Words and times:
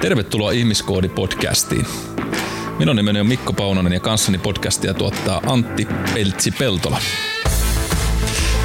Tervetuloa 0.00 0.50
Ihmiskoodi-podcastiin. 0.50 1.86
Minun 2.78 2.96
nimeni 2.96 3.20
on 3.20 3.26
Mikko 3.26 3.52
Paunonen 3.52 3.92
ja 3.92 4.00
kanssani 4.00 4.38
podcastia 4.38 4.94
tuottaa 4.94 5.40
Antti 5.46 5.88
Peltsi-Peltola. 6.14 7.00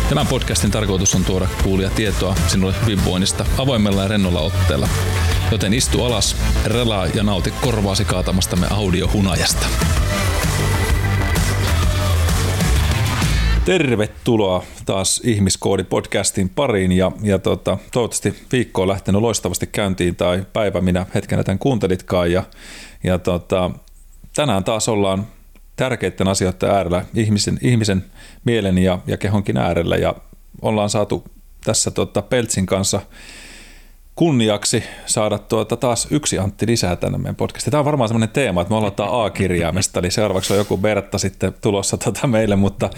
Tämän 0.09 0.27
podcastin 0.27 0.71
tarkoitus 0.71 1.15
on 1.15 1.25
tuoda 1.25 1.47
kuulia 1.63 1.89
tietoa 1.89 2.35
sinulle 2.47 2.73
hyvinvoinnista 2.81 3.45
avoimella 3.57 4.01
ja 4.01 4.07
rennolla 4.07 4.39
otteella. 4.39 4.89
Joten 5.51 5.73
istu 5.73 6.03
alas, 6.03 6.35
relaa 6.65 7.07
ja 7.07 7.23
nauti 7.23 7.53
korvaasi 7.61 8.05
kaatamastamme 8.05 8.67
audiohunajasta. 8.69 9.65
Tervetuloa 13.65 14.63
taas 14.85 15.21
Ihmiskoodi-podcastin 15.23 16.49
pariin 16.55 16.91
ja, 16.91 17.11
ja 17.23 17.39
tota, 17.39 17.77
toivottavasti 17.91 18.35
viikko 18.51 18.81
on 18.81 18.87
lähtenyt 18.87 19.21
loistavasti 19.21 19.67
käyntiin 19.67 20.15
tai 20.15 20.45
päivä 20.53 20.81
minä 20.81 21.05
hetkenä 21.15 21.43
tämän 21.43 21.59
kuuntelitkaan 21.59 22.31
ja, 22.31 22.43
ja 23.03 23.19
tota, 23.19 23.71
tänään 24.35 24.63
taas 24.63 24.89
ollaan 24.89 25.27
tärkeiden 25.75 26.27
asioiden 26.27 26.69
äärellä, 26.69 27.05
ihmisen, 27.13 27.59
ihmisen 27.61 28.05
mielen 28.43 28.77
ja, 28.77 28.99
ja 29.07 29.17
kehonkin 29.17 29.57
äärellä 29.57 29.95
ja 29.95 30.15
ollaan 30.61 30.89
saatu 30.89 31.23
tässä 31.63 31.91
tota, 31.91 32.21
Peltsin 32.21 32.65
kanssa 32.65 33.01
kunniaksi 34.15 34.83
saada 35.05 35.37
tuota 35.37 35.77
taas 35.77 36.07
yksi 36.11 36.39
Antti 36.39 36.67
lisää 36.67 36.95
tänne 36.95 37.17
meidän 37.17 37.35
podcastiin. 37.35 37.71
Tämä 37.71 37.79
on 37.79 37.85
varmaan 37.85 38.07
semmoinen 38.07 38.29
teema, 38.29 38.61
että 38.61 38.73
me 38.73 38.77
aloitetaan 38.77 39.25
A-kirjaimesta, 39.25 39.99
eli 39.99 40.11
seuraavaksi 40.11 40.53
on 40.53 40.59
joku 40.59 40.77
Bertta 40.77 41.17
sitten 41.17 41.53
tulossa 41.61 41.97
tuota 41.97 42.27
meille, 42.27 42.55
mutta, 42.55 42.89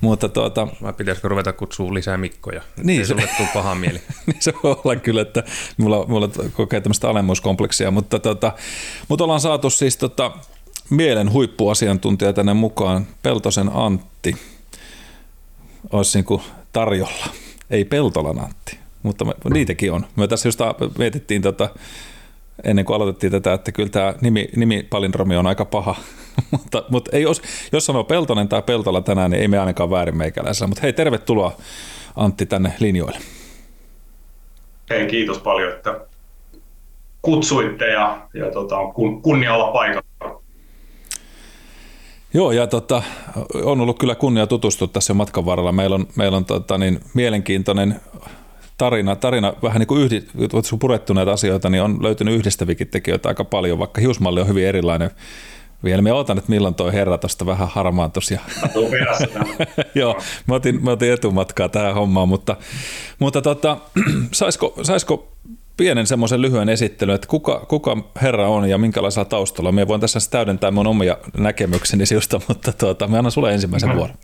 mutta 0.00 0.28
tuota... 0.28 0.68
Vai 0.82 0.92
pitäisikö 0.92 1.28
ruveta 1.28 1.52
kutsua 1.52 1.94
lisää 1.94 2.16
Mikkoja? 2.16 2.62
Niin, 2.82 3.06
se, 3.06 3.14
se 3.36 3.48
paha 3.54 3.74
mieli. 3.74 4.00
niin 4.26 4.36
se 4.40 4.52
voi 4.62 4.76
olla 4.84 4.96
kyllä, 4.96 5.22
että 5.22 5.42
mulla, 5.76 6.06
mulla 6.06 6.28
kokee 6.52 6.80
tämmöistä 6.80 7.10
alemmuuskompleksia, 7.10 7.90
mutta, 7.90 8.18
tuota, 8.18 8.52
mutta 9.08 9.24
ollaan 9.24 9.40
saatu 9.40 9.70
siis 9.70 9.96
tota, 9.96 10.32
mielen 10.90 11.32
huippuasiantuntija 11.32 12.32
tänne 12.32 12.54
mukaan, 12.54 13.06
Peltosen 13.22 13.70
Antti, 13.74 14.36
olisi 15.92 16.18
niin 16.18 16.24
kuin 16.24 16.42
tarjolla. 16.72 17.26
Ei 17.70 17.84
Peltolan 17.84 18.38
Antti 18.38 18.80
mutta 19.02 19.24
me, 19.24 19.32
niitäkin 19.54 19.92
on. 19.92 20.06
Me 20.16 20.28
tässä 20.28 20.48
just 20.48 20.60
mietittiin 20.98 21.42
tota, 21.42 21.68
ennen 22.64 22.84
kuin 22.84 22.96
aloitettiin 22.96 23.32
tätä, 23.32 23.52
että 23.52 23.72
kyllä 23.72 23.88
tämä 23.88 24.14
nimi, 24.20 24.48
nimi 24.56 24.82
palindromi 24.90 25.36
on 25.36 25.46
aika 25.46 25.64
paha, 25.64 25.94
mutta, 26.50 26.84
mutta 26.88 27.10
ei, 27.16 27.22
jos, 27.22 27.42
jos 27.72 27.86
sanoo 27.86 28.04
Peltonen 28.04 28.48
tai 28.48 28.62
Peltola 28.62 29.00
tänään, 29.00 29.30
niin 29.30 29.40
ei 29.40 29.48
me 29.48 29.58
ainakaan 29.58 29.90
väärin 29.90 30.16
meikäläisellä, 30.16 30.68
mutta 30.68 30.82
hei 30.82 30.92
tervetuloa 30.92 31.56
Antti 32.16 32.46
tänne 32.46 32.72
linjoille. 32.80 33.18
Hei 34.90 35.06
kiitos 35.06 35.38
paljon, 35.38 35.72
että 35.72 36.00
kutsuitte 37.22 37.86
ja, 37.86 38.20
ja 38.34 38.50
tota, 38.50 38.76
kun, 38.94 39.22
kunnia 39.22 39.54
olla 39.54 39.72
paikalla. 39.72 40.40
Joo, 42.34 42.52
ja 42.52 42.66
tota, 42.66 43.02
on 43.64 43.80
ollut 43.80 43.98
kyllä 43.98 44.14
kunnia 44.14 44.46
tutustua 44.46 44.88
tässä 44.88 45.14
matkan 45.14 45.46
varrella. 45.46 45.72
Meillä 45.72 45.94
on, 45.94 46.06
meillä 46.16 46.36
on 46.36 46.44
tota, 46.44 46.78
niin, 46.78 47.00
mielenkiintoinen 47.14 48.00
tarina, 48.80 49.16
tarina 49.16 49.54
vähän 49.62 49.78
niin 49.78 49.86
kuin 49.86 50.02
yhdi, 50.02 50.22
kun 50.50 50.78
purettu 50.78 51.12
näitä 51.12 51.32
asioita, 51.32 51.70
niin 51.70 51.82
on 51.82 52.02
löytynyt 52.02 52.34
yhdistävikin 52.34 52.88
tekijöitä 52.88 53.28
aika 53.28 53.44
paljon, 53.44 53.78
vaikka 53.78 54.00
hiusmalli 54.00 54.40
on 54.40 54.48
hyvin 54.48 54.66
erilainen. 54.66 55.10
Vielä 55.84 56.02
me 56.02 56.12
otan, 56.12 56.38
että 56.38 56.50
milloin 56.50 56.74
toi 56.74 56.92
herra 56.92 57.18
tuosta 57.18 57.46
vähän 57.46 57.68
harmaantus. 57.68 58.30
Ja... 58.30 58.40
Joo, 60.00 60.20
mä 60.46 60.54
otin, 60.54 60.84
mä 60.84 60.90
otin 60.90 61.12
etumatkaa 61.12 61.68
tähän 61.68 61.94
hommaan, 61.94 62.28
mutta, 62.28 62.56
mutta 63.18 63.42
tota, 63.42 63.76
saisiko, 64.32 64.74
saisiko 64.82 65.32
pienen 65.76 66.06
semmoisen 66.06 66.42
lyhyen 66.42 66.68
esittelyn, 66.68 67.14
että 67.14 67.28
kuka, 67.28 67.66
kuka 67.68 67.96
herra 68.22 68.48
on 68.48 68.70
ja 68.70 68.78
minkälaisella 68.78 69.24
taustalla. 69.24 69.72
Me 69.72 69.88
voin 69.88 70.00
tässä 70.00 70.30
täydentää 70.30 70.70
mun 70.70 70.86
omia 70.86 71.16
näkemykseni 71.38 72.06
sinusta, 72.06 72.40
mutta 72.48 72.72
tuota, 72.72 73.08
mä 73.08 73.18
annan 73.18 73.32
sulle 73.32 73.52
ensimmäisen 73.52 73.88
mm-hmm. 73.88 73.98
vuoron. 73.98 74.16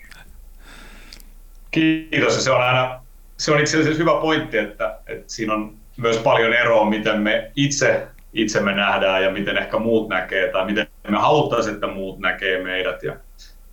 Kiitos, 1.70 2.44
se 2.44 2.50
on 2.50 2.62
aina 2.62 3.05
se 3.36 3.52
on 3.52 3.60
itse 3.60 3.80
asiassa 3.80 3.98
hyvä 3.98 4.20
pointti, 4.20 4.58
että, 4.58 4.98
että 5.06 5.24
siinä 5.32 5.54
on 5.54 5.74
myös 5.96 6.16
paljon 6.18 6.52
eroa, 6.52 6.90
miten 6.90 7.20
me 7.20 7.50
itse 7.56 8.08
itsemme 8.32 8.74
nähdään 8.74 9.22
ja 9.22 9.30
miten 9.30 9.56
ehkä 9.56 9.78
muut 9.78 10.08
näkee 10.08 10.48
tai 10.52 10.64
miten 10.64 10.86
me 11.08 11.18
haluttaisiin, 11.18 11.74
että 11.74 11.86
muut 11.86 12.18
näkee 12.18 12.62
meidät. 12.62 13.02
Ja 13.02 13.16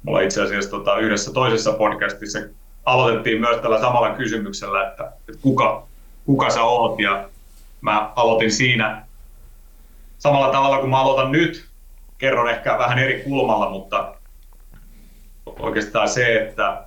mulla 0.03 0.21
itse 0.21 0.41
asiassa 0.41 0.69
tota, 0.69 0.97
yhdessä 0.97 1.33
toisessa 1.33 1.73
podcastissa 1.73 2.39
aloitettiin 2.85 3.39
myös 3.39 3.57
tällä 3.57 3.81
samalla 3.81 4.09
kysymyksellä, 4.09 4.87
että, 4.87 5.11
että 5.29 5.41
kuka, 5.41 5.87
kuka 6.25 6.49
sä 6.49 6.63
oot 6.63 6.99
ja 6.99 7.29
mä 7.81 8.11
aloitin 8.15 8.51
siinä 8.51 9.05
samalla 10.17 10.51
tavalla 10.51 10.77
kuin 10.77 10.89
mä 10.89 11.01
aloitan 11.01 11.31
nyt. 11.31 11.65
Kerron 12.17 12.49
ehkä 12.49 12.77
vähän 12.77 12.99
eri 12.99 13.21
kulmalla, 13.21 13.69
mutta 13.69 14.15
oikeastaan 15.59 16.09
se, 16.09 16.37
että 16.37 16.83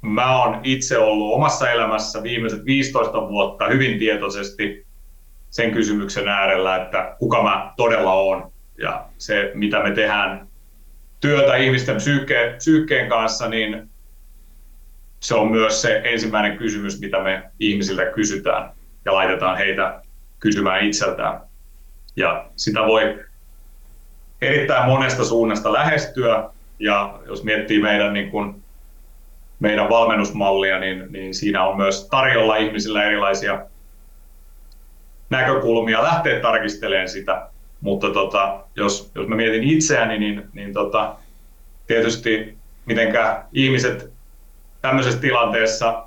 mä 0.00 0.42
oon 0.42 0.60
itse 0.62 0.98
ollut 0.98 1.34
omassa 1.34 1.70
elämässä 1.70 2.22
viimeiset 2.22 2.64
15 2.64 3.28
vuotta 3.28 3.68
hyvin 3.68 3.98
tietoisesti 3.98 4.86
sen 5.50 5.70
kysymyksen 5.70 6.28
äärellä, 6.28 6.76
että 6.76 7.16
kuka 7.18 7.42
mä 7.42 7.72
todella 7.76 8.12
oon 8.12 8.52
ja 8.78 9.06
se, 9.18 9.50
mitä 9.54 9.82
me 9.82 9.90
tehdään 9.90 10.48
työtä 11.20 11.56
ihmisten 11.56 11.96
psyykkeen, 11.96 12.56
psyykkeen 12.56 13.08
kanssa, 13.08 13.48
niin 13.48 13.90
se 15.20 15.34
on 15.34 15.50
myös 15.50 15.82
se 15.82 16.00
ensimmäinen 16.04 16.58
kysymys, 16.58 17.00
mitä 17.00 17.22
me 17.22 17.50
ihmisiltä 17.60 18.04
kysytään 18.04 18.72
ja 19.04 19.14
laitetaan 19.14 19.56
heitä 19.56 20.02
kysymään 20.38 20.84
itseltään. 20.84 21.40
Ja 22.16 22.46
sitä 22.56 22.80
voi 22.80 23.24
erittäin 24.40 24.86
monesta 24.86 25.24
suunnasta 25.24 25.72
lähestyä, 25.72 26.50
ja 26.78 27.20
jos 27.26 27.44
miettii 27.44 27.82
meidän 27.82 28.12
niin 28.12 28.30
kuin 28.30 28.59
meidän 29.60 29.88
valmennusmallia, 29.88 30.80
niin, 30.80 31.06
niin 31.10 31.34
siinä 31.34 31.66
on 31.66 31.76
myös 31.76 32.08
tarjolla 32.10 32.56
ihmisillä 32.56 33.04
erilaisia 33.04 33.66
näkökulmia 35.30 36.02
lähteä 36.02 36.40
tarkistelemaan 36.40 37.08
sitä. 37.08 37.46
Mutta 37.80 38.10
tota, 38.10 38.64
jos, 38.76 39.10
jos 39.14 39.28
mä 39.28 39.36
mietin 39.36 39.64
itseäni, 39.64 40.18
niin, 40.18 40.48
niin 40.52 40.72
tota, 40.72 41.16
tietysti 41.86 42.58
mitenkä 42.86 43.44
ihmiset 43.52 44.12
tämmöisessä 44.82 45.20
tilanteessa 45.20 46.06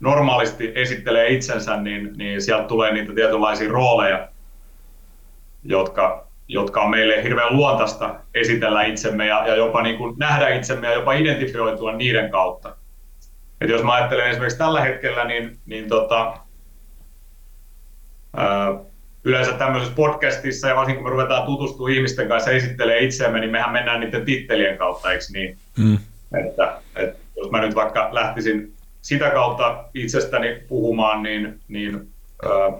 normaalisti 0.00 0.72
esittelee 0.74 1.28
itsensä, 1.28 1.76
niin, 1.76 2.12
niin 2.16 2.42
sieltä 2.42 2.64
tulee 2.64 2.92
niitä 2.92 3.14
tietynlaisia 3.14 3.70
rooleja, 3.70 4.28
jotka 5.64 6.26
jotka 6.48 6.80
on 6.80 6.90
meille 6.90 7.22
hirveän 7.22 7.56
luontaista 7.56 8.14
esitellä 8.34 8.82
itsemme 8.82 9.26
ja, 9.26 9.46
ja 9.46 9.56
jopa 9.56 9.82
niin 9.82 9.98
kuin 9.98 10.14
nähdä 10.18 10.48
itsemme 10.48 10.86
ja 10.86 10.94
jopa 10.94 11.12
identifioitua 11.12 11.92
niiden 11.92 12.30
kautta. 12.30 12.76
Et 13.60 13.68
jos 13.68 13.82
mä 13.82 13.94
ajattelen 13.94 14.30
esimerkiksi 14.30 14.58
tällä 14.58 14.80
hetkellä, 14.80 15.24
niin, 15.24 15.58
niin 15.66 15.88
tota, 15.88 16.38
ää, 18.36 18.74
yleensä 19.24 19.52
tämmöisessä 19.52 19.94
podcastissa 19.94 20.68
ja 20.68 20.76
varsinkin 20.76 21.02
kun 21.02 21.12
me 21.12 21.16
ruvetaan 21.16 21.46
tutustumaan 21.46 21.92
ihmisten 21.92 22.28
kanssa 22.28 22.50
ja 22.50 22.56
esittelee 22.56 23.04
itseämme, 23.04 23.40
niin 23.40 23.50
mehän 23.50 23.72
mennään 23.72 24.00
niiden 24.00 24.24
tittelien 24.24 24.78
kautta, 24.78 25.12
eikö 25.12 25.24
niin? 25.32 25.58
Mm. 25.78 25.98
Että, 26.46 26.80
että 26.96 27.18
jos 27.36 27.50
mä 27.50 27.60
nyt 27.60 27.74
vaikka 27.74 28.08
lähtisin 28.12 28.72
sitä 29.02 29.30
kautta 29.30 29.84
itsestäni 29.94 30.62
puhumaan, 30.68 31.22
niin, 31.22 31.60
niin 31.68 32.12
ää, 32.44 32.72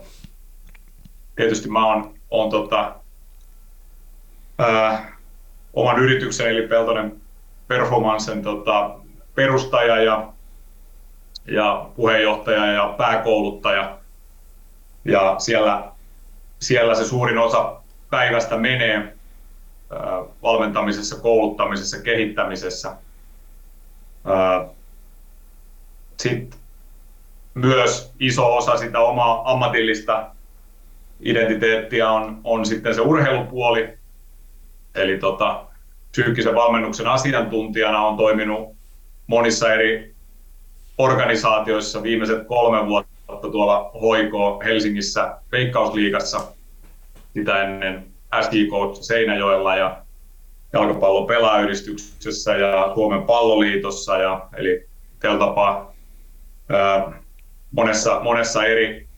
tietysti 1.36 1.68
mä 1.68 1.86
oon, 1.86 2.14
oon 2.30 2.50
tota, 2.50 2.94
ää, 4.62 5.12
oman 5.72 5.98
yrityksen 5.98 6.48
eli 6.48 6.68
Peltonen 6.68 7.20
Performancen 7.68 8.42
tota, 8.42 8.94
perustaja 9.34 10.02
ja, 10.02 10.32
ja 11.46 11.90
puheenjohtaja 11.96 12.66
ja 12.66 12.94
pääkouluttaja. 12.98 13.98
Ja 15.04 15.34
siellä, 15.38 15.92
siellä 16.60 16.94
se 16.94 17.04
suurin 17.04 17.38
osa 17.38 17.80
päivästä 18.10 18.56
menee 18.56 18.96
ää, 18.96 20.00
valmentamisessa, 20.42 21.20
kouluttamisessa, 21.20 22.02
kehittämisessä. 22.02 22.96
Sitten 26.16 26.58
myös 27.54 28.12
iso 28.20 28.56
osa 28.56 28.76
sitä 28.76 28.98
omaa 28.98 29.52
ammatillista 29.52 30.30
identiteettiä 31.20 32.10
on, 32.10 32.40
on 32.44 32.66
sitten 32.66 32.94
se 32.94 33.00
urheilupuoli, 33.00 33.98
Eli 34.94 35.18
tota, 35.18 35.64
psyykkisen 36.10 36.54
valmennuksen 36.54 37.06
asiantuntijana 37.06 38.06
on 38.06 38.16
toiminut 38.16 38.76
monissa 39.26 39.72
eri 39.72 40.14
organisaatioissa 40.98 42.02
viimeiset 42.02 42.46
kolme 42.46 42.86
vuotta 42.86 43.50
tuolla 43.52 43.90
Hoiko 44.00 44.62
Helsingissä 44.64 45.38
Veikkausliigassa, 45.52 46.52
sitä 47.34 47.62
ennen 47.62 48.06
Coach 48.70 49.02
Seinäjoella 49.02 49.76
ja 49.76 50.02
jalkapallon 50.72 51.26
pelaajyhdistyksessä 51.26 52.56
ja 52.56 52.92
Suomen 52.94 53.22
palloliitossa, 53.22 54.16
ja, 54.16 54.48
eli 54.56 54.86
teltapa 55.20 55.92
ää, 56.68 57.12
monessa, 57.70 58.20
monessa 58.20 58.64
eri, 58.64 59.08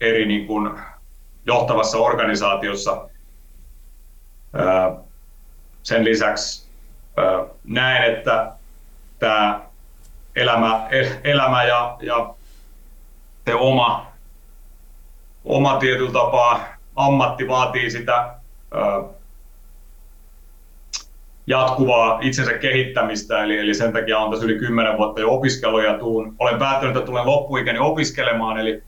eri 0.00 0.26
niin 0.26 0.46
kuin 0.46 0.70
johtavassa 1.46 1.98
organisaatiossa. 1.98 3.08
Sen 4.52 5.13
lisäksi 6.02 6.68
näen, 7.64 8.14
että 8.14 8.52
tämä 9.18 9.60
elämä, 10.36 10.88
elämä 11.24 11.64
ja, 11.64 11.96
ja 12.00 12.34
se 13.44 13.54
oma, 13.54 14.12
oma 15.44 15.76
tietyllä 15.76 16.12
tapaa 16.12 16.64
ammatti 16.96 17.48
vaatii 17.48 17.90
sitä 17.90 18.34
jatkuvaa 21.46 22.18
itsensä 22.22 22.52
kehittämistä, 22.52 23.42
eli, 23.42 23.58
eli 23.58 23.74
sen 23.74 23.92
takia 23.92 24.18
olen 24.18 24.30
tässä 24.30 24.46
yli 24.46 24.58
10 24.58 24.96
vuotta 24.98 25.20
jo 25.20 25.32
opiskellut 25.32 25.84
ja 25.84 25.98
tuun, 25.98 26.34
olen 26.38 26.58
päättänyt, 26.58 26.96
että 26.96 27.06
tulen 27.06 27.26
loppuikäni 27.26 27.78
opiskelemaan, 27.78 28.58
eli, 28.58 28.82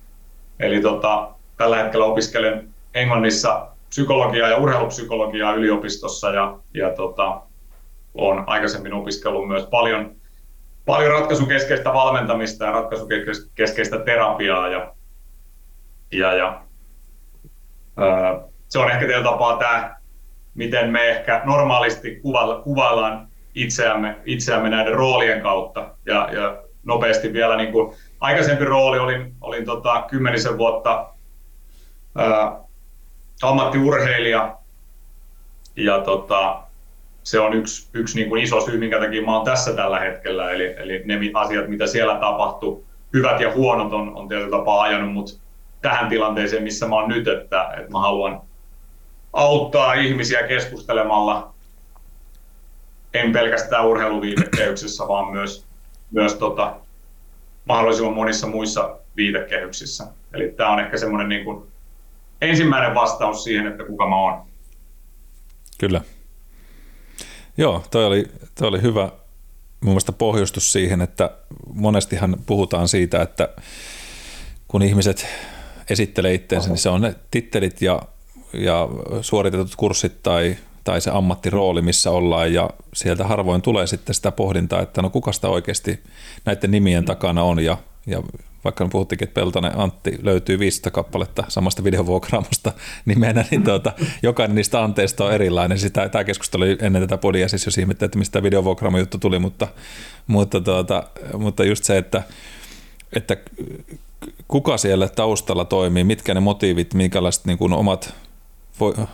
eli 0.61 0.81
tota, 0.81 1.29
tällä 1.57 1.77
hetkellä 1.77 2.07
opiskelen 2.07 2.69
Englannissa 2.95 3.69
psykologiaa 3.97 4.49
ja 4.49 4.57
urheilupsykologiaa 4.57 5.55
yliopistossa 5.55 6.31
ja, 6.31 6.59
ja 6.75 6.91
tota, 6.91 7.43
olen 8.15 8.45
aikaisemmin 8.47 8.93
opiskellut 8.93 9.49
myös 9.49 9.67
paljon, 9.67 10.17
paljon 10.87 11.11
ratkaisukeskeistä 11.11 11.93
valmentamista 11.93 12.65
ja 12.65 12.71
ratkaisukeskeistä 12.71 13.99
terapiaa 13.99 14.69
ja, 14.69 14.93
ja, 16.13 16.33
ja 16.33 16.61
ää, 17.97 18.41
se 18.69 18.79
on 18.79 18.91
ehkä 18.91 19.07
teillä 19.07 19.25
tapaa 19.25 19.57
tämä 19.57 19.97
miten 20.55 20.91
me 20.91 21.09
ehkä 21.09 21.43
normaalisti 21.45 22.21
kuvaillaan 22.65 23.29
itseämme, 23.55 24.17
itseämme 24.25 24.71
näiden 24.71 24.95
roolien 24.95 25.43
kautta. 25.43 25.89
Ja, 26.07 26.29
ja 26.33 26.63
nopeasti 26.85 27.33
vielä 27.33 27.57
niin 27.57 27.73
kuin 27.73 27.97
aikaisempi 28.21 28.65
rooli 28.65 28.99
olin, 28.99 29.35
olin 29.41 29.65
tota, 29.65 30.05
kymmenisen 30.11 30.59
vuotta 30.59 31.09
ää, 32.17 32.66
ammattiurheilija 33.43 34.57
ja 35.77 36.01
tota, 36.01 36.63
se 37.23 37.41
on 37.41 37.55
yksi, 37.55 37.89
yksi 37.93 38.19
niin 38.19 38.29
kuin 38.29 38.43
iso 38.43 38.61
syy, 38.61 38.79
minkä 38.79 39.01
takia 39.01 39.23
mä 39.23 39.37
oon 39.37 39.45
tässä 39.45 39.73
tällä 39.73 40.01
hetkellä. 40.01 40.51
Eli, 40.51 40.75
eli 40.79 41.03
ne 41.05 41.19
asiat, 41.35 41.69
mitä 41.69 41.87
siellä 41.87 42.15
tapahtuu, 42.21 42.85
hyvät 43.13 43.41
ja 43.41 43.53
huonot 43.53 43.93
on, 43.93 44.17
on 44.17 44.29
tietyllä 44.29 44.59
tapaa 44.59 44.83
ajanut 44.83 45.13
mut 45.13 45.41
tähän 45.83 46.09
tilanteeseen, 46.09 46.63
missä 46.63 46.89
mä 46.89 46.95
oon 46.95 47.09
nyt, 47.09 47.29
että, 47.29 47.75
että 47.79 47.93
mä 47.93 48.01
haluan 48.01 48.41
auttaa 49.33 49.95
ihmisiä 49.95 50.43
keskustelemalla, 50.43 51.55
en 53.15 53.33
pelkästään 53.33 53.87
urheiluviitekehyksissä, 53.87 55.09
vaan 55.09 55.33
myös, 55.33 55.67
myös 56.11 56.35
tota, 56.35 56.77
mahdollisimman 57.65 58.15
monissa 58.15 58.47
muissa 58.47 58.97
viitekehyksissä. 59.17 60.07
Eli 60.33 60.49
tämä 60.49 60.71
on 60.71 60.81
ehkä 60.81 60.97
semmoinen 60.99 61.29
niin 61.29 61.45
kuin 61.45 61.67
ensimmäinen 62.41 62.95
vastaus 62.95 63.45
siihen, 63.45 63.67
että 63.67 63.85
kuka 63.85 64.09
mä 64.09 64.17
oon. 64.17 64.43
Kyllä. 65.79 66.01
Joo, 67.57 67.85
toi 67.91 68.05
oli, 68.05 68.27
toi 68.59 68.69
oli 68.69 68.83
hyvä 68.83 69.03
mun 69.81 69.93
mielestä 69.93 70.13
pohjustus 70.13 70.73
siihen, 70.73 71.01
että 71.01 71.31
monestihan 71.75 72.37
puhutaan 72.47 72.89
siitä, 72.89 73.23
että 73.23 73.49
kun 74.69 74.83
ihmiset 74.83 75.27
esittelee 75.91 76.35
itseensä, 76.35 76.69
niin 76.69 76.79
se 76.79 76.89
on 76.89 77.01
ne 77.01 77.15
tittelit 77.31 77.83
ja 77.83 78.03
ja 78.53 78.89
suoritetut 79.21 79.77
kurssit 79.77 80.23
tai, 80.23 80.57
tai 80.85 81.01
se 81.01 81.11
ammattirooli, 81.11 81.83
missä 81.83 82.11
ollaan 82.11 82.53
ja 82.53 82.71
sieltä 82.95 83.25
harvoin 83.25 83.63
tulee 83.63 83.87
sitten 83.87 84.15
sitä 84.15 84.33
pohdintaa, 84.33 84.83
että 84.83 85.03
no 85.03 85.11
kuka 85.11 85.33
sitä 85.33 85.49
oikeasti 85.49 86.03
näiden 86.45 86.71
nimien 86.71 87.05
takana 87.05 87.43
on 87.43 87.65
ja, 87.65 87.77
ja 88.07 88.23
vaikka 88.67 88.89
puhuttikin, 88.93 89.29
että 89.29 89.41
Peltonen 89.41 89.79
Antti 89.79 90.19
löytyy 90.23 90.59
500 90.59 90.91
kappaletta 90.91 91.45
samasta 91.49 91.85
videovuokraamosta 91.85 92.73
nimenä, 93.05 93.45
niin 93.51 93.65
tuota, 93.65 93.93
jokainen 94.23 94.55
niistä 94.55 94.85
anteista 94.85 95.25
on 95.25 95.33
erilainen. 95.33 95.79
Sitä, 95.79 96.09
tämä 96.09 96.25
keskustelu 96.25 96.63
oli 96.63 96.79
ennen 96.81 97.03
tätä 97.03 97.19
podia 97.19 97.49
siis 97.49 97.67
jos 97.67 97.79
ihmettä, 97.79 98.07
että 98.07 98.19
mistä 98.19 98.43
videovuokraamo 98.43 98.99
juttu 98.99 99.19
tuli, 99.19 99.39
mutta, 99.39 99.69
mutta, 100.27 100.61
tuota, 100.61 101.03
mutta 101.39 101.65
just 101.65 101.85
se, 101.85 101.99
että, 101.99 102.23
että 103.13 103.37
kuka 104.49 104.77
siellä 104.77 105.09
taustalla 105.09 105.65
toimii, 105.65 106.05
mitkä 106.05 106.35
ne 106.35 106.41
motiivit, 106.41 106.95
minkälaiset 106.95 107.45
niin 107.45 107.59
kuin 107.59 107.73
omat 107.73 108.15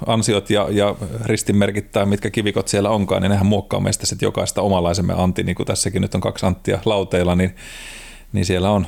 ansiot 0.06 0.50
ja, 0.50 0.69
ja 0.70 0.94
ristinmerkit 1.25 1.90
tai 1.90 2.06
mitkä 2.06 2.31
kivikot 2.31 2.69
siellä 2.69 2.90
onkaan, 2.90 3.22
niin 3.22 3.31
nehän 3.31 3.46
muokkaa 3.46 3.81
meistä 3.81 4.06
sitten 4.06 4.26
jokaista 4.26 4.62
omanlaisemme 4.62 5.14
Antti, 5.16 5.43
niin 5.43 5.56
kuin 5.56 5.66
tässäkin 5.66 6.02
nyt 6.02 6.14
on 6.14 6.20
kaksi 6.20 6.46
Anttia 6.46 6.78
lauteilla, 6.84 7.34
niin, 7.34 7.56
niin 8.32 8.44
siellä 8.44 8.70
on 8.70 8.87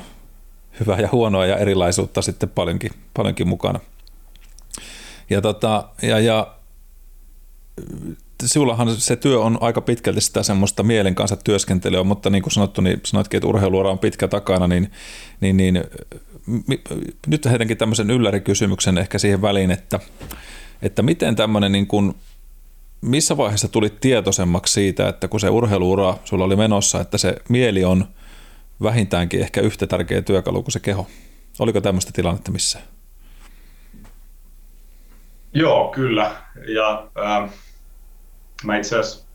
hyvää 0.79 0.99
ja 0.99 1.09
huonoa 1.11 1.45
ja 1.45 1.57
erilaisuutta 1.57 2.21
sitten 2.21 2.49
paljonkin, 2.49 2.91
paljonkin 3.13 3.47
mukana. 3.47 3.79
Ja, 5.29 5.41
tota, 5.41 5.89
ja, 6.01 6.19
ja 6.19 6.55
sinullahan 8.45 8.95
se 8.95 9.15
työ 9.15 9.39
on 9.39 9.57
aika 9.61 9.81
pitkälti 9.81 10.21
sitä 10.21 10.43
semmoista 10.43 10.83
mielen 10.83 11.15
kanssa 11.15 11.35
työskentelyä, 11.35 12.03
mutta 12.03 12.29
niin 12.29 12.43
kuin 12.43 12.53
sanottu, 12.53 12.81
niin 12.81 13.01
sanoitkin, 13.05 13.37
että 13.37 13.47
urheiluura 13.47 13.91
on 13.91 13.99
pitkä 13.99 14.27
takana, 14.27 14.67
niin, 14.67 14.91
niin, 15.41 15.57
niin 15.57 15.83
nyt 17.27 17.45
heitänkin 17.45 17.77
tämmöisen 17.77 18.11
yllärikysymyksen 18.11 18.97
ehkä 18.97 19.17
siihen 19.17 19.41
väliin, 19.41 19.71
että 19.71 19.99
että 20.81 21.01
miten 21.01 21.35
tämmöinen 21.35 21.71
niin 21.71 21.87
kuin, 21.87 22.15
missä 23.01 23.37
vaiheessa 23.37 23.67
tulit 23.67 23.99
tietoisemmaksi 23.99 24.73
siitä, 24.73 25.09
että 25.09 25.27
kun 25.27 25.39
se 25.39 25.49
urheiluura 25.49 26.17
sulla 26.23 26.45
oli 26.45 26.55
menossa, 26.55 27.01
että 27.01 27.17
se 27.17 27.35
mieli 27.49 27.83
on 27.83 28.07
vähintäänkin 28.83 29.41
ehkä 29.41 29.61
yhtä 29.61 29.87
tärkeä 29.87 30.21
työkalu 30.21 30.63
kuin 30.63 30.71
se 30.71 30.79
keho? 30.79 31.07
Oliko 31.59 31.81
tämmöistä 31.81 32.11
tilannetta 32.13 32.51
missä? 32.51 32.79
Joo, 35.53 35.91
kyllä. 35.91 36.35
Ja 36.67 37.07
äh, 37.25 37.49
mä 38.63 38.77
itse 38.77 38.99
asiassa 38.99 39.25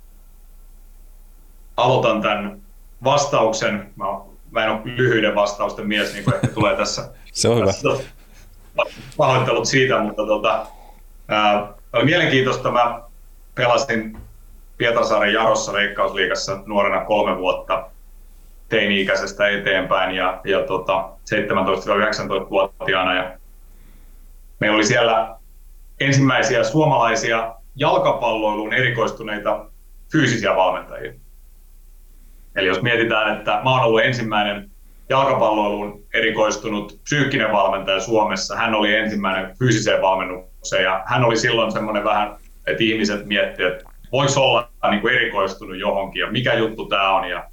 aloitan 1.77 2.23
tämän 2.23 2.63
vastauksen. 3.05 3.93
Mä, 3.97 4.05
mä 4.51 4.65
en 4.65 4.71
ole 4.71 4.81
lyhyiden 4.85 5.35
vastausten 5.35 5.89
mies, 5.89 6.13
niin 6.13 6.25
kuin 6.25 6.35
ehkä 6.35 6.47
tulee 6.47 6.77
tässä. 6.77 7.13
Se 7.33 7.49
on 7.49 7.67
tässä, 7.67 7.89
hyvä. 7.89 8.03
Pahoittelut 9.17 9.67
siitä, 9.67 9.99
mutta 9.99 10.27
tota, 10.27 10.67
Ää, 11.29 11.73
oli 11.93 12.05
mielenkiintoista. 12.05 12.71
Mä 12.71 13.03
pelasin 13.55 14.19
Pietarsaaren 14.77 15.35
Jarossa 15.35 15.73
Veikkausliigassa 15.73 16.63
nuorena 16.67 17.05
kolme 17.05 17.39
vuotta 17.39 17.91
teini-ikäisestä 18.71 19.49
eteenpäin 19.49 20.17
ja, 20.17 20.41
ja 20.45 20.63
tota, 20.63 21.11
17-19-vuotiaana. 21.35 23.15
Ja 23.15 23.39
meillä 24.61 24.75
oli 24.75 24.85
siellä 24.85 25.37
ensimmäisiä 26.01 26.65
suomalaisia 26.65 27.55
jalkapalloiluun 27.77 28.73
erikoistuneita 28.73 29.67
fyysisiä 30.13 30.57
valmentajia. 30.57 31.13
Eli 32.57 32.69
jos 32.69 32.83
mietitään, 32.83 33.37
että 33.39 33.61
mä 33.65 33.71
oon 33.71 33.85
ollut 33.85 34.01
ensimmäinen 34.01 34.71
jalkapalloiluun 35.09 36.05
erikoistunut 36.15 37.01
psyykkinen 37.03 37.53
valmentaja 37.53 38.01
Suomessa, 38.01 38.57
hän 38.57 38.75
oli 38.75 38.95
ensimmäinen 38.95 39.57
fyysiseen 39.59 40.03
valmennukseen 40.03 40.51
se, 40.63 40.83
ja 40.83 41.03
hän 41.07 41.25
oli 41.25 41.37
silloin 41.37 41.73
semmoinen 41.73 42.05
vähän, 42.05 42.37
että 42.67 42.85
ihmiset 42.85 43.27
miettivät, 43.27 43.73
että 43.73 43.85
voiko 44.13 44.41
olla 44.41 44.71
niin 44.91 45.01
kuin 45.01 45.15
erikoistunut 45.15 45.79
johonkin 45.79 46.21
ja 46.21 46.31
mikä 46.31 46.55
juttu 46.55 46.87
tämä 46.87 47.17
on. 47.17 47.29
Ja 47.29 47.51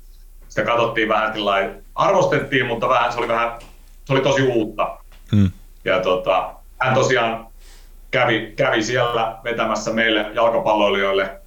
sitä 0.57 0.71
katsottiin 0.71 1.09
vähän 1.09 1.33
sillä 1.33 1.69
arvostettiin, 1.95 2.65
mutta 2.65 2.89
vähän 2.89 3.11
se 3.11 3.19
oli, 3.19 3.27
vähän, 3.27 3.51
se 4.05 4.13
oli 4.13 4.21
tosi 4.21 4.41
uutta. 4.41 4.97
Hmm. 5.31 5.51
Ja 5.85 5.99
tota, 5.99 6.53
hän 6.81 6.93
tosiaan 6.93 7.47
kävi, 8.11 8.53
kävi 8.55 8.83
siellä 8.83 9.37
vetämässä 9.43 9.93
meille 9.93 10.25
jalkapalloilijoille 10.33 11.41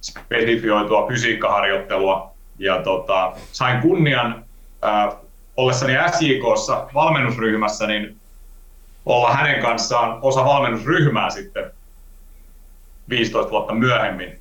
spesifioitua 0.00 1.06
fysiikkaharjoittelua. 1.08 2.30
Ja 2.58 2.82
tota, 2.82 3.32
sain 3.52 3.80
kunnian 3.80 4.44
äh, 4.84 5.16
ollessani 5.56 5.92
SJKssa 6.12 6.88
valmennusryhmässä, 6.94 7.86
niin 7.86 8.16
olla 9.06 9.32
hänen 9.34 9.62
kanssaan 9.62 10.18
osa 10.22 10.44
valmennusryhmää 10.44 11.30
sitten 11.30 11.70
15 13.08 13.50
vuotta 13.50 13.74
myöhemmin. 13.74 14.37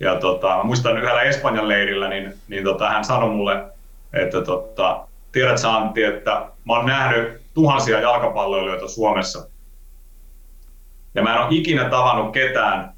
Ja 0.00 0.16
tota, 0.16 0.60
muistan 0.64 0.98
yhdellä 0.98 1.22
Espanjan 1.22 1.68
leirillä, 1.68 2.08
niin, 2.08 2.34
niin 2.48 2.64
tota, 2.64 2.88
hän 2.88 3.04
sanoi 3.04 3.30
mulle, 3.30 3.64
että 4.12 4.42
tota, 4.42 5.08
tiedät 5.32 5.64
Antti, 5.64 6.02
että 6.02 6.30
mä 6.64 6.76
oon 6.76 6.86
nähnyt 6.86 7.42
tuhansia 7.54 8.00
jalkapalloilijoita 8.00 8.88
Suomessa. 8.88 9.48
Ja 11.14 11.22
mä 11.22 11.34
en 11.34 11.40
ole 11.40 11.48
ikinä 11.50 11.90
tavannut 11.90 12.32
ketään 12.32 12.94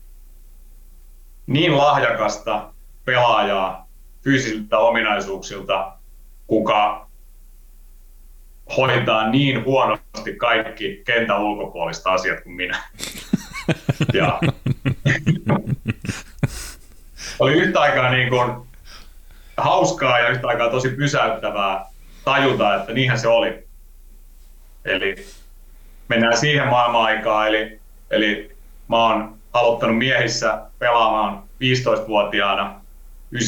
niin 1.46 1.76
lahjakasta 1.76 2.72
pelaajaa 3.04 3.88
fyysisiltä 4.24 4.78
ominaisuuksilta, 4.78 5.92
kuka 6.46 7.06
hoitaa 8.76 9.30
niin 9.30 9.64
huonosti 9.64 10.36
kaikki 10.36 11.02
kentän 11.06 11.42
ulkopuolista 11.42 12.10
asiat 12.10 12.40
kuin 12.40 12.56
minä. 12.56 12.82
ja 14.18 14.40
oli 17.40 17.52
yhtä 17.52 17.80
aikaa 17.80 18.10
niin 18.10 18.28
kuin 18.28 18.52
hauskaa 19.56 20.18
ja 20.18 20.28
yhtä 20.28 20.48
aikaa 20.48 20.70
tosi 20.70 20.88
pysäyttävää 20.88 21.84
tajuta, 22.24 22.74
että 22.76 22.92
niinhän 22.92 23.18
se 23.18 23.28
oli. 23.28 23.66
Eli 24.84 25.26
mennään 26.08 26.36
siihen 26.36 26.68
maailman-aikaan, 26.68 27.48
eli, 27.48 27.80
eli 28.10 28.56
mä 28.88 28.96
oon 28.96 29.38
aloittanut 29.52 29.98
miehissä 29.98 30.62
pelaamaan 30.78 31.42
15-vuotiaana 31.42 32.80
99-2000 33.34 33.38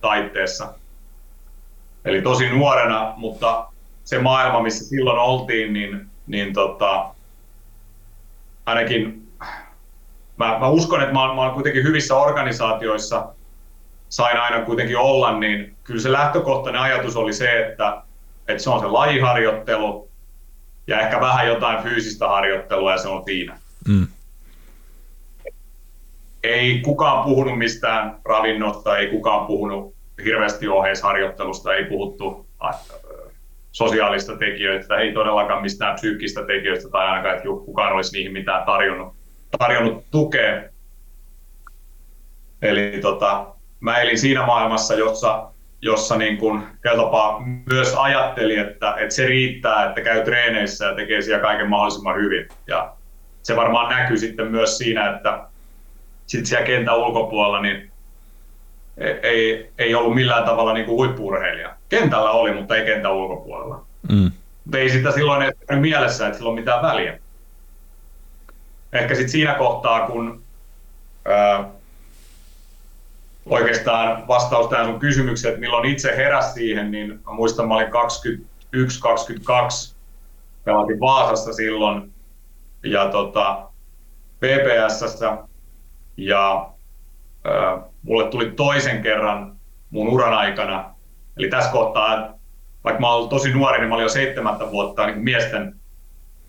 taitteessa. 0.00 0.74
Eli 2.04 2.22
tosi 2.22 2.48
nuorena, 2.50 3.14
mutta 3.16 3.66
se 4.04 4.18
maailma, 4.18 4.62
missä 4.62 4.84
silloin 4.84 5.18
oltiin, 5.18 5.72
niin, 5.72 6.06
niin 6.26 6.52
tota, 6.52 7.14
ainakin 8.66 9.27
mä, 10.38 10.58
mä 10.58 10.68
uskon, 10.68 11.00
että 11.00 11.12
mä 11.12 11.26
oon, 11.26 11.36
mä 11.36 11.42
oon 11.42 11.54
kuitenkin 11.54 11.84
hyvissä 11.84 12.16
organisaatioissa, 12.16 13.34
sain 14.08 14.36
aina 14.36 14.64
kuitenkin 14.64 14.98
olla, 14.98 15.38
niin 15.38 15.76
kyllä 15.84 16.00
se 16.00 16.12
lähtökohtainen 16.12 16.80
ajatus 16.80 17.16
oli 17.16 17.32
se, 17.32 17.66
että, 17.66 18.02
että 18.48 18.62
se 18.62 18.70
on 18.70 18.80
se 18.80 18.86
lajiharjoittelu 18.86 20.10
ja 20.86 21.00
ehkä 21.00 21.20
vähän 21.20 21.46
jotain 21.46 21.82
fyysistä 21.82 22.28
harjoittelua 22.28 22.92
ja 22.92 22.98
se 22.98 23.08
on 23.08 23.22
siinä. 23.24 23.58
Mm. 23.88 24.06
Ei 26.42 26.80
kukaan 26.80 27.24
puhunut 27.24 27.58
mistään 27.58 28.20
ravinnosta, 28.24 28.98
ei 28.98 29.06
kukaan 29.06 29.46
puhunut 29.46 29.94
hirveästi 30.24 30.68
oheisharjoittelusta, 30.68 31.74
ei 31.74 31.84
puhuttu 31.84 32.46
äh, 32.64 32.80
sosiaalista 33.72 34.36
tekijöistä, 34.36 34.96
ei 34.96 35.12
todellakaan 35.12 35.62
mistään 35.62 35.94
psyykkistä 35.94 36.46
tekijöistä 36.46 36.90
tai 36.90 37.06
ainakaan, 37.06 37.36
että 37.36 37.48
kukaan 37.64 37.92
olisi 37.92 38.12
niihin 38.12 38.32
mitään 38.32 38.66
tarjonnut, 38.66 39.17
tarjonnut 39.58 40.04
tukea. 40.10 40.62
Eli 42.62 42.98
tota, 43.02 43.46
mä 43.80 43.98
elin 43.98 44.18
siinä 44.18 44.46
maailmassa, 44.46 44.94
jossa, 44.94 45.50
jossa 45.82 46.16
niin 46.16 46.36
kun 46.38 46.66
tapaa 46.96 47.42
myös 47.70 47.94
ajatteli, 47.94 48.56
että, 48.56 48.94
että 48.98 49.14
se 49.14 49.26
riittää, 49.26 49.88
että 49.88 50.00
käy 50.00 50.24
treeneissä 50.24 50.84
ja 50.84 50.94
tekee 50.94 51.22
siellä 51.22 51.42
kaiken 51.42 51.68
mahdollisimman 51.68 52.16
hyvin. 52.16 52.48
Ja 52.66 52.92
se 53.42 53.56
varmaan 53.56 53.96
näkyy 53.96 54.16
sitten 54.16 54.46
myös 54.46 54.78
siinä, 54.78 55.10
että 55.16 55.44
sitten 56.26 56.46
siellä 56.46 56.66
kentän 56.66 56.98
ulkopuolella 56.98 57.62
niin 57.62 57.90
ei, 59.22 59.70
ei 59.78 59.94
ollut 59.94 60.14
millään 60.14 60.44
tavalla 60.44 60.72
niin 60.72 60.86
kuin 60.86 60.96
huippu-urheilija. 60.96 61.74
Kentällä 61.88 62.30
oli, 62.30 62.54
mutta 62.54 62.76
ei 62.76 62.84
kentän 62.84 63.12
ulkopuolella. 63.12 63.84
Mm. 64.12 64.30
ei 64.74 64.90
sitä 64.90 65.10
silloin 65.10 65.42
edes 65.42 65.80
mielessä, 65.80 66.26
että 66.26 66.38
sillä 66.38 66.48
on 66.48 66.54
mitään 66.54 66.82
väliä. 66.82 67.18
Ehkä 68.92 69.14
sitten 69.14 69.30
siinä 69.30 69.54
kohtaa, 69.54 70.06
kun 70.06 70.42
ää, 71.24 71.70
oikeastaan 73.46 74.28
vastaus 74.28 74.66
tähän 74.66 74.86
sun 74.86 75.00
kysymykseen, 75.00 75.54
että 75.54 75.60
milloin 75.60 75.88
itse 75.88 76.16
heräsi 76.16 76.52
siihen, 76.52 76.90
niin 76.90 77.08
mä 77.08 77.32
muistan, 77.32 77.68
mä 77.68 77.74
olin 77.74 77.86
21-22, 77.86 77.90
pelasin 80.64 81.00
Vaasassa 81.00 81.52
silloin 81.52 82.12
ja 82.82 83.08
tota, 83.08 83.68
PPSssä 84.40 85.38
ja 86.16 86.70
äh, 87.46 87.84
mulle 88.02 88.30
tuli 88.30 88.50
toisen 88.50 89.02
kerran 89.02 89.56
mun 89.90 90.08
uran 90.08 90.34
aikana, 90.34 90.94
eli 91.36 91.48
tässä 91.48 91.70
kohtaa, 91.70 92.34
vaikka 92.84 93.00
mä 93.00 93.12
olin 93.12 93.28
tosi 93.28 93.52
nuori, 93.52 93.78
niin 93.78 93.88
mä 93.88 93.94
olin 93.94 94.02
jo 94.02 94.08
seitsemättä 94.08 94.70
vuotta 94.70 95.06
niin 95.06 95.18
miesten, 95.18 95.74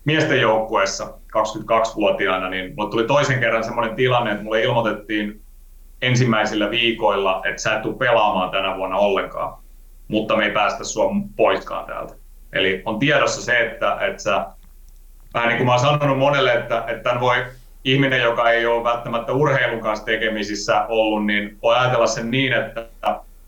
miesten 0.04 0.40
joukkueessa 0.40 1.19
22-vuotiaana, 1.36 2.48
niin 2.48 2.74
mulle 2.76 2.90
tuli 2.90 3.04
toisen 3.04 3.40
kerran 3.40 3.64
semmoinen 3.64 3.96
tilanne, 3.96 4.30
että 4.30 4.44
mulle 4.44 4.62
ilmoitettiin 4.62 5.40
ensimmäisillä 6.02 6.70
viikoilla, 6.70 7.42
että 7.44 7.62
sä 7.62 7.74
et 7.76 7.82
tule 7.82 7.96
pelaamaan 7.96 8.50
tänä 8.50 8.76
vuonna 8.76 8.96
ollenkaan, 8.96 9.58
mutta 10.08 10.36
me 10.36 10.44
ei 10.44 10.50
päästä 10.50 10.84
sua 10.84 11.10
poiskaan 11.36 11.86
täältä. 11.86 12.14
Eli 12.52 12.82
on 12.84 12.98
tiedossa 12.98 13.42
se, 13.42 13.58
että, 13.58 13.96
että 14.00 14.22
sä, 14.22 14.46
vähän 15.34 15.48
niin 15.48 15.56
kuin 15.56 15.66
mä 15.66 15.72
oon 15.72 15.80
sanonut 15.80 16.18
monelle, 16.18 16.52
että, 16.52 16.84
että 16.86 17.02
tämän 17.02 17.20
voi 17.20 17.44
ihminen, 17.84 18.20
joka 18.20 18.50
ei 18.50 18.66
ole 18.66 18.84
välttämättä 18.84 19.32
urheilun 19.32 19.80
kanssa 19.80 20.04
tekemisissä 20.04 20.86
ollut, 20.88 21.26
niin 21.26 21.58
voi 21.62 21.76
ajatella 21.76 22.06
sen 22.06 22.30
niin, 22.30 22.52
että 22.52 22.86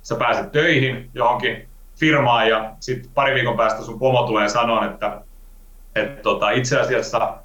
sä 0.02 0.14
pääset 0.14 0.52
töihin 0.52 1.10
johonkin 1.14 1.68
firmaan 1.98 2.48
ja 2.48 2.72
sitten 2.80 3.10
pari 3.14 3.34
viikon 3.34 3.56
päästä 3.56 3.82
sun 3.82 3.98
pomo 3.98 4.22
tulee 4.22 4.48
sanoa, 4.48 4.86
että, 4.86 5.20
että 5.94 6.22
tota, 6.22 6.50
itse 6.50 6.80
asiassa 6.80 7.41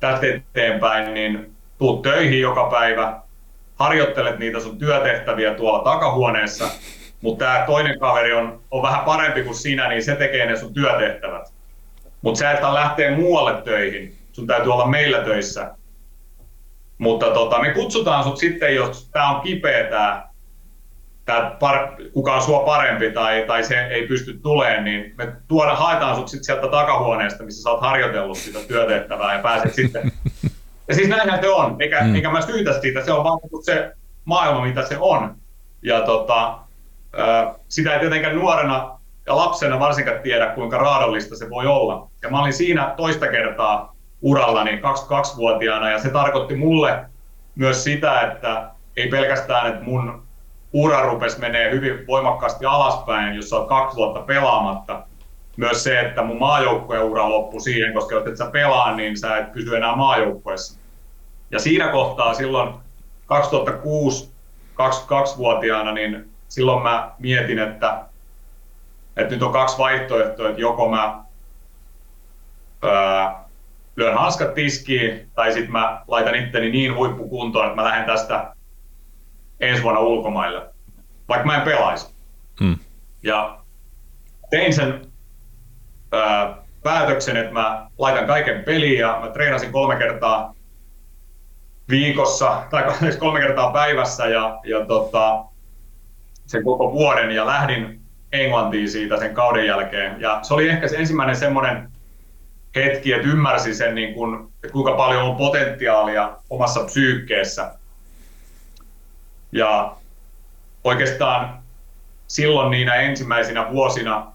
tästä 0.00 0.26
eteenpäin 0.26 1.14
niin 1.14 1.54
tuut 1.78 2.02
töihin 2.02 2.40
joka 2.40 2.64
päivä, 2.64 3.20
harjoittelet 3.76 4.38
niitä 4.38 4.60
sun 4.60 4.78
työtehtäviä 4.78 5.54
tuolla 5.54 5.84
takahuoneessa, 5.84 6.68
mutta 7.20 7.44
tämä 7.44 7.64
toinen 7.66 7.98
kaveri 7.98 8.32
on, 8.32 8.62
on 8.70 8.82
vähän 8.82 9.04
parempi 9.04 9.42
kuin 9.42 9.54
sinä, 9.54 9.88
niin 9.88 10.04
se 10.04 10.16
tekee 10.16 10.46
ne 10.46 10.56
sun 10.56 10.74
työtehtävät. 10.74 11.52
Mutta 12.22 12.38
sä 12.38 12.50
et 12.50 12.62
lähteä 12.62 13.16
muualle 13.16 13.62
töihin, 13.62 14.16
sun 14.32 14.46
täytyy 14.46 14.72
olla 14.72 14.86
meillä 14.86 15.24
töissä. 15.24 15.74
Mutta 16.98 17.30
tota, 17.30 17.58
me 17.58 17.74
kutsutaan 17.74 18.24
sut 18.24 18.38
sitten, 18.38 18.74
jos 18.74 19.08
tämä 19.12 19.30
on 19.30 19.40
kipeä 19.40 19.84
tämä, 19.84 20.29
tää 21.30 21.56
par, 21.60 21.88
kuka 22.12 22.34
on 22.34 22.42
sua 22.42 22.60
parempi 22.60 23.10
tai, 23.10 23.44
tai 23.46 23.64
se 23.64 23.86
ei 23.86 24.06
pysty 24.06 24.38
tulemaan, 24.42 24.84
niin 24.84 25.14
me 25.18 25.32
tuoda, 25.48 25.74
haetaan 25.74 26.16
sut 26.16 26.28
sitten 26.28 26.44
sieltä 26.44 26.68
takahuoneesta, 26.68 27.44
missä 27.44 27.62
sä 27.62 27.70
oot 27.70 27.80
harjoitellut 27.80 28.38
sitä 28.38 28.58
työtehtävää 28.68 29.34
ja 29.34 29.42
pääset 29.42 29.74
sitten 29.74 30.12
ja 30.88 30.94
siis 30.94 31.08
näinhän 31.08 31.40
se 31.40 31.48
on, 31.48 31.76
eikä, 31.80 32.00
mm. 32.00 32.14
eikä 32.14 32.30
mä 32.30 32.40
syytä 32.40 32.80
siitä, 32.80 33.04
se 33.04 33.12
on 33.12 33.24
vaan 33.24 33.38
se 33.62 33.92
maailma, 34.24 34.64
mitä 34.64 34.86
se 34.86 34.96
on. 34.98 35.36
Ja 35.82 36.00
tota, 36.00 36.58
sitä 37.68 37.94
ei 37.94 38.00
tietenkään 38.00 38.36
nuorena 38.36 38.98
ja 39.26 39.36
lapsena 39.36 39.80
varsinkaan 39.80 40.20
tiedä, 40.22 40.46
kuinka 40.46 40.78
raadollista 40.78 41.36
se 41.36 41.50
voi 41.50 41.66
olla. 41.66 42.10
Ja 42.22 42.30
mä 42.30 42.40
olin 42.40 42.52
siinä 42.52 42.94
toista 42.96 43.26
kertaa 43.28 43.96
urallani 44.22 44.80
22-vuotiaana, 44.80 45.90
ja 45.90 45.98
se 45.98 46.10
tarkoitti 46.10 46.56
mulle 46.56 47.04
myös 47.54 47.84
sitä, 47.84 48.20
että 48.20 48.70
ei 48.96 49.08
pelkästään, 49.08 49.66
että 49.66 49.84
mun 49.84 50.29
ura 50.72 51.02
rupesi 51.02 51.40
menee 51.40 51.70
hyvin 51.70 52.06
voimakkaasti 52.06 52.64
alaspäin, 52.64 53.34
jos 53.34 53.52
oot 53.52 53.68
kaksi 53.68 53.96
vuotta 53.96 54.20
pelaamatta, 54.20 55.02
myös 55.56 55.84
se, 55.84 56.00
että 56.00 56.22
mun 56.22 56.38
maajoukkueen 56.38 57.02
ura 57.02 57.28
loppui 57.28 57.60
siihen, 57.60 57.94
koska 57.94 58.14
jos 58.14 58.26
et 58.26 58.36
sä 58.36 58.50
pelaa, 58.50 58.96
niin 58.96 59.18
sä 59.18 59.36
et 59.36 59.52
pysy 59.52 59.76
enää 59.76 59.96
maajoukkueessa. 59.96 60.80
Ja 61.50 61.58
siinä 61.58 61.88
kohtaa 61.88 62.34
silloin 62.34 62.74
2006 63.26 64.32
22-vuotiaana, 64.80 65.92
niin 65.92 66.30
silloin 66.48 66.82
mä 66.82 67.10
mietin, 67.18 67.58
että, 67.58 68.04
että 69.16 69.34
nyt 69.34 69.42
on 69.42 69.52
kaksi 69.52 69.78
vaihtoehtoa, 69.78 70.48
että 70.48 70.60
joko 70.60 70.88
mä 70.88 71.24
ää, 72.82 73.44
lyön 73.96 74.14
hanskat 74.18 74.54
tiskiin, 74.54 75.30
tai 75.34 75.52
sitten 75.52 75.72
mä 75.72 76.02
laitan 76.08 76.34
itteni 76.34 76.70
niin 76.70 76.94
huippukuntoon, 76.96 77.66
että 77.66 77.76
mä 77.76 77.84
lähden 77.84 78.06
tästä 78.06 78.54
ensi 79.60 79.82
vuonna 79.82 80.00
ulkomaille, 80.00 80.68
vaikka 81.28 81.46
mä 81.46 81.56
en 81.56 81.62
pelaisi. 81.62 82.14
Hmm. 82.60 82.78
Ja 83.22 83.58
tein 84.50 84.74
sen 84.74 85.06
ää, 86.12 86.56
päätöksen, 86.82 87.36
että 87.36 87.52
mä 87.52 87.90
laitan 87.98 88.26
kaiken 88.26 88.64
peliin 88.64 88.98
ja 88.98 89.18
mä 89.20 89.28
treenasin 89.28 89.72
kolme 89.72 89.96
kertaa 89.96 90.54
viikossa 91.90 92.62
tai 92.70 92.84
kolme 93.18 93.40
kertaa 93.40 93.72
päivässä 93.72 94.26
ja, 94.26 94.60
ja 94.64 94.86
tota, 94.86 95.44
sen 96.46 96.64
koko 96.64 96.92
vuoden 96.92 97.30
ja 97.30 97.46
lähdin 97.46 98.00
Englantiin 98.32 98.90
siitä 98.90 99.16
sen 99.16 99.34
kauden 99.34 99.66
jälkeen. 99.66 100.20
Ja 100.20 100.38
se 100.42 100.54
oli 100.54 100.68
ehkä 100.68 100.88
se 100.88 100.96
ensimmäinen 100.96 101.36
semmoinen 101.36 101.90
hetki, 102.76 103.12
että 103.12 103.28
ymmärsi 103.28 103.74
sen, 103.74 103.94
niin 103.94 104.14
kun, 104.14 104.52
että 104.54 104.72
kuinka 104.72 104.92
paljon 104.92 105.22
on 105.22 105.36
potentiaalia 105.36 106.36
omassa 106.50 106.84
psyykkeessä. 106.84 107.79
Ja 109.52 109.96
oikeastaan 110.84 111.62
silloin 112.26 112.70
niinä 112.70 112.94
ensimmäisinä 112.94 113.70
vuosina 113.70 114.32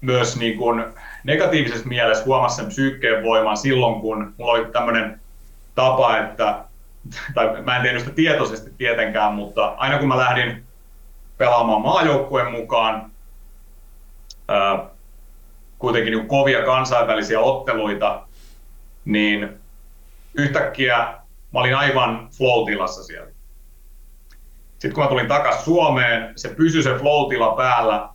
myös 0.00 0.36
niin 0.36 0.58
kun 0.58 0.94
negatiivisessa 1.24 1.88
mielessä 1.88 2.24
huomasi 2.24 2.56
sen 2.56 2.66
psyykkeen 2.66 3.24
voiman 3.24 3.56
silloin, 3.56 4.00
kun 4.00 4.34
mulla 4.38 4.52
oli 4.52 4.64
tämmöinen 4.72 5.20
tapa, 5.74 6.18
että, 6.18 6.64
tai 7.34 7.62
mä 7.62 7.76
en 7.76 7.82
tehnyt 7.82 8.02
sitä 8.02 8.14
tietoisesti 8.14 8.70
tietenkään, 8.78 9.34
mutta 9.34 9.66
aina 9.66 9.98
kun 9.98 10.08
mä 10.08 10.16
lähdin 10.16 10.64
pelaamaan 11.38 11.82
maajoukkueen 11.82 12.52
mukaan, 12.52 13.10
ää, 14.48 14.86
kuitenkin 15.78 16.12
niin 16.12 16.28
kovia 16.28 16.64
kansainvälisiä 16.64 17.40
otteluita, 17.40 18.22
niin 19.04 19.60
yhtäkkiä 20.34 20.96
mä 21.52 21.60
olin 21.60 21.76
aivan 21.76 22.28
flow-tilassa 22.38 23.02
siellä. 23.02 23.29
Sitten 24.80 24.92
kun 24.92 25.04
mä 25.04 25.08
tulin 25.08 25.28
takaisin 25.28 25.64
Suomeen, 25.64 26.32
se 26.36 26.48
pysyi 26.48 26.82
se 26.82 26.94
flow 26.94 27.56
päällä 27.56 28.08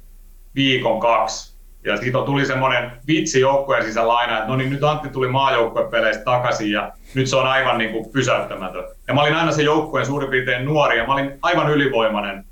viikon 0.56 1.00
kaksi. 1.00 1.56
Ja 1.84 1.98
siitä 1.98 2.18
tuli 2.26 2.46
semmoinen 2.46 2.92
vitsi 3.08 3.40
joukkueen 3.40 3.84
sisällä 3.84 4.16
aina, 4.16 4.38
että 4.38 4.48
no 4.48 4.56
niin 4.56 4.70
nyt 4.70 4.84
Antti 4.84 5.10
tuli 5.10 5.28
maajoukkuepeleistä 5.28 6.24
takaisin 6.24 6.72
ja 6.72 6.92
nyt 7.14 7.28
se 7.28 7.36
on 7.36 7.48
aivan 7.48 7.78
niin 7.78 7.92
kuin 7.92 8.12
pysäyttämätön. 8.12 8.84
Ja 9.08 9.14
mä 9.14 9.22
olin 9.22 9.36
aina 9.36 9.52
se 9.52 9.62
joukkueen 9.62 10.06
suurin 10.06 10.30
piirtein 10.30 10.66
nuori 10.66 10.98
ja 10.98 11.08
mä 11.08 11.14
olin 11.14 11.40
aivan 11.42 11.72
ylivoimainen 11.72 12.46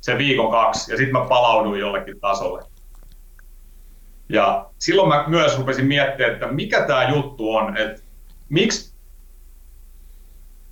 se 0.00 0.18
viikon 0.18 0.50
kaksi 0.50 0.92
ja 0.92 0.96
sitten 0.96 1.12
mä 1.12 1.28
palauduin 1.28 1.80
jollekin 1.80 2.20
tasolle. 2.20 2.62
Ja 4.28 4.66
silloin 4.78 5.08
mä 5.08 5.24
myös 5.26 5.58
rupesin 5.58 5.86
miettimään, 5.86 6.32
että 6.32 6.46
mikä 6.46 6.86
tämä 6.86 7.08
juttu 7.08 7.54
on, 7.54 7.76
että 7.76 8.02
miksi 8.48 8.93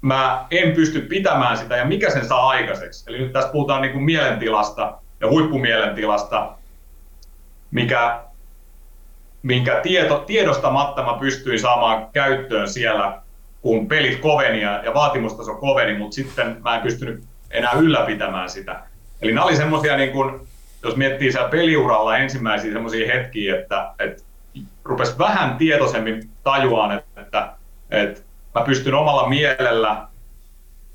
mä 0.02 0.46
en 0.50 0.72
pysty 0.72 1.00
pitämään 1.00 1.58
sitä 1.58 1.76
ja 1.76 1.84
mikä 1.84 2.10
sen 2.10 2.28
saa 2.28 2.48
aikaiseksi. 2.48 3.04
Eli 3.08 3.18
nyt 3.18 3.32
tässä 3.32 3.52
puhutaan 3.52 3.82
niin 3.82 3.92
kuin 3.92 4.04
mielentilasta 4.04 4.98
ja 5.20 5.28
huippumielentilasta, 5.28 6.52
mikä, 7.70 8.20
minkä 9.42 9.80
tieto, 9.80 10.18
tiedostamatta 10.18 11.02
mä 11.02 11.18
pystyin 11.20 11.60
saamaan 11.60 12.08
käyttöön 12.12 12.68
siellä, 12.68 13.22
kun 13.60 13.88
pelit 13.88 14.20
koveni 14.20 14.60
ja, 14.60 14.84
ja 14.84 14.94
vaatimustaso 14.94 15.54
koveni, 15.54 15.98
mutta 15.98 16.14
sitten 16.14 16.56
mä 16.62 16.76
en 16.76 16.82
pystynyt 16.82 17.24
enää 17.50 17.72
ylläpitämään 17.72 18.50
sitä. 18.50 18.82
Eli 19.22 19.32
nämä 19.32 19.46
oli 19.46 19.56
semmoisia, 19.56 19.96
niin 19.96 20.12
jos 20.82 20.96
miettii 20.96 21.32
siellä 21.32 21.48
peliuralla 21.48 22.18
ensimmäisiä 22.18 22.72
semmoisia 22.72 23.14
hetkiä, 23.14 23.58
että, 23.58 23.94
että 23.98 24.22
rupesi 24.84 25.18
vähän 25.18 25.56
tietoisemmin 25.56 26.30
tajuaan, 26.42 27.02
että, 27.16 27.52
että 27.90 28.20
mä 28.54 28.64
pystyn 28.64 28.94
omalla 28.94 29.28
mielellä 29.28 30.08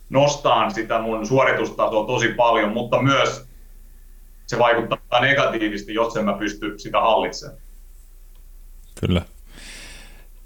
nostaan 0.10 0.74
sitä 0.74 1.00
mun 1.00 1.28
suoritustasoa 1.28 2.08
tosi 2.08 2.28
paljon, 2.28 2.74
mutta 2.74 3.02
myös 3.02 3.48
se 4.48 4.60
vaikuttaa 4.60 5.22
negatiivisesti, 5.22 5.94
jos 5.94 6.16
en 6.16 6.26
mä 6.26 6.34
pysty 6.34 6.80
sitä 6.80 7.02
hallitsemaan. 7.02 7.60
Kyllä. 9.00 9.22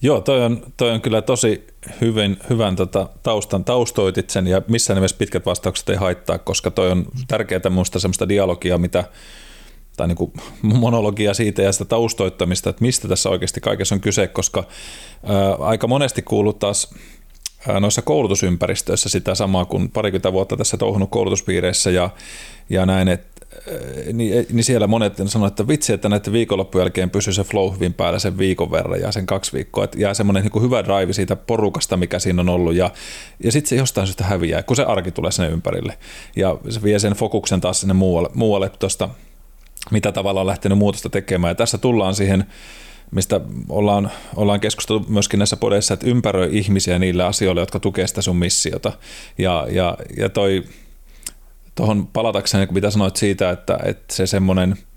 Joo, 0.01 0.21
toi 0.21 0.45
on, 0.45 0.65
toi 0.77 0.91
on 0.91 1.01
kyllä 1.01 1.21
tosi 1.21 1.67
hyvin, 2.01 2.37
hyvän 2.49 2.75
tota, 2.75 3.09
taustan 3.23 3.63
taustoitit 3.63 4.29
sen 4.29 4.47
ja 4.47 4.61
missään 4.67 4.95
nimessä 4.95 5.17
pitkät 5.17 5.45
vastaukset 5.45 5.89
ei 5.89 5.95
haittaa, 5.95 6.37
koska 6.37 6.71
toi 6.71 6.91
on 6.91 7.05
tärkeää 7.27 7.69
minusta 7.69 7.99
semmoista 7.99 8.29
dialogia, 8.29 8.77
mitä 8.77 9.03
tai 9.97 10.07
niin 10.07 10.15
kuin 10.15 10.33
monologia 10.63 11.33
siitä 11.33 11.61
ja 11.61 11.71
sitä 11.71 11.85
taustoittamista, 11.85 12.69
että 12.69 12.81
mistä 12.81 13.07
tässä 13.07 13.29
oikeasti 13.29 13.61
kaikessa 13.61 13.95
on 13.95 14.01
kyse, 14.01 14.27
koska 14.27 14.63
aika 15.59 15.87
monesti 15.87 16.21
kuuluu 16.21 16.53
taas 16.53 16.93
noissa 17.79 18.01
koulutusympäristöissä 18.01 19.09
sitä 19.09 19.35
samaa 19.35 19.65
kuin 19.65 19.89
parikymmentä 19.89 20.33
vuotta 20.33 20.57
tässä 20.57 20.77
touhunut 20.77 21.09
koulutuspiireissä 21.09 21.91
ja, 21.91 22.09
ja 22.69 22.85
näin, 22.85 23.07
että 23.07 23.31
niin, 24.13 24.45
niin 24.51 24.63
siellä 24.63 24.87
monet 24.87 25.13
sanoivat, 25.25 25.51
että 25.51 25.67
vitsi, 25.67 25.93
että 25.93 26.09
näiden 26.09 26.33
viikonloppujen 26.33 26.83
jälkeen 26.83 27.09
pysyy 27.09 27.33
se 27.33 27.43
flow 27.43 27.73
hyvin 27.73 27.93
päällä 27.93 28.19
sen 28.19 28.37
viikon 28.37 28.71
verran 28.71 29.01
ja 29.01 29.11
sen 29.11 29.25
kaksi 29.25 29.53
viikkoa, 29.53 29.83
että 29.83 29.99
jää 29.99 30.13
semmoinen 30.13 30.43
niin 30.43 30.63
hyvä 30.63 30.83
drive 30.83 31.13
siitä 31.13 31.35
porukasta, 31.35 31.97
mikä 31.97 32.19
siinä 32.19 32.41
on 32.41 32.49
ollut 32.49 32.75
ja, 32.75 32.91
ja 33.43 33.51
sitten 33.51 33.69
se 33.69 33.75
jostain 33.75 34.07
syystä 34.07 34.23
häviää, 34.23 34.63
kun 34.63 34.75
se 34.75 34.83
arki 34.83 35.11
tulee 35.11 35.31
sinne 35.31 35.49
ympärille. 35.49 35.97
Ja 36.35 36.57
se 36.69 36.83
vie 36.83 36.99
sen 36.99 37.13
fokuksen 37.13 37.61
taas 37.61 37.79
sinne 37.79 37.93
muualle, 37.93 38.29
muualle 38.33 38.69
tuosta 38.69 39.09
mitä 39.91 40.11
tavalla 40.11 40.41
on 40.41 40.47
lähtenyt 40.47 40.77
muutosta 40.77 41.09
tekemään. 41.09 41.51
Ja 41.51 41.55
tässä 41.55 41.77
tullaan 41.77 42.15
siihen, 42.15 42.45
mistä 43.11 43.41
ollaan, 43.69 44.11
ollaan 44.35 44.59
keskusteltu 44.59 45.05
myöskin 45.09 45.37
näissä 45.37 45.57
podeissa, 45.57 45.93
että 45.93 46.07
ympäröi 46.07 46.49
ihmisiä 46.51 46.99
niillä 46.99 47.27
asioilla, 47.27 47.61
jotka 47.61 47.79
tukevat 47.79 48.09
sitä 48.09 48.21
sun 48.21 48.35
missiota. 48.35 48.91
Ja, 49.37 49.67
ja, 49.69 49.97
ja 50.17 50.29
toi, 50.29 50.63
tuohon 51.75 52.07
palatakseni, 52.07 52.67
mitä 52.71 52.91
sanoit 52.91 53.15
siitä, 53.15 53.49
että, 53.49 53.79
että 53.83 54.15
se 54.15 54.27
semmoinen– 54.27 54.75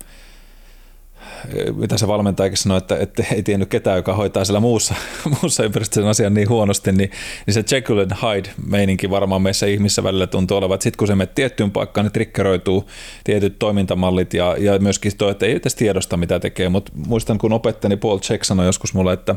mitä 1.75 1.97
se 1.97 2.07
valmentajakin 2.07 2.57
sanoi, 2.57 2.77
että, 2.77 2.97
että 2.97 3.23
ei 3.33 3.43
tiennyt 3.43 3.69
ketään, 3.69 3.97
joka 3.97 4.13
hoitaa 4.13 4.45
siellä 4.45 4.59
muussa, 4.59 4.95
muussa 5.41 5.63
ympäristössä 5.63 6.09
asian 6.09 6.33
niin 6.33 6.49
huonosti, 6.49 6.91
niin, 6.91 7.11
niin 7.45 7.53
se 7.53 7.63
Jekyll 7.71 7.99
and 7.99 8.11
Hyde-meininki 8.11 9.09
varmaan 9.09 9.41
meissä 9.41 9.65
ihmissä 9.65 10.03
välillä 10.03 10.27
tuntuu 10.27 10.57
olevan, 10.57 10.75
että 10.75 10.83
sitten 10.83 10.97
kun 10.97 11.07
se 11.07 11.15
menee 11.15 11.33
tiettyyn 11.35 11.71
paikkaan, 11.71 12.05
niin 12.05 12.13
trikkeroituu 12.13 12.89
tietyt 13.23 13.59
toimintamallit 13.59 14.33
ja, 14.33 14.55
ja 14.59 14.79
myöskin 14.79 15.17
tuo, 15.17 15.29
että 15.29 15.45
ei 15.45 15.55
edes 15.55 15.75
tiedosta, 15.75 16.17
mitä 16.17 16.39
tekee, 16.39 16.69
mutta 16.69 16.91
muistan, 17.07 17.37
kun 17.37 17.53
opettajani 17.53 17.97
Paul 17.97 18.19
Check 18.19 18.43
sanoi 18.43 18.65
joskus 18.65 18.93
mulle, 18.93 19.13
että 19.13 19.35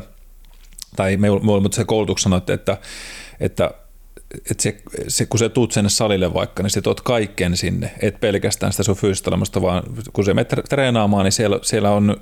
tai 0.95 1.17
me, 1.17 1.27
mutta 1.61 1.75
se 1.75 1.85
koulutuksessa 1.85 2.29
sanoi, 2.29 2.41
että, 2.47 2.77
että 3.39 3.71
että 4.51 4.63
se, 4.63 4.77
se, 5.07 5.25
kun 5.25 5.39
sä 5.39 5.49
tuut 5.49 5.71
sinne 5.71 5.89
salille 5.89 6.33
vaikka, 6.33 6.63
niin 6.63 6.69
sä 6.69 6.81
tuot 6.81 7.01
kaiken 7.01 7.57
sinne, 7.57 7.91
et 8.01 8.19
pelkästään 8.19 8.73
sitä 8.73 8.83
sun 8.83 8.95
fyysistä 8.95 9.31
vaan 9.61 9.83
kun 10.13 10.25
sä 10.25 10.33
menet 10.33 10.53
treenaamaan, 10.69 11.23
niin 11.23 11.31
siellä, 11.31 11.59
siellä 11.61 11.91
on 11.91 12.17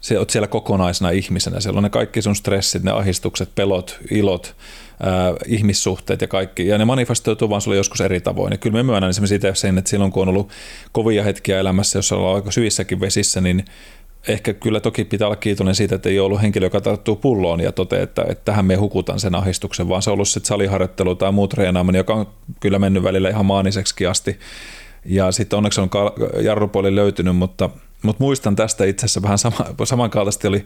se 0.00 0.18
oot 0.18 0.30
siellä 0.30 0.46
kokonaisena 0.46 1.10
ihmisenä. 1.10 1.60
Siellä 1.60 1.78
on 1.78 1.82
ne 1.82 1.90
kaikki 1.90 2.22
sun 2.22 2.36
stressit, 2.36 2.82
ne 2.82 2.90
ahistukset, 2.90 3.54
pelot, 3.54 3.98
ilot, 4.10 4.56
ää, 5.02 5.34
ihmissuhteet 5.46 6.20
ja 6.20 6.28
kaikki. 6.28 6.66
Ja 6.66 6.78
ne 6.78 6.84
manifestoituu 6.84 7.50
vaan 7.50 7.60
sulle 7.60 7.76
joskus 7.76 8.00
eri 8.00 8.20
tavoin. 8.20 8.52
Ja 8.52 8.58
kyllä 8.58 8.76
me 8.76 8.82
myönnän 8.82 9.10
esimerkiksi 9.10 9.34
itse 9.34 9.54
sen, 9.54 9.78
että 9.78 9.90
silloin 9.90 10.12
kun 10.12 10.22
on 10.22 10.28
ollut 10.28 10.50
kovia 10.92 11.24
hetkiä 11.24 11.60
elämässä, 11.60 11.98
jossa 11.98 12.16
ollaan 12.16 12.36
aika 12.36 12.50
syvissäkin 12.50 13.00
vesissä, 13.00 13.40
niin 13.40 13.64
ehkä 14.28 14.52
kyllä 14.52 14.80
toki 14.80 15.04
pitää 15.04 15.28
olla 15.28 15.36
kiitollinen 15.36 15.74
siitä, 15.74 15.94
että 15.94 16.08
ei 16.08 16.20
ollut 16.20 16.42
henkilö, 16.42 16.66
joka 16.66 16.80
tarttuu 16.80 17.16
pulloon 17.16 17.60
ja 17.60 17.72
toteaa, 17.72 18.02
että, 18.02 18.24
että 18.28 18.44
tähän 18.44 18.64
me 18.64 18.74
hukutan 18.74 19.20
sen 19.20 19.34
ahistuksen, 19.34 19.88
vaan 19.88 20.02
se 20.02 20.10
on 20.10 20.14
ollut 20.14 20.28
sitten 20.28 20.48
saliharjoittelu 20.48 21.14
tai 21.14 21.32
muu 21.32 21.48
treenaaminen, 21.48 21.98
joka 21.98 22.14
on 22.14 22.26
kyllä 22.60 22.78
mennyt 22.78 23.02
välillä 23.02 23.28
ihan 23.28 23.46
maaniseksi 23.46 24.06
asti. 24.06 24.38
Ja 25.04 25.32
sitten 25.32 25.56
onneksi 25.56 25.80
on 25.80 25.90
jarrupuoli 26.40 26.94
löytynyt, 26.94 27.36
mutta, 27.36 27.70
mutta 28.02 28.24
muistan 28.24 28.56
tästä 28.56 28.84
itse 28.84 29.06
asiassa 29.06 29.22
vähän 29.22 29.38
sama, 29.38 29.56
samankaltaisesti 29.84 30.48
oli 30.48 30.64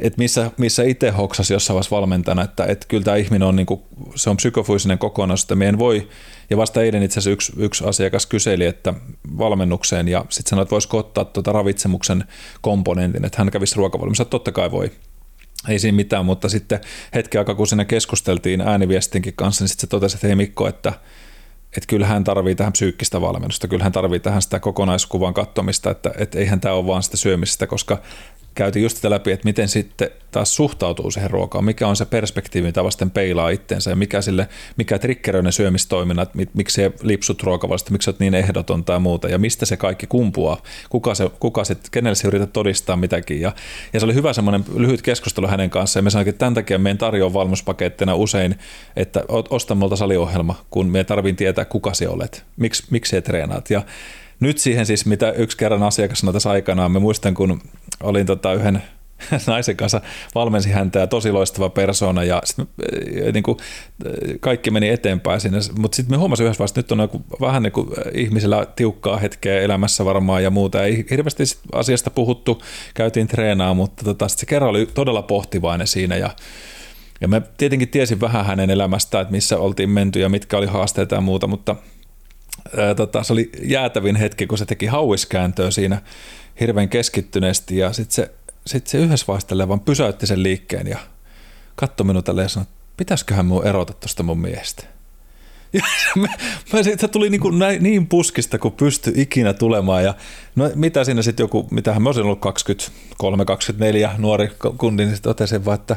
että 0.00 0.18
missä, 0.18 0.50
missä 0.56 0.82
itse 0.82 1.10
hoksasi 1.10 1.52
jossain 1.52 1.74
vaiheessa 1.74 1.96
valmentajana, 1.96 2.42
että, 2.42 2.64
että 2.64 2.86
kyllä 2.88 3.04
tämä 3.04 3.16
ihminen 3.16 3.48
on, 3.48 3.56
niin 3.56 3.66
kuin, 3.66 3.80
se 4.14 4.30
on 4.30 4.36
psykofyysinen 4.36 4.98
kokonaisuus, 4.98 5.44
että 5.44 5.54
meidän 5.54 5.78
voi, 5.78 6.08
ja 6.50 6.56
vasta 6.56 6.82
eilen 6.82 7.02
itse 7.02 7.14
asiassa 7.14 7.30
yksi, 7.30 7.52
yksi 7.56 7.84
asiakas 7.84 8.26
kyseli, 8.26 8.64
että 8.64 8.94
valmennukseen, 9.38 10.08
ja 10.08 10.24
sitten 10.28 10.50
sanoi, 10.50 10.62
että 10.62 10.70
voisiko 10.70 10.98
ottaa 10.98 11.24
tuota 11.24 11.52
ravitsemuksen 11.52 12.24
komponentin, 12.60 13.24
että 13.24 13.38
hän 13.38 13.50
kävisi 13.50 13.76
ruokavalmissa, 13.76 14.24
totta 14.24 14.52
kai 14.52 14.70
voi, 14.70 14.90
ei 15.68 15.78
siinä 15.78 15.96
mitään, 15.96 16.24
mutta 16.24 16.48
sitten 16.48 16.80
hetki 17.14 17.38
aikaa, 17.38 17.54
kun 17.54 17.66
siinä 17.66 17.84
keskusteltiin 17.84 18.60
ääniviestinkin 18.60 19.34
kanssa, 19.36 19.64
niin 19.64 19.68
sitten 19.68 19.80
se 19.80 19.86
totesi, 19.86 20.16
että 20.16 20.26
hei 20.26 20.36
Mikko, 20.36 20.68
että, 20.68 20.92
että 21.76 21.86
kyllä 21.86 22.06
hän 22.06 22.24
tarvii 22.24 22.54
tähän 22.54 22.72
psyykkistä 22.72 23.20
valmennusta, 23.20 23.68
kyllä 23.68 23.84
hän 23.84 23.92
tarvii 23.92 24.20
tähän 24.20 24.42
sitä 24.42 24.60
kokonaiskuvan 24.60 25.34
katsomista, 25.34 25.90
että, 25.90 26.10
että 26.18 26.38
eihän 26.38 26.60
tämä 26.60 26.74
ole 26.74 26.86
vaan 26.86 27.02
sitä 27.02 27.16
syömistä, 27.16 27.66
koska 27.66 28.02
käytiin 28.54 28.82
just 28.82 28.96
sitä 28.96 29.10
läpi, 29.10 29.32
että 29.32 29.44
miten 29.44 29.68
sitten 29.68 30.10
taas 30.30 30.56
suhtautuu 30.56 31.10
siihen 31.10 31.30
ruokaan, 31.30 31.64
mikä 31.64 31.88
on 31.88 31.96
se 31.96 32.04
perspektiivi, 32.04 32.66
mitä 32.66 32.84
vasten 32.84 33.10
peilaa 33.10 33.50
itteensä 33.50 33.90
ja 33.90 33.96
mikä, 33.96 34.22
sille, 34.22 34.48
mikä 34.76 34.98
triggeröi 34.98 35.42
ne 35.42 35.52
syömistoiminnat, 35.52 36.30
miksi 36.54 36.74
se 36.74 36.92
lipsut 37.02 37.42
ruokavallista, 37.42 37.92
miksi 37.92 38.10
olet 38.10 38.20
niin 38.20 38.34
ehdoton 38.34 38.84
tai 38.84 39.00
muuta. 39.00 39.28
Ja 39.28 39.38
mistä 39.38 39.66
se 39.66 39.76
kaikki 39.76 40.06
kumpuaa, 40.06 40.62
kuka 40.90 41.14
se, 41.14 41.30
kuka 41.40 41.64
se 41.64 41.76
kenelle 41.90 42.14
se 42.14 42.28
yrität 42.28 42.52
todistaa 42.52 42.96
mitäkin? 42.96 43.40
Ja, 43.40 43.52
ja 43.92 44.00
se 44.00 44.06
oli 44.06 44.14
hyvä 44.14 44.32
semmoinen 44.32 44.64
lyhyt 44.76 45.02
keskustelu 45.02 45.46
hänen 45.46 45.70
kanssaan. 45.70 46.00
Ja 46.00 46.04
me 46.04 46.10
sanoin, 46.10 46.28
että 46.28 46.38
tämän 46.38 46.54
takia 46.54 46.78
meidän 46.78 46.98
tarjoaa 46.98 47.32
valmuspakettina 47.32 48.14
usein, 48.14 48.54
että 48.96 49.24
osta 49.28 49.74
multa 49.74 49.96
saliohjelma, 49.96 50.64
kun 50.70 50.86
me 50.86 51.04
tarviin 51.04 51.36
tietää 51.36 51.64
kuka 51.64 51.94
se 51.94 52.08
olet, 52.08 52.44
Miks, 52.56 52.90
miksi 52.90 53.10
se 53.10 53.20
treenaat? 53.20 53.70
Ja 53.70 53.82
nyt 54.40 54.58
siihen 54.58 54.86
siis, 54.86 55.06
mitä 55.06 55.32
yksi 55.32 55.56
kerran 55.56 55.82
asiakas 55.82 56.18
sanoi 56.18 56.32
tässä 56.32 56.50
aikanaan, 56.50 56.92
me 56.92 56.98
muistan, 56.98 57.34
kun 57.34 57.60
olin 58.02 58.26
tota 58.26 58.52
yhden 58.52 58.82
naisen 59.46 59.76
kanssa 59.76 60.00
valmensi 60.34 60.70
häntä 60.70 60.98
ja 60.98 61.06
tosi 61.06 61.32
loistava 61.32 61.68
persona 61.68 62.24
ja 62.24 62.42
sit, 62.44 62.68
niin 63.32 63.42
kuin, 63.42 63.58
kaikki 64.40 64.70
meni 64.70 64.88
eteenpäin 64.88 65.40
sinne, 65.40 65.58
mutta 65.78 65.96
sitten 65.96 66.14
me 66.14 66.18
huomasin 66.18 66.44
yhdessä 66.44 66.58
vaiheessa, 66.58 66.80
että 66.80 66.94
nyt 66.94 67.00
on 67.00 67.04
joku, 67.04 67.24
vähän 67.40 67.62
niin 67.62 67.72
kuin 67.72 67.88
ihmisillä 68.14 68.66
tiukkaa 68.76 69.16
hetkeä 69.16 69.60
elämässä 69.60 70.04
varmaan 70.04 70.42
ja 70.42 70.50
muuta. 70.50 70.84
Ei 70.84 71.06
hirveästi 71.10 71.44
asiasta 71.72 72.10
puhuttu, 72.10 72.62
käytiin 72.94 73.26
treenaa, 73.26 73.74
mutta 73.74 74.04
tota, 74.04 74.28
sit 74.28 74.38
se 74.38 74.46
kerran 74.46 74.70
oli 74.70 74.86
todella 74.94 75.22
pohtivainen 75.22 75.86
siinä 75.86 76.16
ja 76.16 76.30
ja 77.20 77.28
mä 77.28 77.40
tietenkin 77.40 77.88
tiesin 77.88 78.20
vähän 78.20 78.46
hänen 78.46 78.70
elämästään, 78.70 79.22
että 79.22 79.32
missä 79.32 79.58
oltiin 79.58 79.90
menty 79.90 80.20
ja 80.20 80.28
mitkä 80.28 80.58
oli 80.58 80.66
haasteita 80.66 81.14
ja 81.14 81.20
muuta, 81.20 81.46
mutta 81.46 81.76
tota, 82.96 83.22
se 83.22 83.32
oli 83.32 83.50
jäätävin 83.62 84.16
hetki, 84.16 84.46
kun 84.46 84.58
se 84.58 84.66
teki 84.66 84.86
hauiskääntöä 84.86 85.70
siinä 85.70 86.02
hirveän 86.60 86.88
keskittyneesti 86.88 87.76
ja 87.76 87.92
sitten 87.92 88.14
se, 88.14 88.30
sit 88.66 88.86
se 88.86 88.98
yhdessä 88.98 89.26
vaiheessa 89.28 89.68
vaan 89.68 89.80
pysäytti 89.80 90.26
sen 90.26 90.42
liikkeen 90.42 90.86
ja 90.86 90.98
katsoi 91.76 92.06
minua 92.06 92.22
ja 92.42 92.48
sanoi, 92.48 92.62
että 92.62 92.84
pitäisiköhän 92.96 93.46
minun 93.46 93.66
erota 93.66 93.92
tuosta 93.92 94.22
mun 94.22 94.38
miestä. 94.38 94.84
Ja 97.02 97.08
tuli 97.08 97.30
niin, 97.30 97.40
kuin 97.40 97.58
näin, 97.58 97.82
niin 97.82 98.06
puskista 98.06 98.58
kuin 98.58 98.74
pysty 98.74 99.12
ikinä 99.14 99.52
tulemaan. 99.52 100.04
Ja 100.04 100.14
no, 100.56 100.70
mitä 100.74 101.04
siinä 101.04 101.22
sitten 101.22 101.44
joku, 101.44 101.68
mitähän 101.70 102.02
mä 102.02 102.08
olisin 102.08 102.24
ollut 102.24 102.44
23-24 103.22 104.08
nuori 104.18 104.50
kundi, 104.78 105.04
niin 105.04 105.14
sitten 105.14 105.30
totesin 105.30 105.64
vaan, 105.64 105.74
että 105.80 105.96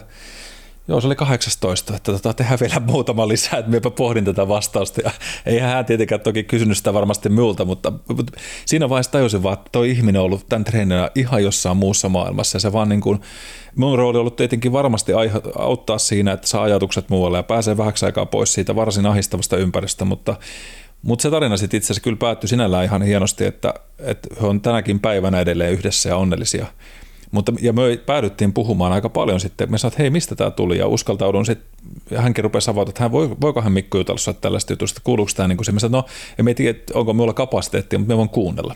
Joo, 0.88 1.02
se 1.02 1.08
oli 1.08 1.16
18, 1.16 1.96
että 1.96 2.12
tota, 2.12 2.34
tehdään 2.34 2.60
vielä 2.60 2.80
muutama 2.80 3.28
lisää, 3.28 3.60
että 3.60 3.72
minäpä 3.72 3.90
pohdin 3.90 4.26
tätä 4.26 4.48
vastausta. 4.48 5.02
Ja 5.02 5.12
eihän 5.46 5.70
hän 5.70 5.86
tietenkään 5.86 6.22
toki 6.22 6.44
kysynyt 6.44 6.78
sitä 6.78 6.94
varmasti 6.94 7.30
minulta, 7.30 7.66
mutta, 7.66 7.94
mutta 8.08 8.34
siinä 8.66 8.90
vaiheessa 8.90 9.12
tajusin 9.12 9.44
vaan, 9.44 9.54
että 9.54 9.70
tuo 9.72 9.84
ihminen 9.84 10.22
on 10.22 10.26
ollut 10.26 10.50
tämän 10.50 10.64
treeninä 10.64 11.12
ihan 11.16 11.44
jossain 11.44 11.78
muussa 11.78 12.10
maailmassa. 12.10 12.56
Ja 12.56 12.60
se 12.60 12.74
vaan 12.74 12.90
niin 12.90 13.02
kuin, 13.02 13.20
mun 13.76 13.98
rooli 13.98 14.18
on 14.18 14.22
ollut 14.22 14.36
tietenkin 14.36 14.72
varmasti 14.72 15.12
auttaa 15.56 15.98
siinä, 15.98 16.32
että 16.32 16.48
saa 16.48 16.64
ajatukset 16.64 17.10
muualle 17.10 17.38
ja 17.38 17.44
pääsee 17.44 17.78
vähäksi 17.78 18.06
aikaa 18.06 18.26
pois 18.26 18.54
siitä 18.54 18.76
varsin 18.76 19.06
ahistavasta 19.06 19.58
ympäristöstä, 19.58 20.06
mutta 20.06 20.36
mutta 21.02 21.24
se 21.24 21.30
tarina 21.30 21.58
sitten 21.58 21.78
itse 21.78 21.86
asiassa 21.86 22.04
kyllä 22.04 22.18
päättyi 22.18 22.48
sinällään 22.48 22.86
ihan 22.86 23.02
hienosti, 23.02 23.46
että, 23.46 23.74
että 24.00 24.30
he 24.42 24.48
on 24.48 24.62
tänäkin 24.62 25.00
päivänä 25.00 25.40
edelleen 25.40 25.74
yhdessä 25.74 26.10
ja 26.10 26.18
onnellisia 26.18 26.66
Mutta, 27.32 27.54
ja 27.62 27.74
me 27.74 27.82
päädyttiin 28.06 28.54
puhumaan 28.54 28.92
aika 28.92 29.10
paljon 29.10 29.40
sitten. 29.40 29.72
Me 29.72 29.78
sanoin, 29.78 29.94
että 29.94 30.04
hei, 30.04 30.10
mistä 30.10 30.36
tämä 30.36 30.52
tuli? 30.52 30.78
Ja 30.78 30.88
uskaltaudun 30.88 31.46
sitten, 31.46 31.70
ja 32.12 32.22
hänkin 32.22 32.44
rupesi 32.44 32.70
avautumaan, 32.70 32.90
että 32.90 33.04
hän 33.04 33.12
voi, 33.12 33.36
voikohan 33.42 33.72
Mikko 33.72 33.98
jutella 33.98 34.34
tällaista 34.34 34.74
jutusta, 34.74 35.02
kuuluuko 35.04 35.32
tämä 35.36 35.48
niin 35.48 35.58
kuin 35.58 35.66
se. 35.66 35.72
Mä 35.72 35.80
sanoin, 35.80 36.04
no, 36.04 36.10
emme 36.40 36.54
tiedä, 36.54 36.80
onko 36.94 37.14
minulla 37.14 37.34
kapasiteettia, 37.34 38.00
mutta 38.00 38.14
me 38.14 38.18
voin 38.18 38.30
kuunnella. 38.30 38.76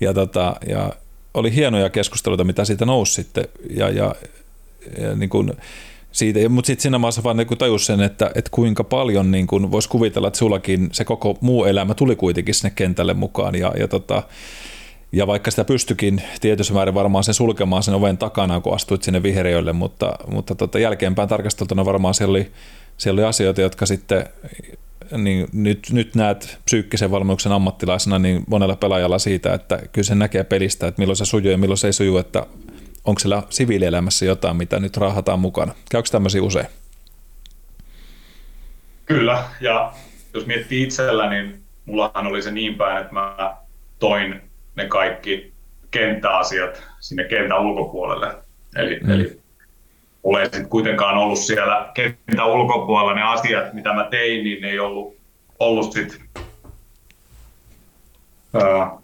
Ja, 0.00 0.14
tota, 0.14 0.56
ja 0.68 0.92
oli 1.34 1.54
hienoja 1.54 1.90
keskusteluita, 1.90 2.44
mitä 2.44 2.64
siitä 2.64 2.84
nousi 2.84 3.12
sitten. 3.12 3.44
Ja, 3.70 3.90
ja, 3.90 4.14
ja 5.00 5.14
niin 5.14 5.30
kuin, 5.30 5.52
siitä, 6.12 6.48
mutta 6.48 6.66
sitten 6.66 6.82
siinä 6.82 6.98
maassa 6.98 7.22
vaan 7.22 7.36
niin 7.36 7.58
tajus 7.58 7.86
sen, 7.86 8.00
että, 8.00 8.30
että 8.34 8.50
kuinka 8.50 8.84
paljon 8.84 9.30
niin 9.30 9.46
kuin 9.46 9.70
voisi 9.70 9.88
kuvitella, 9.88 10.28
että 10.28 10.38
sullakin 10.38 10.88
se 10.92 11.04
koko 11.04 11.38
muu 11.40 11.64
elämä 11.64 11.94
tuli 11.94 12.16
kuitenkin 12.16 12.54
sinne 12.54 12.72
kentälle 12.74 13.14
mukaan 13.14 13.54
ja, 13.54 13.72
ja, 13.78 13.88
tota, 13.88 14.22
ja 15.12 15.26
vaikka 15.26 15.50
sitä 15.50 15.64
pystyikin 15.64 16.22
tietyssä 16.40 16.74
määrin 16.74 16.94
varmaan 16.94 17.24
sen 17.24 17.34
sulkemaan 17.34 17.82
sen 17.82 17.94
oven 17.94 18.18
takana, 18.18 18.60
kun 18.60 18.74
astuit 18.74 19.02
sinne 19.02 19.22
vihreölle, 19.22 19.72
mutta, 19.72 20.18
mutta 20.26 20.54
tota, 20.54 20.78
jälkeenpäin 20.78 21.28
tarkasteltuna 21.28 21.84
varmaan 21.84 22.14
siellä 22.14 22.30
oli, 22.30 22.52
siellä 22.96 23.20
oli 23.20 23.28
asioita, 23.28 23.60
jotka 23.60 23.86
sitten 23.86 24.26
niin 25.16 25.48
nyt, 25.52 25.88
nyt 25.92 26.14
näet 26.14 26.58
psyykkisen 26.64 27.10
valmennuksen 27.10 27.52
ammattilaisena 27.52 28.18
niin 28.18 28.44
monella 28.46 28.76
pelaajalla 28.76 29.18
siitä, 29.18 29.54
että 29.54 29.82
kyllä 29.92 30.06
se 30.06 30.14
näkee 30.14 30.44
pelistä, 30.44 30.86
että 30.86 31.02
milloin 31.02 31.16
se 31.16 31.24
sujuu 31.24 31.50
ja 31.50 31.58
milloin 31.58 31.78
se 31.78 31.86
ei 31.86 31.92
suju, 31.92 32.16
että 32.16 32.46
onko 33.04 33.18
siellä 33.18 33.42
siviilielämässä 33.50 34.24
jotain, 34.24 34.56
mitä 34.56 34.80
nyt 34.80 34.96
raahataan 34.96 35.40
mukana? 35.40 35.74
Käykö 35.90 36.08
tämmöisiä 36.10 36.42
usein? 36.42 36.66
Kyllä, 39.06 39.44
ja 39.60 39.92
jos 40.34 40.46
miettii 40.46 40.82
itsellä, 40.82 41.30
niin 41.30 41.62
mullahan 41.84 42.26
oli 42.26 42.42
se 42.42 42.50
niin 42.50 42.74
päin, 42.74 43.00
että 43.00 43.12
mä 43.12 43.56
toin 43.98 44.45
ne 44.76 44.86
kaikki 44.86 45.52
kenttäasiat 45.90 46.82
sinne 47.00 47.24
kentän 47.24 47.60
ulkopuolelle. 47.60 48.34
Eli, 48.76 49.00
mm. 49.00 49.10
eli 49.10 49.40
mulla 50.22 50.40
ei 50.40 50.46
sitten 50.46 50.68
kuitenkaan 50.68 51.18
ollut 51.18 51.38
siellä 51.38 51.90
kentän 51.94 52.46
ulkopuolella 52.46 53.14
ne 53.14 53.22
asiat, 53.22 53.72
mitä 53.72 53.92
mä 53.92 54.08
tein, 54.10 54.44
niin 54.44 54.62
ne 54.62 54.68
ei 54.68 54.78
ollut, 54.78 55.16
ollut 55.58 55.92
sit, 55.92 56.20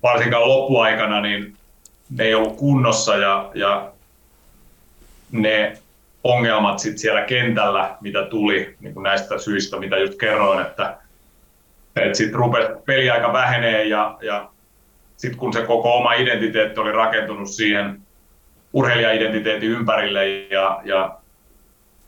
varsinkaan 0.02 0.48
loppuaikana, 0.48 1.20
niin 1.20 1.56
ne 2.10 2.24
ei 2.24 2.34
ollut 2.34 2.56
kunnossa 2.56 3.16
ja, 3.16 3.50
ja 3.54 3.92
ne 5.32 5.78
ongelmat 6.24 6.78
sit 6.78 6.98
siellä 6.98 7.22
kentällä, 7.22 7.96
mitä 8.00 8.22
tuli 8.22 8.76
niin 8.80 8.94
kuin 8.94 9.04
näistä 9.04 9.38
syistä, 9.38 9.78
mitä 9.78 9.96
just 9.96 10.18
kerroin, 10.18 10.66
että, 10.66 10.96
että 11.96 12.18
sitten 12.18 12.38
rupesi 12.38 12.68
peliaika 12.86 13.32
vähenee 13.32 13.84
ja, 13.84 14.18
ja 14.22 14.51
sitten 15.22 15.38
kun 15.38 15.52
se 15.52 15.62
koko 15.62 15.96
oma 15.96 16.14
identiteetti 16.14 16.80
oli 16.80 16.92
rakentunut 16.92 17.48
siihen 17.48 18.00
urheilijaidentiteetin 18.72 19.70
ympärille 19.70 20.28
ja, 20.28 20.80
ja 20.84 21.18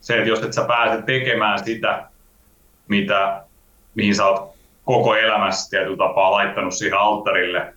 se, 0.01 0.17
että 0.17 0.29
jos 0.29 0.43
et 0.43 0.53
sä 0.53 0.65
pääse 0.67 1.01
tekemään 1.01 1.65
sitä, 1.65 2.09
mitä, 2.87 3.43
mihin 3.95 4.15
sä 4.15 4.25
oot 4.25 4.55
koko 4.85 5.15
elämässä 5.15 5.69
tietyllä 5.69 5.97
tapaa 5.97 6.31
laittanut 6.31 6.73
siihen 6.73 6.97
alttarille, 6.97 7.73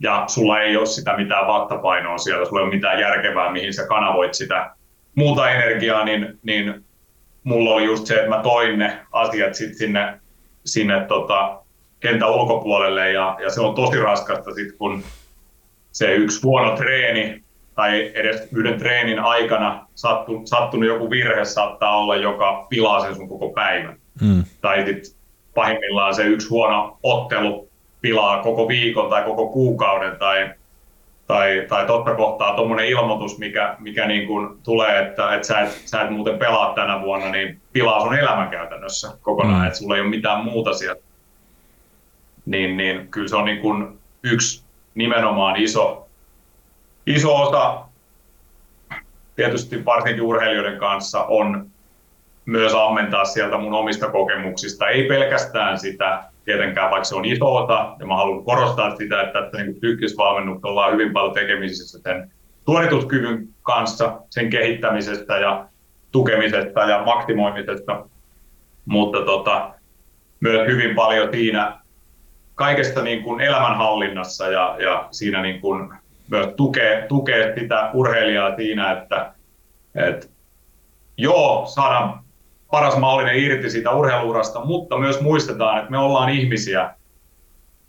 ja 0.00 0.24
sulla 0.26 0.60
ei 0.60 0.76
ole 0.76 0.86
sitä 0.86 1.16
mitään 1.16 1.46
vattapainoa 1.46 2.18
siellä, 2.18 2.44
sulla 2.44 2.60
ei 2.60 2.66
ole 2.66 2.74
mitään 2.74 3.00
järkevää, 3.00 3.52
mihin 3.52 3.74
sä 3.74 3.86
kanavoit 3.86 4.34
sitä 4.34 4.70
muuta 5.14 5.50
energiaa, 5.50 6.04
niin, 6.04 6.38
niin 6.42 6.84
mulla 7.44 7.70
oli 7.70 7.84
just 7.84 8.06
se, 8.06 8.14
että 8.14 8.28
mä 8.28 8.42
toin 8.42 8.78
ne 8.78 9.06
asiat 9.12 9.54
sit 9.54 9.76
sinne, 9.76 10.20
sinne 10.64 11.04
tota, 11.08 11.61
kentän 12.02 12.30
ulkopuolelle 12.30 13.12
ja, 13.12 13.36
ja 13.42 13.50
se 13.50 13.60
on 13.60 13.74
tosi 13.74 14.00
raskasta 14.00 14.54
sit, 14.54 14.76
kun 14.78 15.02
se 15.92 16.14
yksi 16.14 16.42
huono 16.42 16.76
treeni 16.76 17.42
tai 17.74 18.10
edes 18.14 18.48
yhden 18.52 18.78
treenin 18.78 19.18
aikana 19.18 19.86
sattu, 19.94 20.42
sattunut 20.44 20.88
joku 20.88 21.10
virhe 21.10 21.44
saattaa 21.44 21.98
olla, 21.98 22.16
joka 22.16 22.66
pilaa 22.68 23.00
sen 23.00 23.14
sun 23.14 23.28
koko 23.28 23.48
päivän. 23.48 23.96
Mm. 24.20 24.44
Tai 24.60 24.84
sit 24.84 25.16
pahimmillaan 25.54 26.14
se 26.14 26.22
yksi 26.22 26.48
huono 26.48 26.98
ottelu 27.02 27.68
pilaa 28.00 28.42
koko 28.42 28.68
viikon 28.68 29.10
tai 29.10 29.22
koko 29.22 29.48
kuukauden 29.48 30.16
tai, 30.18 30.50
tai, 31.26 31.66
tai 31.68 31.86
totta 31.86 32.14
kohtaa 32.14 32.56
tuommoinen 32.56 32.86
ilmoitus, 32.86 33.38
mikä, 33.38 33.76
mikä 33.78 34.06
niin 34.06 34.26
kuin 34.26 34.48
tulee, 34.62 35.02
että, 35.02 35.34
että 35.34 35.46
sä, 35.46 35.60
et, 35.60 35.70
sä 35.84 36.02
et 36.02 36.10
muuten 36.10 36.38
pelaa 36.38 36.74
tänä 36.74 37.00
vuonna, 37.00 37.30
niin 37.30 37.60
pilaa 37.72 38.00
sun 38.00 38.18
elämän 38.18 38.50
käytännössä 38.50 39.08
kokonaan, 39.22 39.60
mm. 39.60 39.66
että 39.66 39.78
sulla 39.78 39.94
ei 39.94 40.00
ole 40.00 40.10
mitään 40.10 40.44
muuta 40.44 40.72
sieltä. 40.72 41.11
Niin, 42.46 42.76
niin 42.76 43.08
kyllä 43.08 43.28
se 43.28 43.36
on 43.36 43.44
niin 43.44 43.60
kuin 43.60 43.98
yksi 44.22 44.64
nimenomaan 44.94 45.56
iso, 45.56 46.08
iso 47.06 47.36
osa. 47.36 47.84
Tietysti 49.36 49.84
varsinkin 49.84 50.22
urheilijoiden 50.22 50.78
kanssa 50.78 51.24
on 51.24 51.70
myös 52.46 52.74
ammentaa 52.74 53.24
sieltä 53.24 53.58
mun 53.58 53.74
omista 53.74 54.10
kokemuksista, 54.10 54.88
ei 54.88 55.08
pelkästään 55.08 55.78
sitä 55.78 56.24
tietenkään, 56.44 56.90
vaikka 56.90 57.04
se 57.04 57.14
on 57.14 57.24
iso 57.24 57.56
osa, 57.56 57.96
ja 57.98 58.06
mä 58.06 58.16
haluan 58.16 58.44
korostaa 58.44 58.96
sitä, 58.96 59.22
että 59.22 59.42
tässä 59.42 59.64
niin 59.64 59.74
psyykkisvalmennuksessa 59.74 60.68
ollaan 60.68 60.92
hyvin 60.92 61.12
paljon 61.12 61.34
tekemisissä 61.34 61.98
sen 61.98 62.32
suorituskyvyn 62.66 63.48
kanssa, 63.62 64.20
sen 64.30 64.50
kehittämisestä 64.50 65.38
ja 65.38 65.66
tukemisesta 66.12 66.80
ja 66.80 67.02
maksimoimisesta, 67.04 68.06
mutta 68.84 69.24
tota, 69.24 69.74
myös 70.40 70.66
hyvin 70.68 70.94
paljon 70.94 71.28
siinä 71.32 71.81
kaikesta 72.54 73.02
niin 73.02 73.22
kuin 73.22 73.40
elämänhallinnassa 73.40 74.48
ja, 74.48 74.76
ja 74.78 75.08
siinä 75.10 75.42
niin 75.42 75.60
kuin 75.60 75.92
myös 76.30 76.46
tukee, 76.56 77.06
tukee 77.08 77.54
sitä 77.60 77.90
urheilijaa 77.94 78.56
siinä, 78.56 78.92
että, 78.92 79.34
että 79.94 80.26
joo, 81.16 81.66
saadaan 81.66 82.20
paras 82.70 82.96
mahdollinen 82.96 83.38
irti 83.44 83.70
siitä 83.70 83.90
urheiluurasta, 83.90 84.64
mutta 84.64 84.98
myös 84.98 85.20
muistetaan, 85.20 85.78
että 85.78 85.90
me 85.90 85.98
ollaan 85.98 86.30
ihmisiä, 86.30 86.94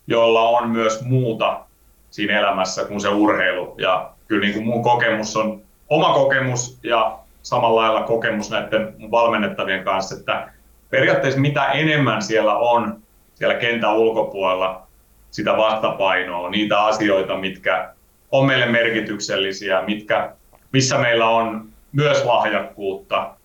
joilla 0.08 0.50
on 0.50 0.70
myös 0.70 1.06
muuta 1.06 1.66
siinä 2.10 2.40
elämässä 2.40 2.86
kuin 2.86 3.02
se 3.02 3.10
urheilu. 3.10 3.76
Ja 3.78 4.12
kyllä 4.28 4.42
niin 4.42 4.54
kuin 4.54 4.66
mun 4.66 4.84
kokemus 4.84 5.38
on 5.38 5.62
oma 5.90 6.14
kokemus 6.14 6.80
ja 6.84 7.20
samalla 7.44 7.82
lailla 7.82 8.04
kokemus 8.04 8.50
näiden 8.50 8.96
valmennettavien 9.12 9.84
kanssa, 9.84 10.16
että 10.16 10.50
periaatteessa 10.90 11.40
mitä 11.40 11.66
enemmän 11.66 12.22
siellä 12.22 12.58
on 12.58 13.02
siellä 13.44 13.60
kentän 13.60 13.98
ulkopuolella 13.98 14.88
sitä 15.32 15.58
vastapainoa, 15.58 16.50
niitä 16.50 16.86
asioita, 16.86 17.38
mitkä 17.38 17.94
on 18.32 18.46
meille 18.46 18.66
merkityksellisiä, 18.66 19.82
mitkä, 19.82 20.36
missä 20.72 20.98
meillä 20.98 21.30
on 21.30 21.70
myös 21.92 22.26
lahjakkuutta, 22.26 23.36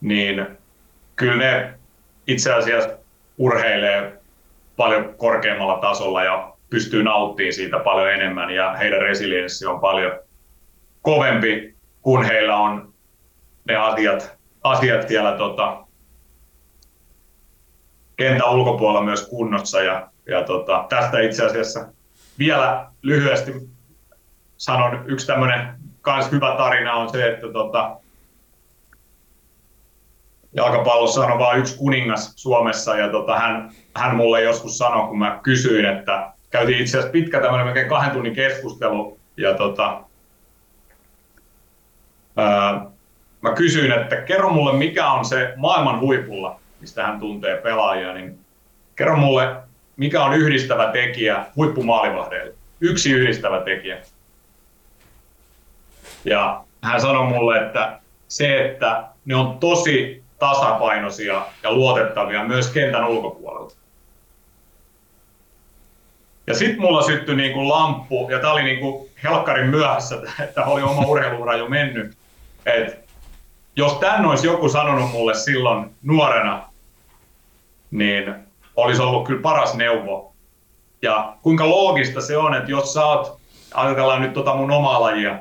niin 0.00 0.46
kyllä 1.16 1.36
ne 1.36 1.74
itse 2.26 2.52
asiassa 2.52 2.90
urheilee 3.38 4.20
paljon 4.76 5.14
korkeammalla 5.16 5.78
tasolla 5.78 6.24
ja 6.24 6.52
pystyy 6.70 7.02
nauttimaan 7.02 7.52
siitä 7.52 7.78
paljon 7.78 8.12
enemmän 8.12 8.50
ja 8.50 8.72
heidän 8.72 9.00
resilienssi 9.00 9.66
on 9.66 9.80
paljon 9.80 10.12
kovempi, 11.02 11.74
kun 12.02 12.24
heillä 12.24 12.56
on 12.56 12.92
ne 13.64 13.76
asiat, 13.76 14.38
asiat 14.62 15.08
siellä 15.08 15.32
tota, 15.32 15.84
kentän 18.18 18.50
ulkopuolella 18.50 19.04
myös 19.04 19.28
kunnossa. 19.28 19.82
Ja, 19.82 20.08
ja 20.26 20.44
tota, 20.44 20.86
tästä 20.88 21.20
itse 21.20 21.46
asiassa 21.46 21.86
vielä 22.38 22.86
lyhyesti 23.02 23.52
sanon, 24.56 25.04
yksi 25.06 25.26
tämmöinen 25.26 25.74
kans 26.00 26.32
hyvä 26.32 26.54
tarina 26.56 26.94
on 26.94 27.10
se, 27.10 27.28
että 27.28 27.52
tota, 27.52 27.96
jalkapallossa 30.52 31.26
on 31.26 31.38
vain 31.38 31.60
yksi 31.60 31.78
kuningas 31.78 32.32
Suomessa 32.36 32.96
ja 32.96 33.08
tota, 33.08 33.38
hän, 33.38 33.70
hän 33.94 34.16
mulle 34.16 34.42
joskus 34.42 34.78
sanoi, 34.78 35.08
kun 35.08 35.18
mä 35.18 35.40
kysyin, 35.42 35.84
että 35.84 36.32
käytiin 36.50 36.78
itse 36.78 36.98
asiassa 36.98 37.12
pitkä 37.12 37.40
tämmöinen 37.40 37.66
melkein 37.66 37.88
kahden 37.88 38.10
tunnin 38.10 38.34
keskustelu 38.34 39.18
ja 39.36 39.54
tota, 39.54 40.00
ää, 42.36 42.86
mä 43.40 43.54
kysyin, 43.54 43.92
että 43.92 44.16
kerro 44.16 44.50
mulle 44.50 44.72
mikä 44.72 45.10
on 45.10 45.24
se 45.24 45.52
maailman 45.56 46.00
huipulla, 46.00 46.60
mistä 46.80 47.06
hän 47.06 47.20
tuntee 47.20 47.56
pelaajia, 47.56 48.14
niin 48.14 48.38
kerro 48.96 49.16
mulle 49.16 49.56
mikä 49.98 50.24
on 50.24 50.34
yhdistävä 50.34 50.92
tekijä 50.92 51.44
huippumaalivahdeille. 51.56 52.54
Yksi 52.80 53.12
yhdistävä 53.12 53.60
tekijä. 53.60 53.98
Ja 56.24 56.64
hän 56.82 57.00
sanoi 57.00 57.26
mulle, 57.26 57.66
että 57.66 58.00
se, 58.28 58.64
että 58.64 59.04
ne 59.24 59.36
on 59.36 59.58
tosi 59.58 60.22
tasapainoisia 60.38 61.42
ja 61.62 61.72
luotettavia 61.72 62.44
myös 62.44 62.70
kentän 62.70 63.08
ulkopuolella. 63.08 63.72
Ja 66.46 66.54
sitten 66.54 66.80
mulla 66.80 67.02
syttyi 67.02 67.36
niin 67.36 67.52
kuin 67.52 67.68
lamppu, 67.68 68.28
ja 68.30 68.38
tämä 68.38 68.52
oli 68.52 68.62
niin 68.62 68.80
kuin 68.80 69.10
helkkarin 69.24 69.70
myöhässä, 69.70 70.22
että 70.44 70.64
oli 70.64 70.82
oma 70.82 71.06
urheiluura 71.06 71.56
jo 71.56 71.68
mennyt. 71.68 72.16
Et 72.66 73.08
jos 73.76 73.92
tän 73.92 74.26
olisi 74.26 74.46
joku 74.46 74.68
sanonut 74.68 75.10
mulle 75.10 75.34
silloin 75.34 75.90
nuorena, 76.02 76.67
niin 77.90 78.34
olisi 78.76 79.02
ollut 79.02 79.26
kyllä 79.26 79.42
paras 79.42 79.74
neuvo. 79.74 80.32
Ja 81.02 81.36
kuinka 81.42 81.68
loogista 81.68 82.20
se 82.20 82.36
on, 82.36 82.54
että 82.54 82.70
jos 82.70 82.92
sä 82.92 83.06
oot 83.06 83.38
ajatellaan 83.74 84.22
nyt 84.22 84.32
tota 84.32 84.54
mun 84.54 84.70
omaa 84.70 85.00
lajia. 85.00 85.38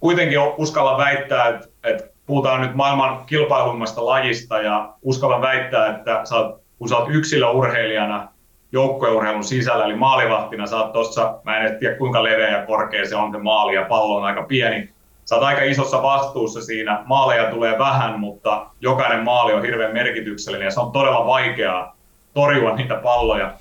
Kuitenkin 0.00 0.38
uskalla 0.56 0.98
väittää, 0.98 1.48
että, 1.48 1.68
että 1.84 2.04
puhutaan 2.26 2.60
nyt 2.60 2.74
maailman 2.74 3.26
kilpailummasta 3.26 4.06
lajista 4.06 4.58
ja 4.58 4.94
uskallan 5.02 5.40
väittää, 5.40 5.96
että 5.96 6.20
sä 6.24 6.36
oot, 6.36 6.60
kun 6.78 6.88
sä 6.88 6.96
oot 6.96 7.08
yksilöurheilijana 7.10 8.28
joukkueurheilun 8.72 9.44
sisällä, 9.44 9.84
eli 9.84 9.96
maalivahtina, 9.96 10.66
sä 10.66 10.76
oot 10.76 10.92
tossa, 10.92 11.40
mä 11.44 11.58
en 11.58 11.78
tiedä 11.78 11.96
kuinka 11.96 12.22
leveä 12.22 12.58
ja 12.58 12.66
korkea 12.66 13.08
se 13.08 13.16
on 13.16 13.32
se 13.32 13.38
maali 13.38 13.74
ja 13.74 13.84
pallo 13.84 14.16
on 14.16 14.24
aika 14.24 14.42
pieni, 14.42 14.95
sä 15.26 15.34
oot 15.34 15.44
aika 15.44 15.62
isossa 15.62 16.02
vastuussa 16.02 16.62
siinä. 16.62 17.02
Maaleja 17.04 17.50
tulee 17.50 17.78
vähän, 17.78 18.20
mutta 18.20 18.66
jokainen 18.80 19.24
maali 19.24 19.52
on 19.52 19.62
hirveän 19.62 19.92
merkityksellinen 19.92 20.64
ja 20.64 20.70
se 20.70 20.80
on 20.80 20.92
todella 20.92 21.26
vaikeaa 21.26 21.96
torjua 22.34 22.74
niitä 22.74 22.94
palloja. 22.94 23.54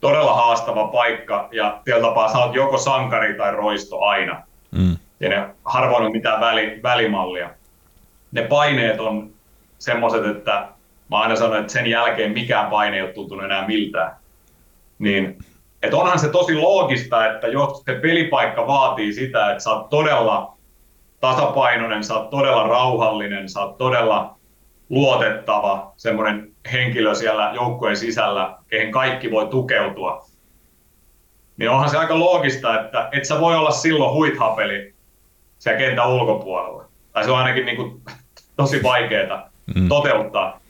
Todella 0.00 0.34
haastava 0.34 0.86
paikka 0.86 1.48
ja 1.52 1.80
tietyllä 1.84 2.08
tapaa 2.08 2.32
sä 2.32 2.38
oot 2.38 2.54
joko 2.54 2.78
sankari 2.78 3.34
tai 3.34 3.52
roisto 3.52 4.00
aina. 4.00 4.42
Mm. 4.70 4.96
Ja 5.20 5.28
ne 5.28 5.48
harvoin 5.64 6.04
on 6.04 6.12
mitään 6.12 6.40
väli, 6.40 6.80
välimallia. 6.82 7.50
Ne 8.32 8.42
paineet 8.42 9.00
on 9.00 9.30
semmoiset, 9.78 10.26
että 10.26 10.68
mä 11.10 11.18
aina 11.18 11.36
sanon, 11.36 11.60
että 11.60 11.72
sen 11.72 11.86
jälkeen 11.86 12.32
mikään 12.32 12.70
paine 12.70 12.96
ei 12.96 13.02
ole 13.02 13.12
tuntunut 13.12 13.44
enää 13.44 13.66
miltään. 13.66 14.16
Niin, 14.98 15.38
että 15.82 15.96
onhan 15.96 16.18
se 16.18 16.28
tosi 16.28 16.54
loogista, 16.54 17.32
että 17.32 17.46
jos 17.46 17.82
se 17.84 17.94
pelipaikka 17.94 18.66
vaatii 18.66 19.12
sitä, 19.12 19.50
että 19.50 19.62
sä 19.62 19.70
oot 19.70 19.90
todella 19.90 20.55
tasapainoinen, 21.26 22.04
sä 22.04 22.14
oot 22.14 22.30
todella 22.30 22.66
rauhallinen, 22.66 23.48
sä 23.48 23.60
oot 23.60 23.78
todella 23.78 24.38
luotettava 24.90 25.92
semmoinen 25.96 26.52
henkilö 26.72 27.14
siellä 27.14 27.50
joukkueen 27.54 27.96
sisällä, 27.96 28.56
kehen 28.68 28.92
kaikki 28.92 29.30
voi 29.30 29.46
tukeutua. 29.46 30.26
Niin 31.56 31.70
onhan 31.70 31.90
se 31.90 31.98
aika 31.98 32.18
loogista, 32.18 32.80
että 32.80 33.08
et 33.12 33.24
sä 33.24 33.40
voi 33.40 33.56
olla 33.56 33.70
silloin 33.70 34.14
huithapeli 34.14 34.94
siellä 35.58 35.78
kentän 35.78 36.10
ulkopuolella. 36.10 36.84
Tai 37.12 37.24
se 37.24 37.30
on 37.30 37.38
ainakin 37.38 37.66
niin 37.66 37.76
kuin 37.76 38.00
tosi 38.56 38.82
vaikeaa 38.82 39.50
mm. 39.74 39.88
toteuttaa. 39.88 40.60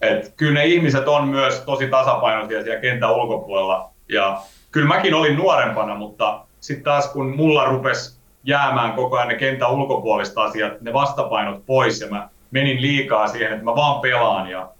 Et 0.00 0.32
kyllä 0.36 0.54
ne 0.54 0.66
ihmiset 0.66 1.08
on 1.08 1.28
myös 1.28 1.60
tosi 1.60 1.88
tasapainoisia 1.88 2.62
siellä 2.62 2.80
kentän 2.80 3.14
ulkopuolella. 3.14 3.90
Ja 4.08 4.40
kyllä 4.70 4.88
mäkin 4.88 5.14
olin 5.14 5.36
nuorempana, 5.36 5.94
mutta 5.94 6.40
sitten 6.60 6.84
taas 6.84 7.12
kun 7.12 7.36
mulla 7.36 7.64
rupesi 7.64 8.21
jäämään 8.44 8.92
koko 8.92 9.16
ajan 9.16 9.28
ne 9.28 9.34
kentän 9.34 9.72
ulkopuolista 9.72 10.42
asiat, 10.42 10.80
ne 10.80 10.92
vastapainot 10.92 11.66
pois 11.66 12.00
ja 12.00 12.08
mä 12.08 12.28
menin 12.50 12.82
liikaa 12.82 13.28
siihen, 13.28 13.52
että 13.52 13.64
mä 13.64 13.74
vaan 13.74 14.00
pelaan 14.00 14.50
ja 14.50 14.70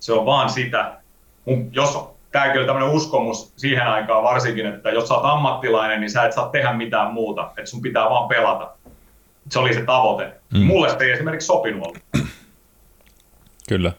se 0.00 0.12
on 0.12 0.26
vaan 0.26 0.50
sitä. 0.50 0.92
Mun, 1.44 1.68
jos 1.72 1.98
tämäkin 2.32 2.58
oli 2.58 2.66
tämmöinen 2.66 2.90
uskomus 2.90 3.52
siihen 3.56 3.86
aikaan 3.86 4.22
varsinkin, 4.22 4.66
että 4.66 4.90
jos 4.90 5.08
sä 5.08 5.14
oot 5.14 5.24
ammattilainen, 5.24 6.00
niin 6.00 6.10
sä 6.10 6.24
et 6.24 6.32
saa 6.32 6.48
tehdä 6.48 6.72
mitään 6.72 7.12
muuta, 7.12 7.50
että 7.56 7.70
sun 7.70 7.82
pitää 7.82 8.10
vaan 8.10 8.28
pelata. 8.28 8.70
Se 9.50 9.58
oli 9.58 9.74
se 9.74 9.84
tavoite. 9.84 10.32
Mm. 10.54 10.60
Mulle 10.60 10.88
se 10.90 10.96
ei 11.00 11.10
esimerkiksi 11.10 11.46
sopinut 11.46 11.86
ollut. 11.86 12.28
Kyllä. 13.68 13.92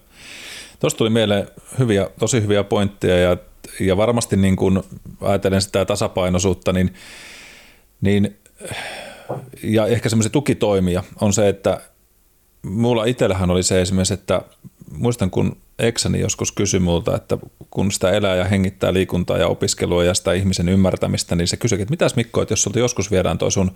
Tuosta 0.80 0.98
tuli 0.98 1.10
mieleen 1.10 1.48
hyviä, 1.80 2.10
tosi 2.20 2.42
hyviä 2.42 2.64
pointteja 2.64 3.18
ja, 3.18 3.38
ja 3.80 3.98
varmasti 3.98 4.36
niin 4.38 4.56
kun 4.56 4.84
ajatellen 5.22 5.62
sitä 5.62 5.86
tasapainoisuutta, 5.86 6.74
niin, 6.74 6.94
niin 8.02 8.38
ja 9.63 9.88
ehkä 9.88 10.10
semmoisia 10.10 10.30
tukitoimia 10.30 11.04
on 11.21 11.34
se, 11.34 11.49
että 11.49 11.82
mulla 12.62 13.06
itsellähän 13.06 13.51
oli 13.51 13.63
se 13.63 13.82
esimerkiksi, 13.82 14.13
että 14.13 14.41
muistan 14.91 15.32
kun 15.32 15.58
Eksani 15.80 16.19
joskus 16.19 16.51
kysyi 16.51 16.80
multa, 16.80 17.15
että 17.15 17.38
kun 17.69 17.91
sitä 17.91 18.12
elää 18.12 18.36
ja 18.36 18.45
hengittää 18.45 18.93
liikuntaa 18.93 19.38
ja 19.38 19.47
opiskelua 19.47 20.04
ja 20.04 20.13
sitä 20.13 20.34
ihmisen 20.34 20.69
ymmärtämistä, 20.69 21.36
niin 21.36 21.47
se 21.47 21.58
kysyi, 21.58 21.82
että 21.82 21.91
mitäs 21.91 22.15
Mikko, 22.15 22.41
että 22.41 22.51
jos 22.51 22.63
sulta 22.63 22.80
joskus 22.80 23.12
viedään 23.12 23.38
toi 23.38 23.51
sun 23.51 23.71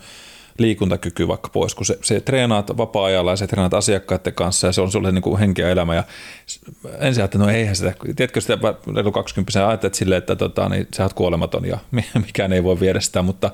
liikuntakyky 0.57 1.27
vaikka 1.27 1.49
pois, 1.49 1.75
kun 1.75 1.85
se, 1.85 1.99
se 2.01 2.19
treenaat 2.19 2.77
vapaa-ajalla 2.77 3.31
ja 3.31 3.35
se 3.35 3.47
treenaat 3.47 3.73
asiakkaiden 3.73 4.33
kanssa 4.33 4.67
ja 4.67 4.73
se 4.73 4.81
on 4.81 4.91
sulle 4.91 5.11
niin 5.11 5.21
kuin 5.21 5.39
henki 5.39 5.61
ja 5.61 5.69
elämä. 5.69 5.95
Ja 5.95 6.03
ensin 6.99 7.23
että 7.23 7.37
no 7.37 7.49
eihän 7.49 7.75
sitä, 7.75 7.93
tiedätkö 8.15 8.41
sitä 8.41 8.57
reilu 8.95 9.11
20 9.11 9.67
ajattelet 9.67 9.95
silleen, 9.95 10.17
että 10.17 10.35
tota, 10.35 10.69
niin 10.69 10.87
sä 10.95 11.03
oot 11.03 11.13
kuolematon 11.13 11.65
ja 11.65 11.77
mikään 12.25 12.53
ei 12.53 12.63
voi 12.63 12.79
viedä 12.79 12.99
sitä, 12.99 13.21
mutta 13.21 13.51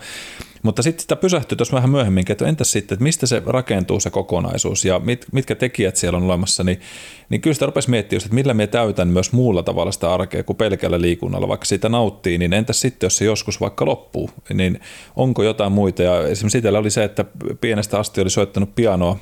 mutta 0.65 0.82
sitten 0.82 1.01
sitä 1.01 1.15
pysähtyy 1.15 1.56
tuossa 1.56 1.75
vähän 1.75 1.89
myöhemmin, 1.89 2.25
että 2.30 2.47
entäs 2.47 2.71
sitten, 2.71 2.95
että 2.95 3.04
mistä 3.04 3.28
se 3.28 3.41
rakentuu 3.45 3.99
se 3.99 4.10
kokonaisuus 4.10 4.86
ja 4.86 4.99
mit, 4.99 5.25
mitkä 5.32 5.56
tekijät 5.56 5.95
siellä 5.95 6.17
on 6.17 6.23
olemassa, 6.23 6.63
niin, 6.63 6.80
niin 7.30 7.41
kyllä 7.41 7.54
sitä 7.54 7.65
rupesi 7.65 7.89
miettimään, 7.89 8.23
että 8.25 8.36
millä 8.36 8.54
me 8.54 8.67
täytän 8.67 9.08
myös 9.08 9.32
muulla 9.32 9.63
tavalla 9.63 9.91
sitä 9.91 10.13
arkea 10.13 10.43
kuin 10.43 10.58
pelkällä 10.58 11.01
liikunnalla, 11.01 11.47
vaikka 11.47 11.65
siitä 11.65 11.89
nauttii, 11.89 12.38
niin 12.38 12.54
entäs 12.54 12.82
sitten, 12.82 13.06
jos 13.06 13.17
se 13.17 13.25
joskus 13.25 13.62
vaikka 13.62 13.86
loppuu, 13.86 14.30
niin 14.54 14.80
onko 15.15 15.43
jotain 15.43 15.71
muita? 15.71 16.04
Ja 16.04 16.28
esimerkiksi 16.28 16.58
itsellä 16.58 16.80
oli 16.80 16.91
se, 16.91 17.04
että 17.04 17.25
pienestä 17.62 17.99
asti 17.99 18.21
oli 18.21 18.30
soittanut 18.30 18.75
pianoa 18.75 19.19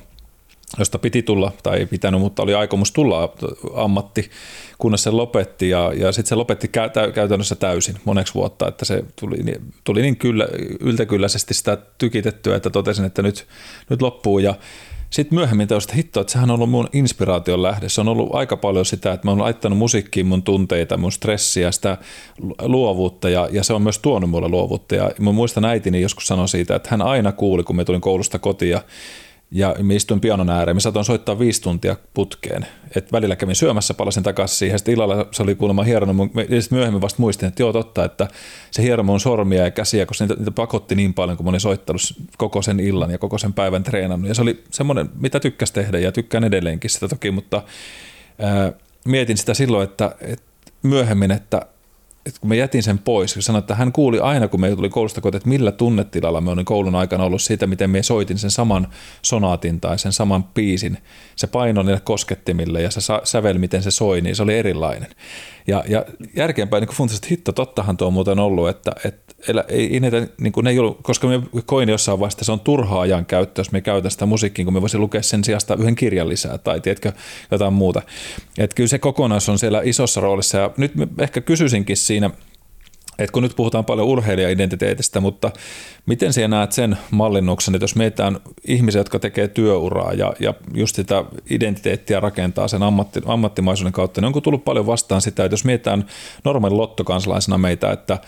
josta 0.78 0.98
piti 0.98 1.22
tulla, 1.22 1.52
tai 1.62 1.78
ei 1.78 1.86
pitänyt, 1.86 2.20
mutta 2.20 2.42
oli 2.42 2.54
aikomus 2.54 2.92
tulla 2.92 3.34
ammatti, 3.74 4.30
kunnes 4.78 5.02
se 5.02 5.10
lopetti, 5.10 5.70
ja, 5.70 5.92
ja 5.96 6.12
sitten 6.12 6.28
se 6.28 6.34
lopetti 6.34 6.66
kä- 6.66 7.12
käytännössä 7.12 7.54
täysin 7.54 7.96
moneksi 8.04 8.34
vuotta, 8.34 8.68
että 8.68 8.84
se 8.84 9.04
tuli, 9.20 9.36
tuli 9.84 10.02
niin 10.02 10.16
kyllä, 10.16 10.48
yltäkylläisesti 10.80 11.54
sitä 11.54 11.78
tykitettyä, 11.98 12.56
että 12.56 12.70
totesin, 12.70 13.04
että 13.04 13.22
nyt, 13.22 13.46
nyt 13.90 14.02
loppuu, 14.02 14.38
ja 14.38 14.54
sitten 15.14 15.38
myöhemmin 15.38 15.68
tästä 15.68 15.94
hitto, 15.94 16.20
että 16.20 16.32
sehän 16.32 16.50
on 16.50 16.54
ollut 16.54 16.70
mun 16.70 16.88
inspiraation 16.92 17.62
lähde. 17.62 17.88
Se 17.88 18.00
on 18.00 18.08
ollut 18.08 18.34
aika 18.34 18.56
paljon 18.56 18.86
sitä, 18.86 19.12
että 19.12 19.26
mä 19.26 19.30
oon 19.30 19.40
laittanut 19.40 19.78
musiikkiin 19.78 20.26
mun 20.26 20.42
tunteita, 20.42 20.96
mun 20.96 21.12
stressiä, 21.12 21.72
sitä 21.72 21.98
luovuutta 22.62 23.28
ja, 23.28 23.48
ja 23.52 23.64
se 23.64 23.72
on 23.72 23.82
myös 23.82 23.98
tuonut 23.98 24.30
mulle 24.30 24.48
luovuutta. 24.48 24.94
Ja 24.94 25.10
mä 25.20 25.32
muistan 25.32 25.64
äitini 25.64 26.00
joskus 26.00 26.26
sanoi 26.26 26.48
siitä, 26.48 26.76
että 26.76 26.88
hän 26.90 27.02
aina 27.02 27.32
kuuli, 27.32 27.62
kun 27.62 27.76
me 27.76 27.84
tulin 27.84 28.00
koulusta 28.00 28.38
kotiin 28.38 28.70
ja 28.70 28.82
ja 29.56 29.74
mä 29.82 29.92
istuin 29.92 30.20
pianon 30.20 30.50
ääreen. 30.50 30.76
Mä 30.76 30.80
saatoin 30.80 31.04
soittaa 31.04 31.38
viisi 31.38 31.62
tuntia 31.62 31.96
putkeen. 32.14 32.66
Et 32.96 33.12
välillä 33.12 33.36
kävin 33.36 33.54
syömässä, 33.54 33.94
palasin 33.94 34.22
takaisin 34.22 34.58
siihen. 34.58 34.78
Sitten 34.78 34.94
illalla 34.94 35.26
se 35.30 35.42
oli 35.42 35.54
kuulemma 35.54 35.82
hieronut. 35.82 36.30
Ja 36.34 36.62
sitten 36.62 36.78
myöhemmin 36.78 37.00
vasta 37.00 37.22
muistin, 37.22 37.48
että 37.48 37.62
joo 37.62 37.72
totta, 37.72 38.04
että 38.04 38.28
se 38.70 38.82
hieroi 38.82 39.04
mun 39.04 39.20
sormia 39.20 39.64
ja 39.64 39.70
käsiä, 39.70 40.06
koska 40.06 40.24
niitä, 40.24 40.34
niitä 40.34 40.50
pakotti 40.50 40.94
niin 40.94 41.14
paljon, 41.14 41.36
kun 41.36 41.46
mä 41.46 41.48
olin 41.48 41.60
soittanut 41.60 42.02
koko 42.38 42.62
sen 42.62 42.80
illan 42.80 43.10
ja 43.10 43.18
koko 43.18 43.38
sen 43.38 43.52
päivän 43.52 43.82
treenannut. 43.82 44.28
Ja 44.28 44.34
se 44.34 44.42
oli 44.42 44.64
semmoinen, 44.70 45.10
mitä 45.20 45.40
tykkäs 45.40 45.72
tehdä 45.72 45.98
ja 45.98 46.12
tykkään 46.12 46.44
edelleenkin 46.44 46.90
sitä 46.90 47.08
toki, 47.08 47.30
mutta 47.30 47.62
ää, 48.38 48.72
mietin 49.04 49.36
sitä 49.36 49.54
silloin, 49.54 49.84
että, 49.84 50.14
että 50.20 50.44
myöhemmin, 50.82 51.30
että 51.30 51.66
että 52.26 52.40
kun 52.40 52.48
mä 52.48 52.54
jätin 52.54 52.82
sen 52.82 52.98
pois, 52.98 53.34
kun 53.34 53.42
sanoin, 53.42 53.60
että 53.60 53.74
hän 53.74 53.92
kuuli 53.92 54.20
aina, 54.20 54.48
kun 54.48 54.60
me 54.60 54.76
tuli 54.76 54.88
koulusta 54.88 55.20
kotiin, 55.20 55.36
että 55.36 55.48
millä 55.48 55.72
tunnetilalla 55.72 56.40
me 56.40 56.50
olin 56.50 56.64
koulun 56.64 56.94
aikana 56.94 57.24
ollut 57.24 57.42
siitä, 57.42 57.66
miten 57.66 57.90
me 57.90 58.02
soitin 58.02 58.38
sen 58.38 58.50
saman 58.50 58.88
sonaatin 59.22 59.80
tai 59.80 59.98
sen 59.98 60.12
saman 60.12 60.44
piisin. 60.44 60.98
Se 61.36 61.46
paino 61.46 61.82
niille 61.82 62.00
koskettimille 62.00 62.82
ja 62.82 62.90
se 62.90 63.00
sävel, 63.24 63.58
miten 63.58 63.82
se 63.82 63.90
soi, 63.90 64.20
niin 64.20 64.36
se 64.36 64.42
oli 64.42 64.58
erilainen. 64.58 65.10
Ja, 65.66 65.84
ja 65.88 66.04
järkeenpäin 66.36 66.80
niin 66.80 66.96
funtasin, 66.96 67.18
että 67.18 67.28
hitto, 67.30 67.52
tottahan 67.52 67.96
tuo 67.96 68.06
on 68.06 68.12
muuten 68.12 68.38
ollut, 68.38 68.68
että, 68.68 68.92
että 69.04 69.34
elä, 69.48 69.64
ei, 69.68 69.92
ei 69.92 70.00
näitä, 70.00 70.26
niin 70.40 70.52
kuin 70.52 70.64
ne 70.64 70.70
ei 70.70 70.78
ollut, 70.78 70.98
koska 71.02 71.26
me 71.26 71.42
koin 71.66 71.88
jossain 71.88 72.20
vaiheessa, 72.20 72.36
että 72.36 72.44
se 72.44 72.52
on 72.52 72.60
turhaa 72.60 73.00
ajan 73.00 73.26
käyttö, 73.26 73.60
jos 73.60 73.72
me 73.72 73.80
käytän 73.80 74.10
sitä 74.10 74.26
musiikkiin, 74.26 74.66
kun 74.66 74.74
me 74.74 74.80
voisin 74.80 75.00
lukea 75.00 75.22
sen 75.22 75.44
sijasta 75.44 75.74
yhden 75.74 75.94
kirjan 75.94 76.28
lisää 76.28 76.58
tai 76.58 76.80
tiedätkö, 76.80 77.12
jotain 77.50 77.72
muuta. 77.72 78.02
Että 78.58 78.74
kyllä 78.74 78.88
se 78.88 78.98
kokonaisuus 78.98 79.48
on 79.48 79.58
siellä 79.58 79.80
isossa 79.84 80.20
roolissa 80.20 80.58
ja 80.58 80.70
nyt 80.76 80.92
ehkä 81.18 81.40
kysyisinkin 81.40 81.96
siinä, 81.96 82.30
et 83.18 83.30
kun 83.30 83.42
nyt 83.42 83.56
puhutaan 83.56 83.84
paljon 83.84 84.06
urheilijaidentiteetistä, 84.06 85.20
mutta 85.20 85.50
miten 86.06 86.32
sinä 86.32 86.48
näet 86.48 86.72
sen 86.72 86.98
mallinnuksen, 87.10 87.74
että 87.74 87.84
jos 87.84 87.96
meitä 87.96 88.32
ihmisiä, 88.66 89.00
jotka 89.00 89.18
tekee 89.18 89.48
työuraa 89.48 90.12
ja, 90.12 90.32
ja 90.40 90.54
just 90.74 90.96
sitä 90.96 91.24
identiteettiä 91.50 92.20
rakentaa 92.20 92.68
sen 92.68 92.82
ammatti, 92.82 93.20
ammattimaisuuden 93.26 93.92
kautta, 93.92 94.20
niin 94.20 94.26
onko 94.26 94.40
tullut 94.40 94.64
paljon 94.64 94.86
vastaan 94.86 95.22
sitä, 95.22 95.44
että 95.44 95.52
jos 95.52 95.64
mietitään 95.64 96.04
normaali 96.44 96.74
lottokansalaisena 96.74 97.58
meitä, 97.58 97.92
että 97.92 98.18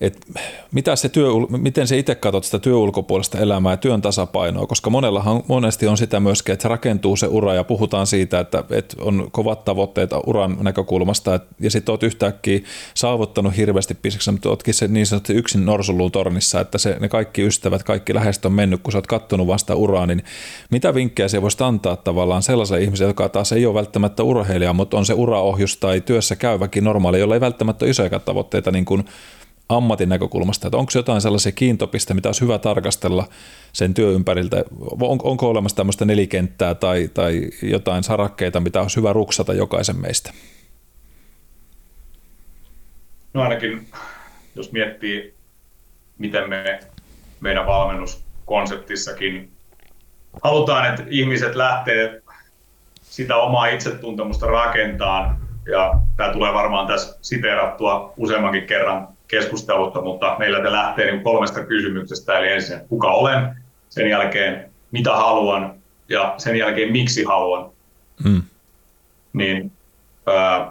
et 0.00 0.26
mitä 0.72 0.96
se 0.96 1.08
työ, 1.08 1.30
miten 1.48 1.86
se 1.86 1.98
itse 1.98 2.14
katsot 2.14 2.44
sitä 2.44 2.58
työulkopuolista 2.58 3.38
elämää 3.38 3.72
ja 3.72 3.76
työn 3.76 4.02
tasapainoa, 4.02 4.66
koska 4.66 4.90
monellahan 4.90 5.42
monesti 5.48 5.86
on 5.86 5.96
sitä 5.96 6.20
myöskin, 6.20 6.52
että 6.52 6.62
se 6.62 6.68
rakentuu 6.68 7.16
se 7.16 7.26
ura 7.26 7.54
ja 7.54 7.64
puhutaan 7.64 8.06
siitä, 8.06 8.40
että, 8.40 8.64
että 8.70 8.96
on 9.00 9.28
kovat 9.32 9.64
tavoitteet 9.64 10.10
uran 10.26 10.56
näkökulmasta. 10.60 11.40
Ja 11.60 11.70
sitten 11.70 11.92
oot 11.92 12.02
yhtäkkiä 12.02 12.60
saavuttanut 12.94 13.56
hirveästi 13.56 13.94
bisneksessä, 14.02 14.32
mutta 14.32 14.48
ootkin 14.48 14.74
se 14.74 14.88
niin 14.88 15.06
sanotusti 15.06 15.32
yksin 15.32 15.66
norsulluun 15.66 16.12
tornissa, 16.12 16.60
että 16.60 16.78
se, 16.78 16.96
ne 17.00 17.08
kaikki 17.08 17.46
ystävät, 17.46 17.82
kaikki 17.82 18.14
läheiset 18.14 18.44
on 18.44 18.52
mennyt, 18.52 18.82
kun 18.82 18.92
sä 18.92 18.98
oot 18.98 19.06
kattonut 19.06 19.46
vasta 19.46 19.74
uraa, 19.74 20.06
niin 20.06 20.22
mitä 20.70 20.94
vinkkejä 20.94 21.28
se 21.28 21.42
voisi 21.42 21.64
antaa 21.64 21.96
tavallaan 21.96 22.42
sellaiselle 22.42 22.82
ihmiselle, 22.82 23.10
joka 23.10 23.28
taas 23.28 23.52
ei 23.52 23.66
ole 23.66 23.74
välttämättä 23.74 24.22
urheilija, 24.22 24.72
mutta 24.72 24.96
on 24.96 25.06
se 25.06 25.14
uraohjus 25.14 25.76
tai 25.76 26.00
työssä 26.00 26.36
käyväkin 26.36 26.84
normaali, 26.84 27.20
jolla 27.20 27.34
ei 27.34 27.40
välttämättä 27.40 27.84
ole 27.84 27.90
isoja 27.90 28.18
tavoitteita 28.18 28.70
niin 28.70 28.84
kuin 28.84 29.04
ammatin 29.76 30.08
näkökulmasta, 30.08 30.66
että 30.66 30.76
onko 30.76 30.92
jotain 30.94 31.20
sellaisia 31.20 31.52
kiintopiste, 31.52 32.14
mitä 32.14 32.28
olisi 32.28 32.40
hyvä 32.40 32.58
tarkastella 32.58 33.28
sen 33.72 33.94
työ 33.94 34.10
ympäriltä, 34.10 34.64
on, 35.00 35.18
onko 35.22 35.48
olemassa 35.48 35.76
tämmöistä 35.76 36.04
nelikenttää 36.04 36.74
tai, 36.74 37.10
tai 37.14 37.50
jotain 37.62 38.02
sarakkeita, 38.02 38.60
mitä 38.60 38.80
olisi 38.80 38.96
hyvä 38.96 39.12
ruksata 39.12 39.52
jokaisen 39.52 40.00
meistä? 40.00 40.32
No 43.34 43.42
ainakin, 43.42 43.88
jos 44.56 44.72
miettii 44.72 45.40
miten 46.20 46.48
me 46.48 46.80
meidän 47.40 47.66
valmennuskonseptissakin 47.66 49.52
halutaan, 50.44 50.86
että 50.86 51.02
ihmiset 51.10 51.54
lähtee 51.54 52.22
sitä 53.02 53.36
omaa 53.36 53.66
itsetuntemusta 53.66 54.46
rakentaa 54.46 55.40
ja 55.72 55.94
tämä 56.16 56.32
tulee 56.32 56.54
varmaan 56.54 56.86
tässä 56.86 57.18
siteerattua 57.22 58.14
useammankin 58.16 58.66
kerran 58.66 59.08
keskustelutta, 59.30 60.00
mutta 60.00 60.36
meillä 60.38 60.60
te 60.60 60.72
lähtee 60.72 61.12
niin 61.12 61.24
kolmesta 61.24 61.64
kysymyksestä, 61.64 62.38
eli 62.38 62.52
ensin 62.52 62.80
kuka 62.88 63.08
olen, 63.08 63.56
sen 63.88 64.10
jälkeen 64.10 64.70
mitä 64.90 65.16
haluan 65.16 65.74
ja 66.08 66.34
sen 66.36 66.56
jälkeen 66.56 66.92
miksi 66.92 67.24
haluan. 67.24 67.70
Mm. 68.24 68.42
Niin 69.32 69.72
ää, 70.26 70.70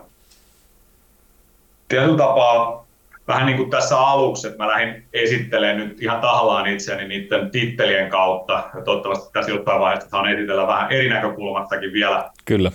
tietyllä 1.88 2.18
tapaa 2.18 2.86
vähän 3.28 3.46
niin 3.46 3.58
kuin 3.58 3.70
tässä 3.70 4.00
aluksi, 4.00 4.48
että 4.48 4.64
mä 4.64 4.68
lähdin 4.68 5.06
esittelemään 5.14 5.78
nyt 5.78 6.02
ihan 6.02 6.22
tahallaan 6.22 6.68
itseäni 6.68 7.08
niiden 7.08 7.52
tittelien 7.52 8.10
kautta. 8.10 8.64
Ja 8.76 8.82
toivottavasti 8.82 9.30
tässä 9.34 9.52
jossain 9.52 9.80
vaiheessa 9.80 10.10
saan 10.10 10.34
esitellä 10.34 10.68
vähän 10.68 10.92
eri 10.92 11.10
näkökulmastakin 11.10 11.94
vielä. 11.94 12.30
Kyllä. 12.46 12.72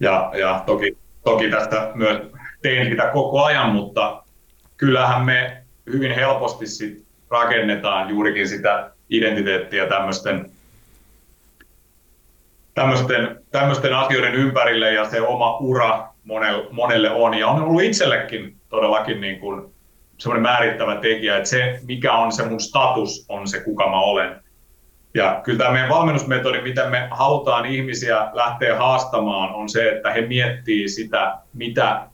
Ja, 0.00 0.30
ja 0.38 0.62
toki, 0.66 0.98
toki 1.24 1.50
tästä 1.50 1.90
myös 1.94 2.22
teen 2.62 2.90
sitä 2.90 3.06
koko 3.06 3.44
ajan, 3.44 3.70
mutta 3.70 4.23
kyllähän 4.76 5.24
me 5.24 5.62
hyvin 5.92 6.14
helposti 6.14 6.66
sit 6.66 7.04
rakennetaan 7.30 8.08
juurikin 8.08 8.48
sitä 8.48 8.90
identiteettiä 9.10 9.86
tämmöisten 9.86 10.50
tämmöisten, 12.74 13.40
tämmöisten 13.50 13.94
asioiden 13.94 14.34
ympärille 14.34 14.92
ja 14.92 15.10
se 15.10 15.20
oma 15.20 15.56
ura 15.56 16.08
monelle, 16.24 16.66
monelle 16.70 17.10
on. 17.10 17.34
Ja 17.34 17.48
on 17.48 17.62
ollut 17.62 17.82
itsellekin 17.82 18.56
todellakin 18.68 19.20
niin 19.20 19.40
kuin 19.40 19.74
semmoinen 20.18 20.42
määrittävä 20.42 20.96
tekijä, 20.96 21.36
että 21.36 21.48
se 21.48 21.80
mikä 21.86 22.12
on 22.12 22.32
se 22.32 22.44
mun 22.44 22.60
status 22.60 23.26
on 23.28 23.48
se 23.48 23.60
kuka 23.60 23.90
mä 23.90 24.00
olen. 24.00 24.44
Ja 25.14 25.40
kyllä 25.44 25.58
tämä 25.58 25.70
meidän 25.70 25.90
valmennusmetodi, 25.90 26.60
miten 26.60 26.90
me 26.90 27.08
halutaan 27.10 27.66
ihmisiä 27.66 28.28
lähteä 28.32 28.76
haastamaan, 28.76 29.54
on 29.54 29.68
se, 29.68 29.88
että 29.88 30.10
he 30.10 30.20
miettii 30.20 30.88
sitä, 30.88 31.38
mitä 31.52 32.06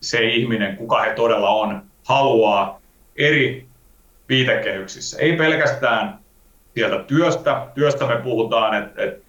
se 0.00 0.24
ihminen, 0.24 0.76
kuka 0.76 1.00
he 1.02 1.14
todella 1.14 1.50
on, 1.50 1.82
haluaa 2.04 2.80
eri 3.16 3.66
viitekehyksissä. 4.28 5.18
Ei 5.20 5.36
pelkästään 5.36 6.18
sieltä 6.74 7.04
työstä. 7.04 7.66
Työstä 7.74 8.06
me 8.06 8.16
puhutaan, 8.16 8.82
että, 8.82 9.02
että 9.02 9.26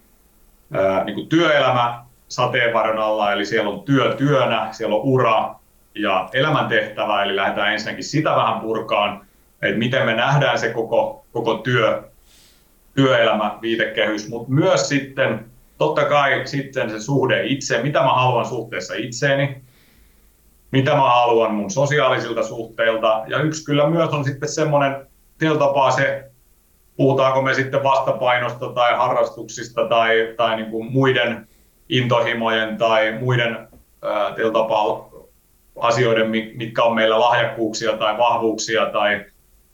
ää, 0.72 1.04
niin 1.04 1.14
kuin 1.14 1.28
työelämä 1.28 2.04
sateenvarjon 2.28 2.98
alla, 2.98 3.32
eli 3.32 3.46
siellä 3.46 3.70
on 3.70 3.82
työ 3.82 4.14
työnä, 4.14 4.68
siellä 4.72 4.96
on 4.96 5.02
ura 5.02 5.54
ja 5.94 6.28
elämäntehtävä, 6.32 7.22
eli 7.22 7.36
lähdetään 7.36 7.72
ensinnäkin 7.72 8.04
sitä 8.04 8.30
vähän 8.30 8.60
purkaan, 8.60 9.26
että 9.62 9.78
miten 9.78 10.06
me 10.06 10.14
nähdään 10.14 10.58
se 10.58 10.68
koko, 10.68 11.24
koko 11.32 11.54
työ, 11.54 12.02
työelämä, 12.94 13.58
viitekehys, 13.62 14.28
mutta 14.28 14.52
myös 14.52 14.88
sitten 14.88 15.44
totta 15.78 16.04
kai 16.04 16.42
sitten 16.44 16.90
se 16.90 17.00
suhde 17.00 17.46
itse, 17.46 17.82
mitä 17.82 17.98
mä 18.00 18.12
haluan 18.14 18.46
suhteessa 18.46 18.94
itseeni, 18.94 19.62
mitä 20.70 20.90
mä 20.90 21.10
haluan 21.10 21.54
mun 21.54 21.70
sosiaalisilta 21.70 22.42
suhteilta. 22.42 23.24
Ja 23.26 23.38
yksi 23.38 23.64
kyllä 23.64 23.90
myös 23.90 24.10
on 24.10 24.24
sitten 24.24 24.48
semmoinen 24.48 25.06
tapaa 25.58 25.90
se, 25.90 26.30
puhutaanko 26.96 27.42
me 27.42 27.54
sitten 27.54 27.82
vastapainosta 27.82 28.68
tai 28.72 28.96
harrastuksista 28.96 29.88
tai, 29.88 30.34
tai 30.36 30.56
niin 30.56 30.70
kuin 30.70 30.92
muiden 30.92 31.48
intohimojen 31.88 32.78
tai 32.78 33.18
muiden 33.20 33.68
ää, 34.02 34.34
tapaa 34.52 35.10
asioiden, 35.78 36.30
mitkä 36.54 36.82
on 36.82 36.94
meillä 36.94 37.20
lahjakkuuksia 37.20 37.96
tai 37.96 38.18
vahvuuksia 38.18 38.86
tai, 38.86 39.24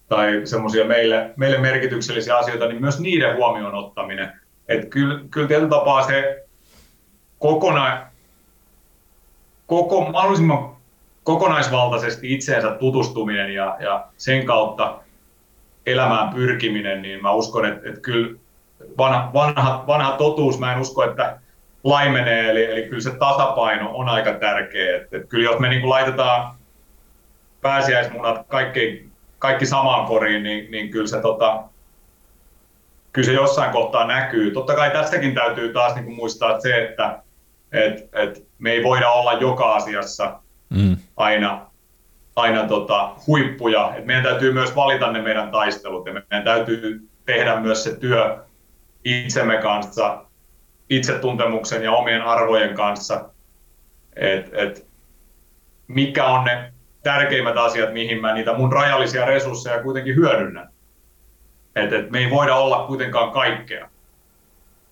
tai 0.08 0.40
semmoisia 0.44 0.84
meille, 0.84 1.30
meille 1.36 1.58
merkityksellisiä 1.58 2.36
asioita, 2.36 2.66
niin 2.66 2.80
myös 2.80 3.00
niiden 3.00 3.36
huomioon 3.36 3.74
ottaminen. 3.74 4.32
Että 4.68 4.86
kyllä, 4.86 5.20
kyllä 5.30 5.48
tietyllä 5.48 5.70
tapaa 5.70 6.02
se 6.02 6.46
kokona, 7.38 8.06
koko, 9.66 10.10
mahdollisimman 10.10 10.75
kokonaisvaltaisesti 11.26 12.34
itseensä 12.34 12.70
tutustuminen 12.70 13.54
ja, 13.54 13.76
ja 13.80 14.06
sen 14.16 14.46
kautta 14.46 14.98
elämään 15.86 16.34
pyrkiminen, 16.34 17.02
niin 17.02 17.22
mä 17.22 17.32
uskon, 17.32 17.66
että, 17.66 17.88
että 17.88 18.00
kyllä 18.00 18.38
vanha, 18.98 19.30
vanha, 19.34 19.84
vanha 19.86 20.12
totuus, 20.12 20.58
mä 20.58 20.72
en 20.72 20.80
usko, 20.80 21.04
että 21.04 21.38
laimenee, 21.84 22.50
eli, 22.50 22.64
eli 22.64 22.82
kyllä 22.82 23.00
se 23.02 23.10
tasapaino 23.10 23.90
on 23.96 24.08
aika 24.08 24.32
tärkeä. 24.32 24.96
Että, 24.96 25.16
että 25.16 25.28
kyllä 25.28 25.50
jos 25.50 25.58
me 25.58 25.68
niin 25.68 25.80
kuin 25.80 25.90
laitetaan 25.90 26.54
pääsiäismunat 27.60 28.46
kaikki, 28.48 29.08
kaikki 29.38 29.66
samaan 29.66 30.06
koriin, 30.06 30.42
niin, 30.42 30.70
niin 30.70 30.90
kyllä 30.90 31.06
se 31.06 31.20
tota, 31.20 31.62
kyllä 33.12 33.26
se 33.26 33.32
jossain 33.32 33.72
kohtaa 33.72 34.06
näkyy. 34.06 34.50
Totta 34.50 34.74
kai 34.74 34.90
tästäkin 34.90 35.34
täytyy 35.34 35.72
taas 35.72 35.94
niin 35.94 36.04
kuin 36.04 36.16
muistaa 36.16 36.60
se, 36.60 36.84
että 36.84 37.22
et, 37.72 38.08
et 38.12 38.46
me 38.58 38.72
ei 38.72 38.84
voida 38.84 39.10
olla 39.10 39.32
joka 39.32 39.74
asiassa 39.74 40.40
mm. 40.76 40.96
aina, 41.16 41.66
aina 42.36 42.68
tota, 42.68 43.10
huippuja. 43.26 43.94
Et 43.96 44.06
meidän 44.06 44.24
täytyy 44.24 44.52
myös 44.52 44.76
valita 44.76 45.12
ne 45.12 45.22
meidän 45.22 45.50
taistelut 45.50 46.06
ja 46.06 46.12
meidän 46.12 46.44
täytyy 46.44 47.08
tehdä 47.24 47.60
myös 47.60 47.84
se 47.84 47.96
työ 47.96 48.38
itsemme 49.04 49.56
kanssa, 49.56 50.24
itsetuntemuksen 50.90 51.82
ja 51.82 51.92
omien 51.92 52.22
arvojen 52.22 52.74
kanssa, 52.74 53.30
että 54.16 54.50
et, 54.54 54.86
mikä 55.88 56.24
on 56.24 56.44
ne 56.44 56.72
tärkeimmät 57.02 57.56
asiat, 57.56 57.92
mihin 57.92 58.20
mä 58.20 58.34
niitä 58.34 58.54
mun 58.54 58.72
rajallisia 58.72 59.24
resursseja 59.24 59.82
kuitenkin 59.82 60.16
hyödynnän. 60.16 60.68
Et, 61.76 61.92
et 61.92 62.10
me 62.10 62.18
ei 62.18 62.30
voida 62.30 62.54
olla 62.54 62.86
kuitenkaan 62.86 63.30
kaikkea. 63.30 63.90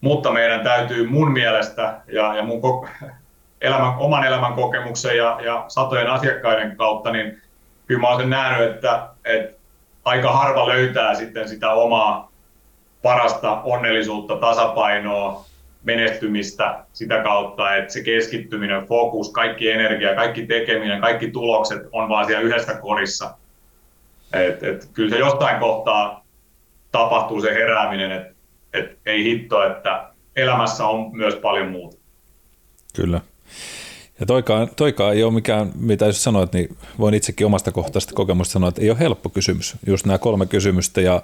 Mutta 0.01 0.33
meidän 0.33 0.64
täytyy 0.64 1.07
mun 1.07 1.33
mielestä 1.33 2.01
ja, 2.07 2.37
ja 2.37 2.42
mun 2.42 2.61
elämän, 3.64 3.94
oman 3.98 4.27
elämän 4.27 4.53
kokemuksen 4.53 5.16
ja, 5.16 5.38
ja 5.44 5.64
satojen 5.68 6.11
asiakkaiden 6.11 6.77
kautta, 6.77 7.12
niin 7.12 7.42
kyllä 7.87 8.00
mä 8.00 8.09
olen 8.09 8.20
sen 8.20 8.31
nähnyt, 8.31 8.70
että, 8.70 9.09
että 9.24 9.57
aika 10.05 10.33
harva 10.33 10.68
löytää 10.68 11.14
sitten 11.14 11.48
sitä 11.48 11.72
omaa 11.72 12.33
parasta 13.03 13.62
onnellisuutta, 13.62 14.37
tasapainoa, 14.37 15.44
menestymistä 15.85 16.85
sitä 16.92 17.22
kautta, 17.22 17.77
että 17.77 17.92
se 17.92 18.03
keskittyminen, 18.03 18.87
fokus, 18.87 19.33
kaikki 19.33 19.70
energia, 19.70 20.14
kaikki 20.14 20.46
tekeminen, 20.46 21.00
kaikki 21.00 21.31
tulokset 21.31 21.83
on 21.92 22.09
vaan 22.09 22.27
siellä 22.27 22.42
yhdessä 22.42 22.74
korissa. 22.74 23.35
Et, 24.33 24.62
et, 24.62 24.88
kyllä 24.92 25.11
se 25.11 25.18
jostain 25.18 25.61
kohtaa 25.61 26.24
tapahtuu 26.92 27.40
se 27.40 27.55
herääminen, 27.55 28.12
että 28.12 28.35
et 28.72 28.98
ei 29.07 29.24
hitto, 29.24 29.66
että 29.66 30.11
elämässä 30.37 30.87
on 30.87 31.16
myös 31.16 31.35
paljon 31.35 31.68
muuta. 31.68 31.96
Kyllä. 32.96 33.20
Ja 34.25 34.29
toikaan, 34.29 34.69
toikaan 34.77 35.15
ei 35.15 35.23
ole 35.23 35.33
mikään, 35.33 35.73
mitä 35.75 36.07
jos 36.07 36.25
sanoit, 36.25 36.53
niin 36.53 36.77
voin 36.99 37.15
itsekin 37.15 37.47
omasta 37.47 37.73
kohtaista 37.73 38.15
kokemusta 38.15 38.53
sanoa, 38.53 38.69
että 38.69 38.83
ei 38.83 38.91
ole 38.91 38.99
helppo 38.99 39.29
kysymys, 39.29 39.77
just 39.87 40.07
nämä 40.07 40.19
kolme 40.19 40.47
kysymystä 40.47 41.01
ja, 41.01 41.23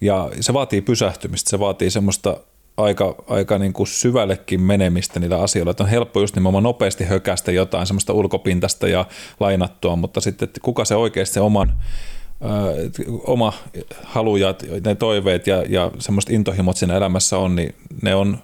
ja 0.00 0.30
se 0.40 0.52
vaatii 0.52 0.80
pysähtymistä, 0.80 1.50
se 1.50 1.58
vaatii 1.58 1.90
semmoista 1.90 2.36
aika, 2.76 3.14
aika 3.28 3.58
niin 3.58 3.72
kuin 3.72 3.86
syvällekin 3.86 4.60
menemistä 4.60 5.20
niillä 5.20 5.42
asioilla, 5.42 5.70
että 5.70 5.82
on 5.82 5.90
helppo 5.90 6.20
just 6.20 6.34
nimenomaan 6.34 6.64
nopeasti 6.64 7.04
hökästä 7.04 7.52
jotain 7.52 7.86
semmoista 7.86 8.12
ulkopintasta 8.12 8.88
ja 8.88 9.04
lainattua, 9.40 9.96
mutta 9.96 10.20
sitten 10.20 10.46
että 10.46 10.60
kuka 10.60 10.84
se 10.84 10.94
oikeasti 10.94 11.34
se 11.34 11.40
oman 11.40 11.72
oma 13.24 13.52
halu 14.02 14.36
ja 14.36 14.54
ne 14.84 14.94
toiveet 14.94 15.46
ja, 15.46 15.64
ja 15.68 15.90
semmoista 15.98 16.32
intohimot 16.32 16.76
siinä 16.76 16.96
elämässä 16.96 17.38
on, 17.38 17.56
niin 17.56 17.74
ne 18.02 18.14
on, 18.14 18.38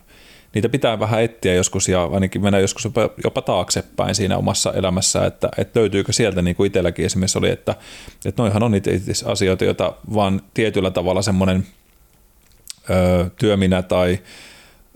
niitä 0.54 0.68
pitää 0.68 1.00
vähän 1.00 1.22
etsiä 1.22 1.54
joskus 1.54 1.88
ja 1.88 2.04
ainakin 2.04 2.42
mennä 2.42 2.58
joskus 2.58 2.84
jopa, 2.84 3.10
jopa 3.24 3.42
taaksepäin 3.42 4.14
siinä 4.14 4.36
omassa 4.36 4.72
elämässä, 4.72 5.26
että, 5.26 5.48
että 5.58 5.80
löytyykö 5.80 6.12
sieltä, 6.12 6.42
niin 6.42 6.56
kuin 6.56 6.66
itselläkin 6.66 7.06
esimerkiksi 7.06 7.38
oli, 7.38 7.50
että, 7.50 7.74
että 8.24 8.42
noihan 8.42 8.62
on 8.62 8.70
niitä 8.70 8.90
asioita, 9.24 9.64
joita 9.64 9.94
vaan 10.14 10.42
tietyllä 10.54 10.90
tavalla 10.90 11.22
semmoinen 11.22 11.66
ö, 12.90 13.30
työminä 13.36 13.82
tai 13.82 14.18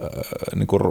ö, 0.03 0.09
niin 0.57 0.67
kuin 0.67 0.83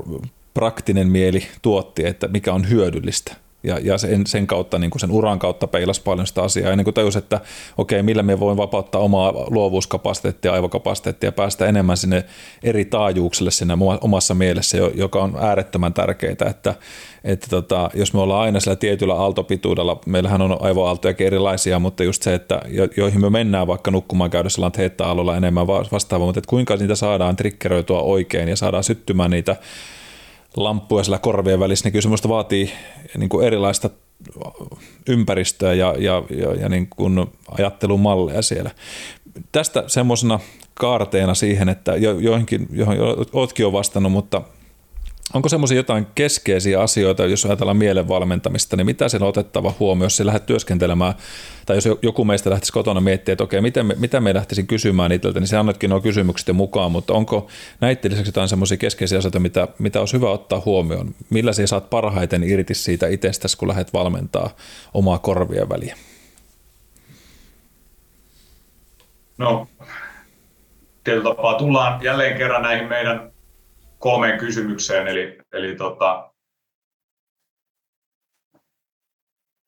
praktinen 0.54 1.08
mieli 1.08 1.48
tuotti, 1.62 2.06
että 2.08 2.28
mikä 2.28 2.54
on 2.54 2.70
hyödyllistä 2.70 3.45
ja, 3.66 3.80
ja 3.82 3.98
sen, 3.98 4.28
sen 4.28 4.48
kautta, 4.48 4.80
niin 4.80 4.90
kuin 4.90 5.00
sen 5.00 5.12
uran 5.12 5.40
kautta 5.40 5.68
peilas 5.68 6.00
paljon 6.00 6.28
sitä 6.28 6.44
asiaa. 6.44 6.70
Ja 6.70 6.76
niin 6.76 6.86
kuin 6.86 6.94
tajus, 6.94 7.16
että 7.16 7.42
okei, 7.78 8.04
millä 8.04 8.24
me 8.24 8.40
voin 8.40 8.58
vapauttaa 8.58 9.02
omaa 9.02 9.34
luovuuskapasiteettia, 9.48 10.54
aivokapasiteettia 10.54 11.28
ja 11.28 11.32
päästä 11.32 11.66
enemmän 11.66 11.98
sinne 11.98 12.26
eri 12.64 12.86
taajuuksille 12.86 13.52
sinne 13.52 13.74
omassa 14.02 14.34
mielessä, 14.34 14.78
joka 14.78 15.24
on 15.24 15.38
äärettömän 15.40 15.94
tärkeää, 15.94 16.36
että, 16.50 16.76
että 17.24 17.48
tota, 17.50 17.90
jos 17.94 18.14
me 18.14 18.20
ollaan 18.20 18.42
aina 18.42 18.60
sillä 18.60 18.76
tietyllä 18.76 19.16
aaltopituudella, 19.16 20.00
meillähän 20.06 20.42
on 20.42 20.58
aivoaaltojakin 20.62 21.28
erilaisia, 21.28 21.80
mutta 21.80 22.04
just 22.04 22.24
se, 22.24 22.34
että 22.34 22.62
jo, 22.68 22.88
joihin 22.98 23.22
me 23.22 23.30
mennään 23.30 23.68
vaikka 23.68 23.92
nukkumaan 23.92 24.30
käydessä 24.30 24.62
ollaan 24.62 24.72
teettäalolla 24.72 25.38
enemmän 25.38 25.68
vastaavaa, 25.68 26.28
mutta 26.28 26.40
että 26.40 26.50
kuinka 26.50 26.76
niitä 26.76 26.96
saadaan 26.96 27.36
trikkeröityä 27.36 28.00
oikein 28.00 28.50
ja 28.50 28.56
saadaan 28.56 28.84
syttymään 28.84 29.32
niitä 29.32 29.56
lamppuja 30.58 31.04
sillä 31.04 31.18
korvien 31.18 31.60
välissä, 31.60 31.86
niin 31.86 31.92
kyllä 31.92 32.02
semmoista 32.02 32.30
vaatii 32.30 32.72
niin 33.18 33.30
kuin 33.30 33.48
erilaista 33.48 33.90
ympäristöä 35.10 35.74
ja, 35.74 35.96
ja, 35.98 36.24
ja, 36.30 36.54
ja 36.54 36.70
niin 36.70 36.88
kuin 36.90 37.26
ajattelumalleja 37.58 38.42
siellä. 38.42 38.72
Tästä 39.52 39.84
semmoisena 39.88 40.40
kaarteena 40.74 41.34
siihen, 41.34 41.70
että 41.70 41.96
jo, 41.96 42.20
joihinkin, 42.20 42.68
johon 42.72 42.98
oletkin 43.34 43.64
jo 43.64 43.72
vastannut, 43.72 44.12
mutta 44.12 44.42
Onko 45.36 45.50
semmoisia 45.50 45.78
jotain 45.78 46.08
keskeisiä 46.16 46.82
asioita, 46.82 47.26
jos 47.26 47.46
ajatellaan 47.46 47.78
mielenvalmentamista, 47.78 48.78
niin 48.78 48.86
mitä 48.86 49.10
siellä 49.10 49.26
on 49.26 49.30
otettava 49.30 49.74
huomioon, 49.80 50.06
jos 50.06 50.20
lähdet 50.20 50.46
työskentelemään, 50.46 51.14
tai 51.66 51.78
jos 51.78 51.86
joku 52.02 52.26
meistä 52.26 52.50
lähtisi 52.50 52.74
kotona 52.74 53.02
miettimään, 53.02 53.34
että 53.34 53.44
okei, 53.44 53.62
miten 53.62 53.86
me, 53.86 53.96
mitä 53.98 54.20
me 54.20 54.34
lähtisin 54.34 54.68
kysymään 54.68 55.12
itseltä, 55.12 55.40
niin 55.40 55.48
se 55.48 55.58
annatkin 55.58 55.90
nuo 55.90 56.02
kysymykset 56.02 56.56
mukaan, 56.56 56.92
mutta 56.92 57.14
onko 57.14 57.48
näiden 57.82 58.12
lisäksi 58.12 58.30
jotain 58.30 58.50
semmoisia 58.50 58.78
keskeisiä 58.78 59.18
asioita, 59.18 59.40
mitä, 59.40 59.68
mitä 59.80 60.00
olisi 60.00 60.18
hyvä 60.18 60.30
ottaa 60.30 60.62
huomioon? 60.66 61.16
Millä 61.30 61.54
sinä 61.54 61.68
saat 61.68 61.90
parhaiten 61.90 62.44
irti 62.44 62.74
siitä 62.74 63.08
itsestäsi, 63.08 63.58
kun 63.58 63.68
lähdet 63.68 63.94
valmentaa 63.94 64.50
omaa 64.94 65.18
korvien 65.18 65.70
väliä? 65.70 65.96
No, 69.38 69.68
tietyllä 71.04 71.36
tapaa 71.36 71.58
tullaan 71.58 72.04
jälleen 72.04 72.38
kerran 72.38 72.62
näihin 72.62 72.88
meidän 72.88 73.35
kolmeen 74.06 74.40
kysymykseen, 74.40 75.08
eli, 75.08 75.38
eli 75.54 75.76
tota, 75.76 76.32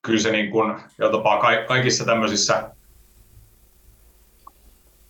kyllä 0.05 0.19
se 0.19 0.31
niin 0.31 0.51
kuin, 0.51 0.81
tapaa 1.11 1.41
kaikissa 1.67 2.05
tämmöisissä 2.05 2.71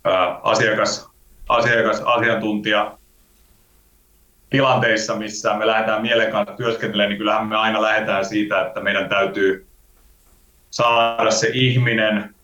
ää, 0.04 0.40
asiakas, 0.42 1.10
asiakas, 1.48 2.00
asiantuntija 2.04 2.98
tilanteissa, 4.50 5.16
missä 5.16 5.54
me 5.54 5.66
lähdetään 5.66 6.02
mielen 6.02 6.32
kanssa 6.32 6.56
työskentelemään, 6.56 7.08
niin 7.08 7.18
kyllähän 7.18 7.46
me 7.46 7.56
aina 7.56 7.82
lähdetään 7.82 8.24
siitä, 8.24 8.66
että 8.66 8.80
meidän 8.80 9.08
täytyy 9.08 9.66
saada 10.70 11.30
se 11.30 11.50
ihminen 11.54 12.34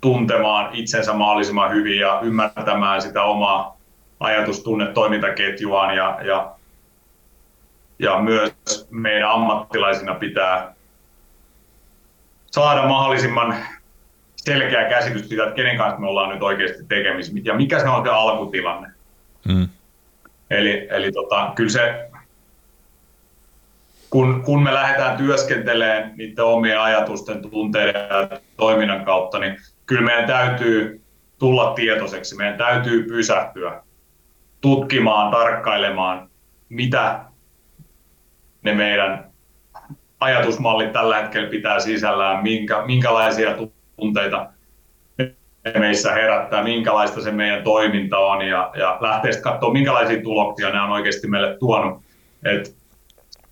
tuntemaan 0.00 0.74
itsensä 0.74 1.12
mahdollisimman 1.12 1.72
hyvin 1.72 2.00
ja 2.00 2.20
ymmärtämään 2.22 3.02
sitä 3.02 3.22
omaa 3.22 3.81
ajatustunne 4.22 4.86
toimintaketjuaan 4.86 5.96
ja, 5.96 6.18
ja, 6.24 6.54
ja 7.98 8.18
myös 8.18 8.52
meidän 8.90 9.30
ammattilaisina 9.30 10.14
pitää 10.14 10.74
saada 12.50 12.88
mahdollisimman 12.88 13.56
selkeä 14.36 14.88
käsitys 14.88 15.28
siitä, 15.28 15.42
että 15.42 15.54
kenen 15.54 15.76
kanssa 15.76 16.00
me 16.00 16.08
ollaan 16.08 16.28
nyt 16.28 16.42
oikeasti 16.42 16.84
tekemisissä 16.84 17.40
ja 17.44 17.54
mikä 17.54 17.78
se 17.78 17.88
on 17.88 18.04
se 18.04 18.10
alkutilanne. 18.10 18.88
Mm. 19.48 19.68
Eli, 20.50 20.88
eli 20.90 21.12
tota, 21.12 21.52
kyllä 21.54 21.70
se, 21.70 22.10
kun, 24.10 24.42
kun 24.42 24.62
me 24.62 24.74
lähdetään 24.74 25.16
työskentelemään 25.16 26.12
niiden 26.16 26.44
omien 26.44 26.80
ajatusten, 26.80 27.50
tunteiden 27.50 28.02
ja 28.10 28.40
toiminnan 28.56 29.04
kautta, 29.04 29.38
niin 29.38 29.56
kyllä 29.86 30.02
meidän 30.02 30.26
täytyy 30.26 31.02
tulla 31.38 31.74
tietoiseksi, 31.74 32.36
meidän 32.36 32.58
täytyy 32.58 33.02
pysähtyä 33.02 33.82
tutkimaan, 34.62 35.30
tarkkailemaan, 35.30 36.30
mitä 36.68 37.20
ne 38.62 38.74
meidän 38.74 39.32
ajatusmallit 40.20 40.92
tällä 40.92 41.16
hetkellä 41.16 41.50
pitää 41.50 41.80
sisällään, 41.80 42.42
minkä, 42.42 42.82
minkälaisia 42.86 43.56
tunteita 43.96 44.46
ne 45.64 45.80
meissä 45.80 46.12
herättää, 46.12 46.62
minkälaista 46.62 47.20
se 47.20 47.30
meidän 47.30 47.64
toiminta 47.64 48.18
on 48.18 48.42
ja, 48.46 48.70
ja 48.78 48.98
lähtee 49.00 49.32
sitten 49.32 49.52
katsoa, 49.52 49.72
minkälaisia 49.72 50.22
tuloksia 50.22 50.68
nämä 50.68 50.84
on 50.84 50.90
oikeasti 50.90 51.28
meille 51.28 51.56
tuonut. 51.58 52.02
Et, 52.44 52.76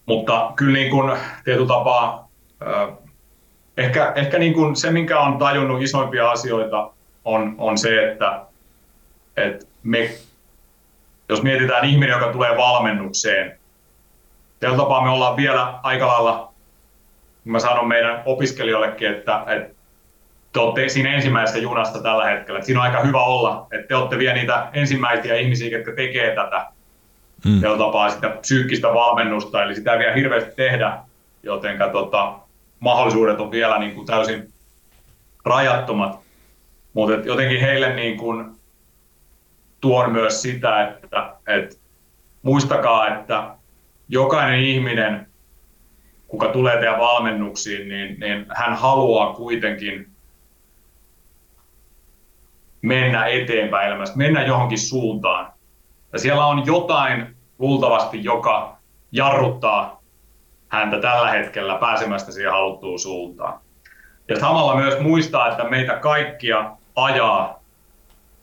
mutta 0.07 0.53
kyllä 0.57 0.73
niin 0.73 0.91
kuin 0.91 1.19
tietyllä 1.45 1.69
tapaa 1.69 2.31
ehkä, 3.77 4.13
ehkä 4.17 4.39
niin 4.39 4.55
kuin 4.55 4.77
se, 4.77 4.91
minkä 4.91 5.21
on 5.21 5.39
tajunnut 5.39 5.83
isoimpia 5.83 6.31
asioita, 6.31 6.91
on, 7.25 7.55
on 7.59 7.79
se, 7.79 8.13
että, 8.13 8.43
että 9.37 9.67
me 9.83 10.11
jos 11.31 11.43
mietitään 11.43 11.85
ihminen, 11.85 12.13
joka 12.13 12.33
tulee 12.33 12.57
valmennukseen, 12.57 13.59
tällä 14.61 14.77
tapaa 14.77 15.05
me 15.05 15.11
ollaan 15.11 15.37
vielä 15.37 15.75
aika 15.83 16.07
lailla, 16.07 16.53
mä 17.45 17.59
sanon 17.59 17.89
meidän 17.89 18.23
opiskelijoillekin, 18.25 19.11
että, 19.11 19.45
että 19.47 19.75
te 20.53 20.61
olette 20.61 20.89
siinä 20.89 21.15
ensimmäisestä 21.15 21.59
junasta 21.59 22.03
tällä 22.03 22.25
hetkellä. 22.25 22.59
Että 22.59 22.67
siinä 22.67 22.81
on 22.81 22.87
aika 22.87 23.01
hyvä 23.01 23.23
olla, 23.23 23.67
että 23.73 23.89
te 23.89 23.95
olette 23.95 24.19
vielä 24.19 24.35
niitä 24.35 24.69
ensimmäisiä 24.73 25.37
ihmisiä, 25.37 25.79
jotka 25.79 25.93
tekee 25.93 26.35
tätä 26.35 26.67
mm. 27.45 27.61
tällä 27.61 27.79
tapaa 27.79 28.11
sitä 28.11 28.29
psyykkistä 28.29 28.89
valmennusta, 28.89 29.63
eli 29.63 29.75
sitä 29.75 29.93
ei 29.93 29.99
vielä 29.99 30.15
hirveästi 30.15 30.51
tehdä, 30.57 30.99
joten 31.43 31.79
tota, 31.93 32.35
mahdollisuudet 32.81 33.41
on 33.41 33.51
vielä 33.51 33.79
niin 33.79 33.95
kuin 33.95 34.07
täysin 34.07 34.53
rajattomat. 35.45 36.21
Mutta 36.93 37.15
jotenkin 37.15 37.61
heille 37.61 37.95
niin 37.95 38.17
kuin 38.17 38.60
tuon 39.81 40.13
myös 40.13 40.43
sitä, 40.43 40.89
että, 40.89 41.35
että 41.47 41.77
muistakaa, 42.43 43.09
että 43.09 43.55
jokainen 44.09 44.61
ihminen, 44.61 45.27
kuka 46.29 46.49
tulee 46.49 46.77
teidän 46.77 46.99
valmennuksiin, 46.99 47.89
niin, 47.89 48.21
niin 48.21 48.47
hän 48.57 48.75
haluaa 48.75 49.33
kuitenkin 49.33 50.11
mennä 52.83 53.27
eteenpäin 53.27 53.89
elämästä, 53.89 54.17
mennä 54.17 54.47
johonkin 54.47 54.79
suuntaan. 54.79 55.53
Ja 56.13 56.19
siellä 56.19 56.47
on 56.47 56.67
jotain 56.67 57.37
luultavasti, 57.59 58.25
joka 58.25 58.77
jarruttaa 59.13 60.03
häntä 60.69 61.01
tällä 61.01 61.31
hetkellä 61.31 61.75
pääsemästä 61.75 62.33
siihen 62.33 62.53
haluttuun 62.53 62.99
suuntaan. 62.99 63.61
Ja 64.29 64.41
samalla 64.41 64.77
myös 64.77 65.01
muistaa, 65.01 65.51
että 65.51 65.65
meitä 65.65 65.97
kaikkia 65.97 66.77
ajaa 66.97 67.63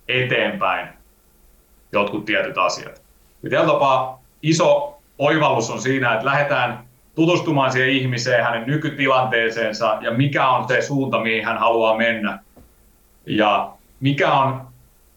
eteenpäin 0.08 0.97
jotkut 1.92 2.26
tietyt 2.26 2.58
asiat. 2.58 3.02
Ja 3.52 3.66
tapaa 3.66 4.22
iso 4.42 4.98
oivallus 5.18 5.70
on 5.70 5.82
siinä, 5.82 6.14
että 6.14 6.26
lähdetään 6.26 6.88
tutustumaan 7.16 7.72
siihen 7.72 7.90
ihmiseen, 7.90 8.44
hänen 8.44 8.68
nykytilanteeseensa 8.68 9.98
ja 10.02 10.12
mikä 10.12 10.50
on 10.50 10.68
se 10.68 10.82
suunta, 10.82 11.20
mihin 11.20 11.46
hän 11.46 11.58
haluaa 11.58 11.98
mennä. 11.98 12.40
Ja 13.26 13.72
mikä 14.00 14.34
on, 14.34 14.68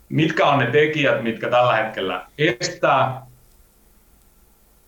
mitkä 0.08 0.46
on 0.46 0.58
ne 0.58 0.66
tekijät, 0.66 1.22
mitkä 1.22 1.48
tällä 1.48 1.74
hetkellä 1.74 2.26
estää 2.38 3.26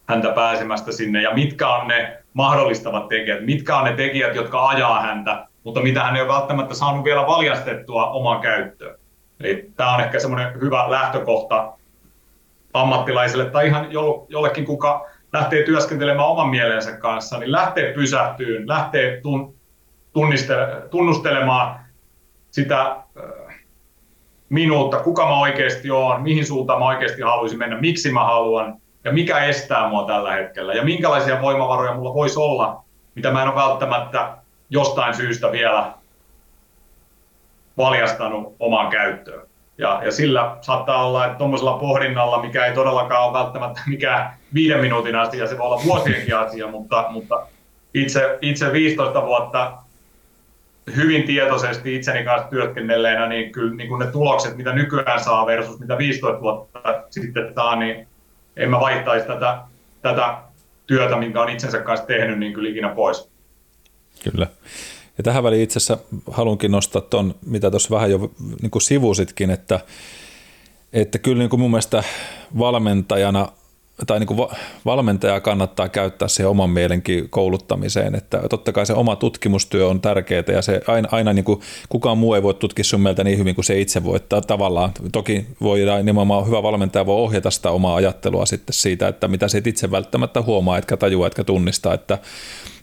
häntä 0.09 0.33
pääsemästä 0.33 0.93
sinne 0.93 1.23
ja 1.23 1.35
mitkä 1.35 1.69
on 1.69 1.89
ne 1.89 2.19
mahdollistavat 2.33 3.09
tekijät, 3.09 3.45
mitkä 3.45 3.77
on 3.77 3.85
ne 3.85 3.93
tekijät, 3.93 4.35
jotka 4.35 4.69
ajaa 4.69 5.03
häntä, 5.03 5.47
mutta 5.65 5.81
mitä 5.81 6.05
hän 6.05 6.17
ei 6.17 6.23
ole 6.23 6.33
välttämättä 6.33 6.75
saanut 6.75 7.05
vielä 7.05 7.27
valjastettua 7.27 8.07
omaan 8.07 8.41
käyttöön. 8.41 9.02
Eli 9.41 9.71
tämä 9.77 9.95
on 9.95 10.01
ehkä 10.01 10.19
semmoinen 10.19 10.61
hyvä 10.61 10.91
lähtökohta 10.91 11.73
ammattilaisille 12.75 13.45
tai 13.45 13.67
ihan 13.67 13.87
jollekin, 14.29 14.65
kuka 14.65 15.07
lähtee 15.33 15.63
työskentelemään 15.63 16.29
oman 16.29 16.49
mielensä 16.49 16.97
kanssa, 16.97 17.39
niin 17.39 17.53
lähtee 17.53 17.93
pysähtyyn, 17.93 18.69
lähtee 18.69 19.21
tun, 19.21 19.55
tunnustelemaan 20.91 21.81
sitä 22.51 22.81
äh, 22.81 23.57
minuutta, 24.49 24.99
kuka 24.99 25.27
mä 25.27 25.41
oikeasti 25.41 25.91
olen, 25.91 26.23
mihin 26.23 26.47
suuntaan 26.47 26.79
mä 26.79 26.87
oikeasti 26.87 27.23
haluaisin 27.23 27.59
mennä, 27.59 27.81
miksi 27.81 28.13
mä 28.13 28.25
haluan 28.25 28.77
ja 29.05 29.13
mikä 29.13 29.45
estää 29.45 29.89
mua 29.89 30.07
tällä 30.07 30.33
hetkellä 30.33 30.75
ja 30.75 30.85
minkälaisia 30.85 31.43
voimavaroja 31.43 31.95
mulla 31.95 32.15
voisi 32.15 32.39
olla, 32.39 32.85
mitä 33.15 33.31
mä 33.31 33.43
en 33.43 33.49
ole 33.49 33.57
välttämättä 33.57 34.37
jostain 34.71 35.15
syystä 35.15 35.53
vielä 35.53 35.93
valjastanut 37.77 38.57
omaan 38.59 38.91
käyttöön. 38.91 39.49
Ja, 39.79 40.01
ja 40.05 40.13
sillä 40.13 40.57
saattaa 40.61 41.07
olla, 41.07 41.27
että 41.27 41.39
tuommoisella 41.39 41.79
pohdinnalla, 41.79 42.43
mikä 42.43 42.67
ei 42.67 42.75
todellakaan 42.75 43.25
ole 43.25 43.39
välttämättä 43.39 43.81
mikään 43.95 44.35
viiden 44.55 44.81
minuutin 44.81 45.17
asia, 45.17 45.47
se 45.47 45.59
voi 45.59 45.67
olla 45.67 45.85
vuosienkin 45.85 46.37
asia, 46.37 46.67
mutta, 46.67 47.07
mutta 47.11 47.47
itse, 47.95 48.39
itse 48.41 48.73
15 48.73 49.27
vuotta 49.27 49.83
hyvin 50.97 51.23
tietoisesti 51.23 51.97
itseni 51.97 52.25
kanssa 52.25 52.49
työskennelleenä, 52.49 53.29
niin 53.29 53.53
kyllä 53.53 53.75
niin 53.75 53.99
ne 53.99 54.07
tulokset, 54.07 54.57
mitä 54.57 54.73
nykyään 54.73 55.21
saa 55.21 55.47
versus 55.47 55.81
mitä 55.81 55.99
15 55.99 56.41
vuotta 56.41 57.05
sitten 57.11 57.55
saa, 57.55 57.77
niin 57.77 58.09
en 58.57 58.71
mä 58.71 58.81
vaihtaisi 58.81 59.27
tätä, 59.27 59.59
tätä 60.03 60.39
työtä, 60.87 61.17
minkä 61.17 61.43
on 61.43 61.49
itsensä 61.49 61.79
kanssa 61.79 62.07
tehnyt, 62.07 62.39
niin 62.39 62.53
kyllä 62.53 62.69
ikinä 62.69 62.89
pois. 62.89 63.31
Kyllä. 64.31 64.47
Ja 65.23 65.25
tähän 65.25 65.43
väliin 65.43 65.63
itse 65.63 65.79
asiassa 65.79 65.99
haluankin 66.31 66.71
nostaa 66.71 67.03
tuon, 67.03 67.35
mitä 67.47 67.71
tuossa 67.71 67.91
vähän 67.91 68.11
jo 68.11 68.31
niin 68.63 68.71
kuin 68.71 68.83
sivusitkin, 68.83 69.51
että, 69.51 69.81
että 70.93 71.19
kyllä 71.19 71.39
niin 71.39 71.51
kuin 71.51 71.61
mun 71.61 71.71
mielestä 71.71 72.03
valmentajana 72.59 73.49
tai 74.07 74.19
niin 74.19 74.27
kuin 74.27 74.49
valmentaja 74.85 75.41
kannattaa 75.41 75.89
käyttää 75.89 76.29
siihen 76.29 76.51
oman 76.51 76.71
mielenkin 76.71 77.29
kouluttamiseen, 77.29 78.15
että 78.15 78.43
totta 78.51 78.73
kai 78.73 78.87
se 78.87 78.93
oma 78.93 79.17
tutkimustyö 79.17 79.89
on 79.89 80.01
tärkeää 80.01 80.45
ja 80.53 80.63
se 80.63 80.81
aina, 80.87 81.09
aina 81.13 81.33
niin 81.33 81.45
kuin, 81.45 81.61
kukaan 81.89 82.19
muu 82.19 82.35
ei 82.35 82.43
voi 82.43 82.55
tutkia 82.55 82.85
sun 82.85 83.01
mieltä 83.01 83.25
niin 83.25 83.39
hyvin 83.39 83.55
kuin 83.55 83.65
se 83.65 83.81
itse 83.81 84.05
voi 84.05 84.21
tavallaan. 84.47 84.93
Toki 85.13 85.47
voidaan 85.61 86.07
nimenomaan 86.07 86.47
hyvä 86.47 86.63
valmentaja 86.63 87.07
voi 87.07 87.17
ohjata 87.17 87.51
sitä 87.51 87.71
omaa 87.71 87.97
ajattelua 87.97 88.47
sitten 88.47 88.75
siitä, 88.75 89.09
että 89.09 89.29
mitä 89.29 89.49
se 89.49 89.63
itse 89.67 89.91
välttämättä 89.91 90.43
huomaa, 90.43 90.79
etkä 90.79 90.97
tajua, 90.97 91.27
etkä 91.27 91.45
tunnista, 91.45 91.95
että 91.95 92.19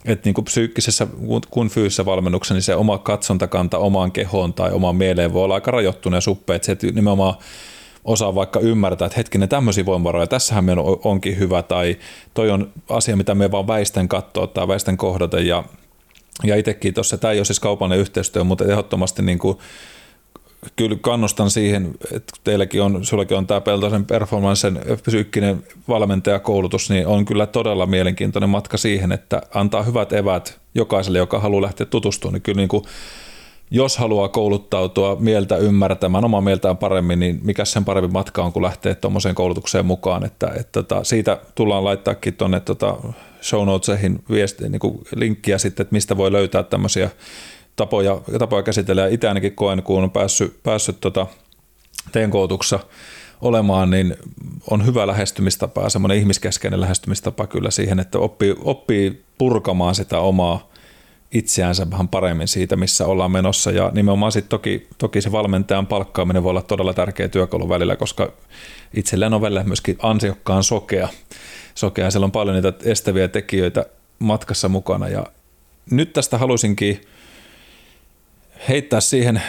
että 0.04 0.26
niin 0.28 0.34
kuin 0.34 0.44
psyykkisessä 0.44 1.06
kuin 1.50 1.68
fyysisessä 1.68 2.04
valmennuksessa, 2.04 2.54
niin 2.54 2.62
se 2.62 2.74
oma 2.74 2.98
katsontakanta 2.98 3.78
omaan 3.78 4.12
kehoon 4.12 4.54
tai 4.54 4.72
omaan 4.72 4.96
mieleen 4.96 5.32
voi 5.32 5.44
olla 5.44 5.54
aika 5.54 5.70
rajoittunut 5.70 6.16
ja 6.16 6.20
suppea, 6.20 6.56
että 6.56 6.66
se 6.66 6.76
nimenomaan 6.92 7.34
osaa 8.04 8.34
vaikka 8.34 8.60
ymmärtää, 8.60 9.06
että 9.06 9.16
hetkinen 9.16 9.48
tämmöisiä 9.48 9.86
voimavaroja, 9.86 10.26
tässähän 10.26 10.64
meillä 10.64 10.82
onkin 11.04 11.38
hyvä, 11.38 11.62
tai 11.62 11.96
toi 12.34 12.50
on 12.50 12.70
asia, 12.88 13.16
mitä 13.16 13.34
me 13.34 13.50
vaan 13.50 13.66
väistän 13.66 14.08
katsoa 14.08 14.46
tai 14.46 14.68
väistän 14.68 14.96
kohdata, 14.96 15.40
ja, 15.40 15.64
ja 16.44 16.56
itsekin 16.56 16.94
tuossa, 16.94 17.18
tämä 17.18 17.32
ei 17.32 17.38
ole 17.38 17.44
siis 17.44 17.60
kaupallinen 17.60 18.00
yhteistyö, 18.00 18.44
mutta 18.44 18.64
ehdottomasti 18.64 19.22
niin 19.22 19.38
kuin, 19.38 19.58
kyllä 20.76 20.96
kannustan 21.00 21.50
siihen, 21.50 21.94
että 22.12 22.32
teilläkin 22.44 22.82
on, 22.82 23.04
sullakin 23.04 23.36
on 23.36 23.46
tämä 23.46 23.60
Peltosen 23.60 24.04
performancen 24.04 24.80
psyykkinen 25.02 25.64
valmentajakoulutus, 25.88 26.90
niin 26.90 27.06
on 27.06 27.24
kyllä 27.24 27.46
todella 27.46 27.86
mielenkiintoinen 27.86 28.50
matka 28.50 28.76
siihen, 28.76 29.12
että 29.12 29.42
antaa 29.54 29.82
hyvät 29.82 30.12
evät 30.12 30.60
jokaiselle, 30.74 31.18
joka 31.18 31.40
haluaa 31.40 31.62
lähteä 31.62 31.86
tutustumaan, 31.86 32.34
niin 32.34 32.42
kyllä 32.42 32.56
niin 32.56 32.68
kuin 32.68 32.84
jos 33.70 33.98
haluaa 33.98 34.28
kouluttautua 34.28 35.16
mieltä 35.20 35.56
ymmärtämään 35.56 36.24
omaa 36.24 36.40
mieltään 36.40 36.76
paremmin, 36.76 37.18
niin 37.18 37.40
mikä 37.42 37.64
sen 37.64 37.84
parempi 37.84 38.12
matka 38.12 38.42
on, 38.44 38.52
kun 38.52 38.62
lähtee 38.62 38.94
tuommoiseen 38.94 39.34
koulutukseen 39.34 39.86
mukaan. 39.86 40.24
Että, 40.24 40.46
että, 40.46 40.82
tota, 40.82 41.04
siitä 41.04 41.38
tullaan 41.54 41.84
laittaakin 41.84 42.34
tuonne 42.34 42.60
tota 42.60 42.96
show 43.42 43.66
notesihin 43.66 44.22
viesti, 44.30 44.68
niin 44.68 44.80
linkkiä 45.16 45.58
sitten, 45.58 45.84
että 45.84 45.94
mistä 45.94 46.16
voi 46.16 46.32
löytää 46.32 46.62
tämmöisiä 46.62 47.10
tapoja, 47.76 48.20
tapoja 48.38 48.62
käsitellä. 48.62 49.06
Itse 49.06 49.28
ainakin 49.28 49.54
koen, 49.54 49.82
kun 49.82 50.02
on 50.02 50.10
päässyt, 50.10 50.62
päässyt 50.62 51.00
tota, 51.00 51.26
teidän 52.12 52.30
koulutuksessa 52.30 52.80
olemaan, 53.40 53.90
niin 53.90 54.16
on 54.70 54.86
hyvä 54.86 55.06
lähestymistapa 55.06 55.88
semmoinen 55.88 56.18
ihmiskeskeinen 56.18 56.80
lähestymistapa 56.80 57.46
kyllä 57.46 57.70
siihen, 57.70 58.00
että 58.00 58.18
oppii, 58.18 58.54
oppii 58.64 59.22
purkamaan 59.38 59.94
sitä 59.94 60.18
omaa 60.18 60.70
itseänsä 61.32 61.90
vähän 61.90 62.08
paremmin 62.08 62.48
siitä, 62.48 62.76
missä 62.76 63.06
ollaan 63.06 63.30
menossa. 63.30 63.70
Ja 63.70 63.90
nimenomaan 63.94 64.32
sitten 64.32 64.48
toki, 64.48 64.88
toki 64.98 65.20
se 65.20 65.32
valmentajan 65.32 65.86
palkkaaminen 65.86 66.42
voi 66.42 66.50
olla 66.50 66.62
todella 66.62 66.94
tärkeä 66.94 67.28
työkalu 67.28 67.68
välillä, 67.68 67.96
koska 67.96 68.32
itselleen 68.94 69.34
on 69.34 69.40
välillä 69.40 69.64
myöskin 69.64 69.96
ansiokkaan 70.02 70.64
sokea. 70.64 71.08
sokea. 71.74 72.10
Siellä 72.10 72.24
on 72.24 72.32
paljon 72.32 72.54
niitä 72.54 72.72
estäviä 72.82 73.28
tekijöitä 73.28 73.86
matkassa 74.18 74.68
mukana. 74.68 75.08
Ja 75.08 75.26
nyt 75.90 76.12
tästä 76.12 76.38
haluaisinkin 76.38 77.00
heittää 78.68 79.00
siihen, 79.00 79.42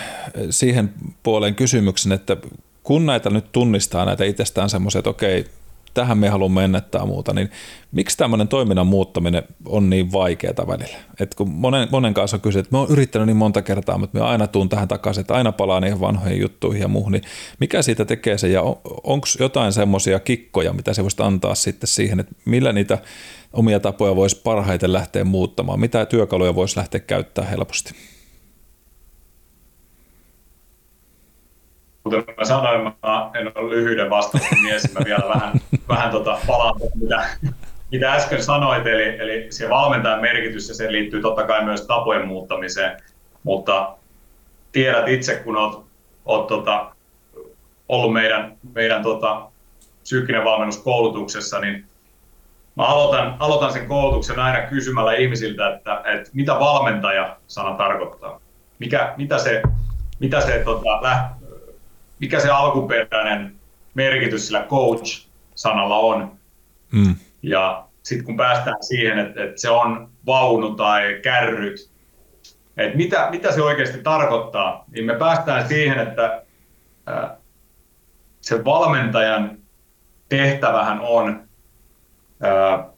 siihen 0.49 0.93
puoleen 1.23 1.55
kysymyksen, 1.55 2.11
että 2.11 2.37
kun 2.83 3.05
näitä 3.05 3.29
nyt 3.29 3.51
tunnistaa 3.51 4.05
näitä 4.05 4.23
itsestään 4.23 4.69
semmoisia, 4.69 4.99
että 4.99 5.09
okei, 5.09 5.45
tähän 5.93 6.17
me 6.17 6.29
haluamme 6.29 6.61
mennä 6.61 6.81
tai 6.81 7.05
muuta, 7.05 7.33
niin 7.33 7.51
miksi 7.91 8.17
tämmöinen 8.17 8.47
toiminnan 8.47 8.87
muuttaminen 8.87 9.43
on 9.65 9.89
niin 9.89 10.11
vaikeaa 10.11 10.67
välillä? 10.67 10.97
Et 11.19 11.35
kun 11.35 11.49
monen, 11.49 11.87
monen 11.91 12.13
kanssa 12.13 12.37
on 12.37 12.41
kysynyt, 12.41 12.65
että 12.65 12.75
mä 12.75 12.79
oon 12.79 12.89
yrittänyt 12.89 13.25
niin 13.25 13.37
monta 13.37 13.61
kertaa, 13.61 13.97
mutta 13.97 14.19
mä 14.19 14.25
aina 14.25 14.47
tuun 14.47 14.69
tähän 14.69 14.87
takaisin, 14.87 15.21
että 15.21 15.33
aina 15.33 15.51
palaan 15.51 15.83
niihin 15.83 15.99
vanhoihin 15.99 16.41
juttuihin 16.41 16.81
ja 16.81 16.87
muuhun, 16.87 17.11
niin 17.11 17.23
mikä 17.59 17.81
siitä 17.81 18.05
tekee 18.05 18.37
se 18.37 18.47
ja 18.47 18.61
on, 18.61 18.75
onko 19.03 19.27
jotain 19.39 19.73
semmoisia 19.73 20.19
kikkoja, 20.19 20.73
mitä 20.73 20.93
se 20.93 21.03
voisi 21.03 21.23
antaa 21.23 21.55
sitten 21.55 21.87
siihen, 21.87 22.19
että 22.19 22.35
millä 22.45 22.73
niitä 22.73 22.97
omia 23.53 23.79
tapoja 23.79 24.15
voisi 24.15 24.41
parhaiten 24.43 24.93
lähteä 24.93 25.23
muuttamaan, 25.23 25.79
mitä 25.79 26.05
työkaluja 26.05 26.55
voisi 26.55 26.77
lähteä 26.77 26.99
käyttämään 26.99 27.49
helposti? 27.49 27.93
Kuten 32.03 32.23
mä 32.37 32.45
sanoin, 32.45 32.83
mä 32.83 33.31
en 33.33 33.51
ole 33.55 33.69
lyhyiden 33.69 34.09
vastauksen 34.09 34.61
mies, 34.61 34.93
mä 34.93 35.05
vielä 35.05 35.29
vähän, 35.35 35.53
vähän 35.89 36.11
tota 36.11 36.39
palaan, 36.47 36.75
mitä, 37.01 37.27
mitä 37.91 38.13
äsken 38.13 38.43
sanoit, 38.43 38.87
eli, 38.87 39.19
eli 39.19 39.47
se 39.49 39.69
valmentajan 39.69 40.21
merkitys 40.21 40.69
ja 40.69 40.75
se 40.75 40.91
liittyy 40.91 41.21
totta 41.21 41.47
kai 41.47 41.63
myös 41.63 41.81
tapojen 41.81 42.27
muuttamiseen, 42.27 43.01
mutta 43.43 43.95
tiedät 44.71 45.07
itse, 45.07 45.35
kun 45.35 45.57
olet, 45.57 45.79
olet 46.25 46.47
tota, 46.47 46.95
ollut 47.89 48.13
meidän, 48.13 48.57
meidän 48.73 49.03
tota, 49.03 49.51
psyykkinen 50.01 50.43
valmennus 50.43 50.77
koulutuksessa, 50.77 51.59
niin 51.59 51.85
mä 52.75 52.83
aloitan, 52.83 53.35
aloitan 53.39 53.73
sen 53.73 53.87
koulutuksen 53.87 54.39
aina 54.39 54.67
kysymällä 54.67 55.13
ihmisiltä, 55.13 55.75
että, 55.75 56.01
että 56.05 56.29
mitä 56.33 56.59
valmentaja-sana 56.59 57.77
tarkoittaa. 57.77 58.39
Mikä, 58.79 59.13
mitä 59.17 59.37
se, 59.37 59.61
mitä 60.19 60.41
se 60.41 60.61
tota, 60.65 61.01
mikä 62.21 62.39
se 62.39 62.49
alkuperäinen 62.49 63.55
merkitys 63.93 64.47
sillä 64.47 64.65
coach-sanalla 64.69 65.97
on. 65.97 66.31
Mm. 66.91 67.15
Ja 67.41 67.87
sitten 68.03 68.25
kun 68.25 68.37
päästään 68.37 68.83
siihen, 68.83 69.19
että, 69.19 69.43
että 69.43 69.61
se 69.61 69.69
on 69.69 70.09
vaunu 70.25 70.75
tai 70.75 71.19
kärryt, 71.23 71.91
että 72.77 72.97
mitä, 72.97 73.27
mitä 73.31 73.51
se 73.51 73.61
oikeasti 73.61 73.97
tarkoittaa, 74.03 74.85
niin 74.91 75.05
me 75.05 75.15
päästään 75.15 75.67
siihen, 75.67 75.99
että 75.99 76.43
ää, 77.05 77.37
se 78.41 78.65
valmentajan 78.65 79.57
tehtävähän 80.29 80.99
on 81.01 81.49
ää, 82.41 82.89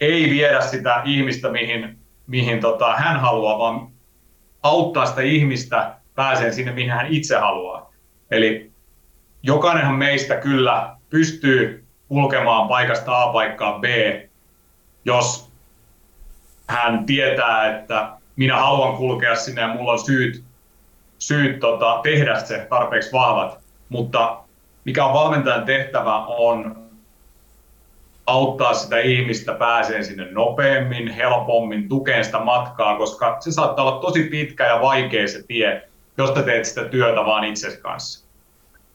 ei 0.00 0.30
viedä 0.30 0.60
sitä 0.60 1.02
ihmistä, 1.04 1.48
mihin, 1.48 1.98
mihin 2.26 2.60
tota, 2.60 2.96
hän 2.96 3.20
haluaa, 3.20 3.58
vaan 3.58 3.90
auttaa 4.62 5.06
sitä 5.06 5.22
ihmistä 5.22 5.94
pääsee 6.14 6.52
sinne, 6.52 6.72
mihin 6.72 6.90
hän 6.90 7.06
itse 7.06 7.36
haluaa. 7.36 7.89
Eli 8.30 8.70
jokainenhan 9.42 9.94
meistä 9.94 10.36
kyllä 10.36 10.96
pystyy 11.10 11.84
kulkemaan 12.08 12.68
paikasta 12.68 13.22
A 13.22 13.32
paikkaan 13.32 13.80
B, 13.80 13.84
jos 15.04 15.50
hän 16.66 17.06
tietää, 17.06 17.78
että 17.78 18.12
minä 18.36 18.56
haluan 18.56 18.96
kulkea 18.96 19.36
sinne 19.36 19.60
ja 19.60 19.68
mulla 19.68 19.92
on 19.92 19.98
syyt, 19.98 20.44
syyt 21.18 21.60
tota, 21.60 22.00
tehdä 22.02 22.40
se 22.40 22.66
tarpeeksi 22.70 23.12
vahvat. 23.12 23.60
Mutta 23.88 24.38
mikä 24.84 25.04
on 25.04 25.14
valmentajan 25.14 25.64
tehtävä 25.64 26.16
on 26.26 26.76
auttaa 28.26 28.74
sitä 28.74 28.98
ihmistä 28.98 29.52
pääseen 29.54 30.04
sinne 30.04 30.30
nopeammin, 30.30 31.08
helpommin, 31.08 31.88
tukeen 31.88 32.24
sitä 32.24 32.38
matkaa, 32.38 32.96
koska 32.96 33.36
se 33.40 33.52
saattaa 33.52 33.84
olla 33.84 34.00
tosi 34.00 34.22
pitkä 34.22 34.66
ja 34.66 34.80
vaikea 34.80 35.28
se 35.28 35.42
tie, 35.48 35.89
jos 36.20 36.30
te 36.30 36.42
teet 36.42 36.64
sitä 36.64 36.84
työtä 36.84 37.24
vaan 37.24 37.44
itsesi 37.44 37.80
kanssa. 37.80 38.28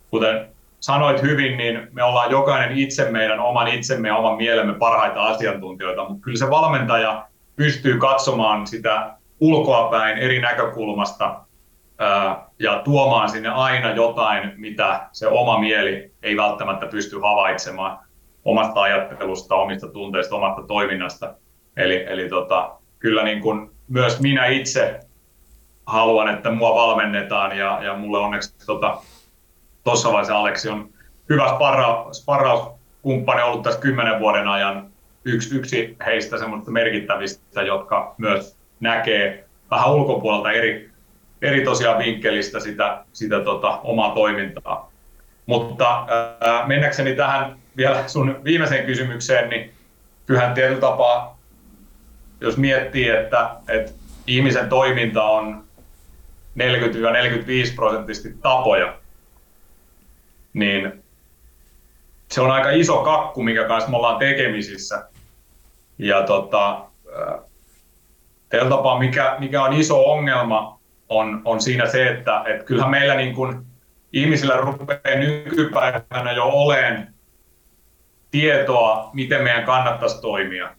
Kuten 0.09 0.47
sanoit 0.79 1.21
hyvin, 1.21 1.57
niin 1.57 1.87
me 1.91 2.03
ollaan 2.03 2.31
jokainen 2.31 2.77
itse 2.77 3.11
meidän 3.11 3.39
oman 3.39 3.67
itsemme 3.67 4.07
ja 4.07 4.15
oman 4.15 4.37
mielemme 4.37 4.73
parhaita 4.73 5.21
asiantuntijoita, 5.21 6.09
mutta 6.09 6.23
kyllä 6.23 6.37
se 6.37 6.49
valmentaja 6.49 7.27
pystyy 7.55 7.97
katsomaan 7.97 8.67
sitä 8.67 9.13
ulkoapäin 9.39 10.17
eri 10.17 10.41
näkökulmasta 10.41 11.39
ja 12.59 12.81
tuomaan 12.83 13.29
sinne 13.29 13.49
aina 13.49 13.91
jotain, 13.91 14.53
mitä 14.57 15.07
se 15.11 15.27
oma 15.27 15.59
mieli 15.59 16.11
ei 16.23 16.37
välttämättä 16.37 16.85
pysty 16.85 17.19
havaitsemaan 17.19 17.99
omasta 18.45 18.81
ajattelusta, 18.81 19.55
omista 19.55 19.87
tunteista, 19.87 20.35
omasta 20.35 20.61
toiminnasta. 20.67 21.33
Eli, 21.77 22.05
eli 22.07 22.29
tota, 22.29 22.71
kyllä 22.99 23.23
niin 23.23 23.41
kuin 23.41 23.71
myös 23.87 24.21
minä 24.21 24.45
itse 24.45 24.99
haluan, 25.85 26.33
että 26.33 26.51
mua 26.51 26.75
valmennetaan 26.75 27.57
ja, 27.57 27.83
ja 27.83 27.93
mulle 27.93 28.17
onneksi 28.17 28.53
tota, 28.65 28.97
vaiheessa 29.85 30.37
Aleksi 30.37 30.69
on 30.69 30.89
hyvä 31.29 31.47
sparra, 31.55 32.05
sparrauskumppani 32.11 33.41
ollut 33.41 33.63
tässä 33.63 33.79
kymmenen 33.79 34.19
vuoden 34.19 34.47
ajan. 34.47 34.87
Yksi, 35.25 35.55
yksi 35.55 35.97
heistä 36.05 36.37
semmoista 36.37 36.71
merkittävistä, 36.71 37.61
jotka 37.61 38.15
myös 38.17 38.57
näkee 38.79 39.45
vähän 39.71 39.91
ulkopuolelta 39.91 40.51
eri, 40.51 40.91
eri 41.41 41.63
tosiaan 41.63 41.97
vinkkelistä 41.97 42.59
sitä, 42.59 43.03
sitä 43.13 43.39
tota, 43.39 43.79
omaa 43.83 44.13
toimintaa. 44.13 44.91
Mutta 45.45 46.05
ää, 46.39 46.67
mennäkseni 46.67 47.15
tähän 47.15 47.59
vielä 47.77 48.07
sun 48.07 48.39
viimeiseen 48.43 48.85
kysymykseen, 48.85 49.49
niin 49.49 49.73
kyllähän 50.25 50.53
tietyllä 50.53 50.81
tapaa, 50.81 51.39
jos 52.41 52.57
miettii, 52.57 53.09
että, 53.09 53.49
että 53.67 53.91
ihmisen 54.27 54.69
toiminta 54.69 55.23
on 55.23 55.64
40-45 56.59 57.75
prosenttisesti 57.75 58.33
tapoja, 58.41 58.97
niin 60.53 61.03
se 62.31 62.41
on 62.41 62.51
aika 62.51 62.69
iso 62.69 63.03
kakku, 63.03 63.43
minkä 63.43 63.67
kanssa 63.67 63.89
me 63.89 63.97
ollaan 63.97 64.19
tekemisissä. 64.19 65.09
Ja 65.97 66.23
tota, 66.23 66.85
tällä 68.49 68.69
tapaa, 68.69 68.99
mikä, 68.99 69.35
mikä 69.39 69.63
on 69.63 69.73
iso 69.73 70.11
ongelma, 70.11 70.79
on, 71.09 71.41
on 71.45 71.61
siinä 71.61 71.85
se, 71.85 72.07
että 72.09 72.43
et 72.45 72.63
kyllähän 72.63 72.91
meillä 72.91 73.15
niin 73.15 73.35
kun 73.35 73.65
ihmisillä 74.13 74.57
rupeaa 74.57 75.15
nykypäivänä 75.15 76.31
jo 76.31 76.43
oleen 76.45 77.13
tietoa, 78.31 79.09
miten 79.13 79.43
meidän 79.43 79.65
kannattaisi 79.65 80.21
toimia. 80.21 80.75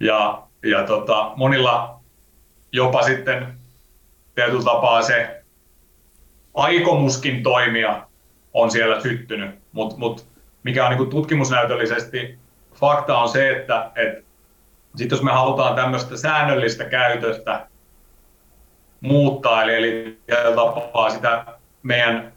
Ja, 0.00 0.42
ja 0.62 0.82
tota, 0.86 1.32
monilla 1.36 2.00
jopa 2.72 3.02
sitten 3.02 3.61
tietyllä 4.34 4.64
tapaa 4.64 5.02
se 5.02 5.42
aikomuskin 6.54 7.42
toimia 7.42 8.06
on 8.52 8.70
siellä 8.70 9.00
syttynyt, 9.00 9.50
mutta 9.72 9.98
mut, 9.98 10.26
mikä 10.62 10.86
on 10.86 10.96
niin 10.96 11.10
tutkimusnäytöllisesti 11.10 12.38
fakta 12.74 13.18
on 13.18 13.28
se, 13.28 13.50
että 13.50 13.90
et, 13.96 14.24
sit 14.96 15.10
jos 15.10 15.22
me 15.22 15.32
halutaan 15.32 15.76
tämmöistä 15.76 16.16
säännöllistä 16.16 16.84
käytöstä 16.84 17.66
muuttaa, 19.00 19.62
eli, 19.62 19.72
eli 19.78 20.18
tapaa 20.56 21.10
sitä 21.10 21.44
meidän, 21.82 22.32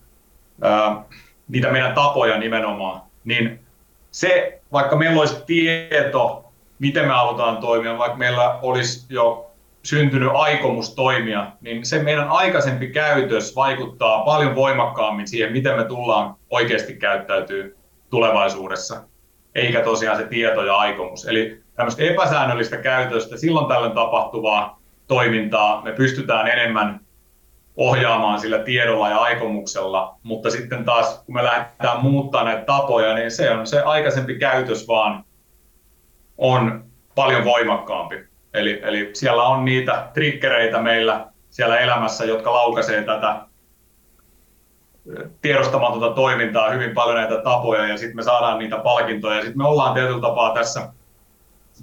ää, 0.61 1.03
niitä 1.47 1.71
meidän 1.71 1.93
tapoja 1.93 2.37
nimenomaan, 2.37 3.01
niin 3.23 3.59
se, 4.11 4.61
vaikka 4.71 4.95
meillä 4.95 5.19
olisi 5.19 5.43
tieto, 5.45 6.51
miten 6.79 7.05
me 7.05 7.13
halutaan 7.13 7.57
toimia, 7.57 7.97
vaikka 7.97 8.17
meillä 8.17 8.59
olisi 8.61 9.05
jo 9.09 9.51
syntynyt 9.85 10.29
aikomus 10.33 10.95
toimia, 10.95 11.51
niin 11.61 11.85
se 11.85 12.03
meidän 12.03 12.29
aikaisempi 12.29 12.87
käytös 12.87 13.55
vaikuttaa 13.55 14.23
paljon 14.23 14.55
voimakkaammin 14.55 15.27
siihen, 15.27 15.51
miten 15.51 15.75
me 15.75 15.83
tullaan 15.83 16.35
oikeasti 16.49 16.93
käyttäytyy 16.93 17.77
tulevaisuudessa, 18.09 19.03
eikä 19.55 19.81
tosiaan 19.81 20.17
se 20.17 20.27
tieto 20.27 20.65
ja 20.65 20.75
aikomus. 20.75 21.27
Eli 21.27 21.63
tämmöistä 21.75 22.03
epäsäännöllistä 22.03 22.77
käytöstä, 22.77 23.37
silloin 23.37 23.67
tällöin 23.67 23.91
tapahtuvaa 23.91 24.81
toimintaa 25.07 25.81
me 25.81 25.91
pystytään 25.91 26.47
enemmän 26.47 26.99
ohjaamaan 27.77 28.39
sillä 28.39 28.59
tiedolla 28.59 29.09
ja 29.09 29.17
aikomuksella, 29.17 30.19
mutta 30.23 30.49
sitten 30.49 30.85
taas 30.85 31.23
kun 31.25 31.35
me 31.35 31.43
lähdetään 31.43 32.01
muuttaa 32.01 32.43
näitä 32.43 32.65
tapoja, 32.65 33.15
niin 33.15 33.31
se 33.31 33.51
on 33.51 33.67
se 33.67 33.81
aikaisempi 33.81 34.39
käytös 34.39 34.87
vaan 34.87 35.25
on 36.37 36.85
paljon 37.15 37.45
voimakkaampi. 37.45 38.34
Eli, 38.55 38.79
eli 38.83 39.09
siellä 39.13 39.43
on 39.43 39.65
niitä 39.65 40.07
triggereitä 40.13 40.81
meillä 40.81 41.27
siellä 41.49 41.79
elämässä, 41.79 42.25
jotka 42.25 42.53
laukaisee 42.53 43.03
tätä 43.03 43.41
tiedostamatonta 45.41 46.09
toimintaa, 46.09 46.69
hyvin 46.69 46.93
paljon 46.93 47.15
näitä 47.15 47.41
tapoja 47.41 47.87
ja 47.87 47.97
sitten 47.97 48.15
me 48.15 48.23
saadaan 48.23 48.59
niitä 48.59 48.77
palkintoja 48.77 49.35
ja 49.35 49.41
sitten 49.41 49.57
me 49.57 49.67
ollaan 49.67 49.93
tietyllä 49.93 50.21
tapaa 50.21 50.53
tässä, 50.53 50.89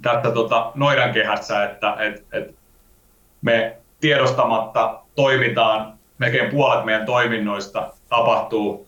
tässä 0.01 0.31
tota 0.31 0.71
noidankehässä, 0.75 1.63
että 1.63 1.95
et, 1.99 2.25
et 2.31 2.55
me 3.41 3.77
tiedostamatta 3.99 4.99
toimitaan, 5.15 5.93
melkein 6.17 6.51
puolet 6.51 6.85
meidän 6.85 7.05
toiminnoista 7.05 7.93
tapahtuu 8.09 8.87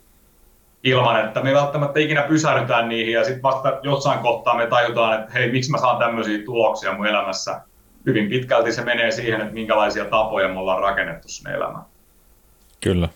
ilman, 0.84 1.26
että 1.26 1.42
me 1.42 1.54
välttämättä 1.54 2.00
ikinä 2.00 2.22
pysähdytään 2.22 2.90
niihin 2.90 3.14
ja 3.14 3.24
sitten 3.24 3.44
vasta 3.44 3.80
jossain 3.84 4.20
kohtaa 4.20 4.58
me 4.58 4.68
tajutaan, 4.68 5.20
että 5.20 5.34
hei, 5.34 5.52
miksi 5.52 5.72
mä 5.72 5.78
saan 5.78 5.98
tämmöisiä 5.98 6.46
tuloksia 6.46 6.94
mun 6.94 7.08
elämässä. 7.08 7.62
Hyvin 8.06 8.30
pitkälti 8.30 8.72
se 8.72 8.84
menee 8.84 9.12
siihen, 9.12 9.42
että 9.42 9.54
minkälaisia 9.54 10.06
tapoja 10.06 10.48
me 10.48 10.60
ollaan 10.60 10.82
rakennettu 10.82 11.28
sinne 11.28 11.54
elämään. 11.54 11.86
Kyllä. 12.82 13.10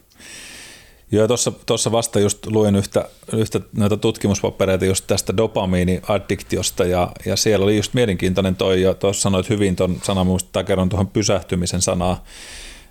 Joo, 1.11 1.27
tuossa 1.65 1.91
vasta 1.91 2.19
just 2.19 2.45
luin 2.45 2.75
yhtä, 2.75 3.05
yhtä 3.33 3.61
noita 3.77 3.97
tutkimuspapereita 3.97 4.85
just 4.85 5.07
tästä 5.07 5.37
dopamiiniaddiktiosta 5.37 6.85
ja, 6.85 7.11
ja 7.25 7.35
siellä 7.35 7.63
oli 7.63 7.77
just 7.77 7.93
mielenkiintoinen 7.93 8.55
toi, 8.55 8.81
ja 8.81 8.93
tuossa 8.93 9.21
sanoit 9.21 9.49
hyvin 9.49 9.75
tuon 9.75 9.95
sanan, 10.03 10.27
muista 10.27 10.63
kerron 10.63 10.89
tuohon 10.89 11.07
pysähtymisen 11.07 11.81
sanaa, 11.81 12.23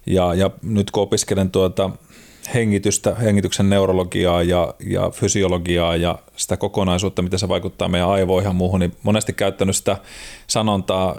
ja, 0.07 0.34
ja 0.34 0.51
nyt 0.62 0.90
kun 0.90 1.03
opiskelen 1.03 1.51
tuota 1.51 1.90
hengitystä, 2.55 3.14
hengityksen 3.14 3.70
neurologiaa 3.70 4.42
ja, 4.42 4.74
ja 4.86 5.11
fysiologiaa 5.11 5.96
ja 5.96 6.18
sitä 6.36 6.57
kokonaisuutta, 6.57 7.22
miten 7.22 7.38
se 7.38 7.49
vaikuttaa 7.49 7.88
meidän 7.88 8.09
aivoihin 8.09 8.49
ja 8.49 8.53
muuhun, 8.53 8.80
niin 8.80 8.92
monesti 9.03 9.32
käyttänyt 9.32 9.76
sitä 9.76 9.96
sanontaa, 10.46 11.16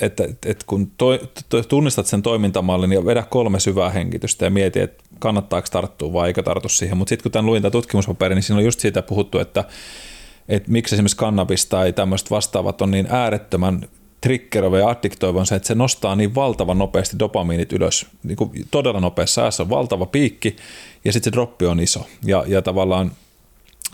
että, 0.00 0.24
että 0.24 0.64
kun 0.66 0.90
toi, 0.98 1.20
tunnistat 1.68 2.06
sen 2.06 2.22
toimintamallin 2.22 2.92
ja 2.92 3.04
vedä 3.04 3.22
kolme 3.30 3.60
syvää 3.60 3.90
hengitystä 3.90 4.44
ja 4.44 4.50
mieti, 4.50 4.80
että 4.80 5.04
kannattaako 5.18 5.68
tarttua 5.70 6.12
vai 6.12 6.28
eikö 6.28 6.42
tartu 6.42 6.68
siihen. 6.68 6.96
Mutta 6.96 7.08
sitten 7.08 7.22
kun 7.22 7.32
tämän 7.32 7.46
luin 7.46 7.62
tämän 7.62 7.72
tutkimuspaperin, 7.72 8.36
niin 8.36 8.42
siinä 8.42 8.58
on 8.58 8.64
just 8.64 8.80
siitä 8.80 9.02
puhuttu, 9.02 9.38
että, 9.38 9.64
että 10.48 10.72
miksi 10.72 10.94
esimerkiksi 10.94 11.16
kannabis 11.16 11.66
tai 11.66 11.92
tämmöiset 11.92 12.30
vastaavat 12.30 12.82
on 12.82 12.90
niin 12.90 13.06
äärettömän 13.10 13.88
triggeröivä 14.20 14.78
ja 14.78 14.88
addiktoiva 14.88 15.40
on 15.40 15.46
se, 15.46 15.54
että 15.54 15.68
se 15.68 15.74
nostaa 15.74 16.16
niin 16.16 16.34
valtavan 16.34 16.78
nopeasti 16.78 17.18
dopamiinit 17.18 17.72
ylös. 17.72 18.06
Niin 18.22 18.36
kuin 18.36 18.50
todella 18.70 19.00
nopeassa 19.00 19.42
ajassa 19.42 19.62
on 19.62 19.70
valtava 19.70 20.06
piikki 20.06 20.56
ja 21.04 21.12
sitten 21.12 21.30
se 21.30 21.34
droppi 21.34 21.66
on 21.66 21.80
iso. 21.80 22.06
Ja, 22.24 22.44
ja 22.46 22.62
tavallaan 22.62 23.12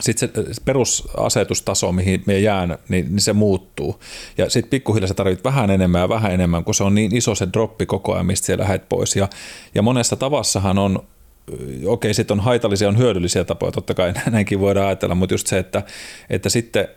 sitten 0.00 0.30
se 0.54 0.60
perusasetustaso, 0.64 1.92
mihin 1.92 2.22
me 2.26 2.38
jään, 2.38 2.78
niin, 2.88 3.06
niin 3.08 3.20
se 3.20 3.32
muuttuu. 3.32 4.00
Ja 4.38 4.50
sitten 4.50 4.70
pikkuhiljaa 4.70 5.08
sä 5.08 5.14
tarvit 5.14 5.44
vähän 5.44 5.70
enemmän 5.70 6.00
ja 6.00 6.08
vähän 6.08 6.32
enemmän, 6.32 6.64
kun 6.64 6.74
se 6.74 6.84
on 6.84 6.94
niin 6.94 7.16
iso 7.16 7.34
se 7.34 7.48
droppi 7.52 7.86
koko 7.86 8.14
ajan, 8.14 8.26
mistä 8.26 8.46
siellä 8.46 8.62
lähdet 8.62 8.88
pois. 8.88 9.16
Ja, 9.16 9.28
ja 9.74 9.82
monessa 9.82 10.16
tavassahan 10.16 10.78
on, 10.78 10.96
okei, 10.96 11.84
okay, 11.86 12.14
sitten 12.14 12.38
on 12.38 12.44
haitallisia, 12.44 12.88
on 12.88 12.98
hyödyllisiä 12.98 13.44
tapoja, 13.44 13.72
totta 13.72 13.94
kai 13.94 14.12
näinkin 14.30 14.60
voidaan 14.60 14.86
ajatella, 14.86 15.14
mutta 15.14 15.34
just 15.34 15.46
se, 15.46 15.58
että, 15.58 15.82
että 16.30 16.48
sitten 16.48 16.88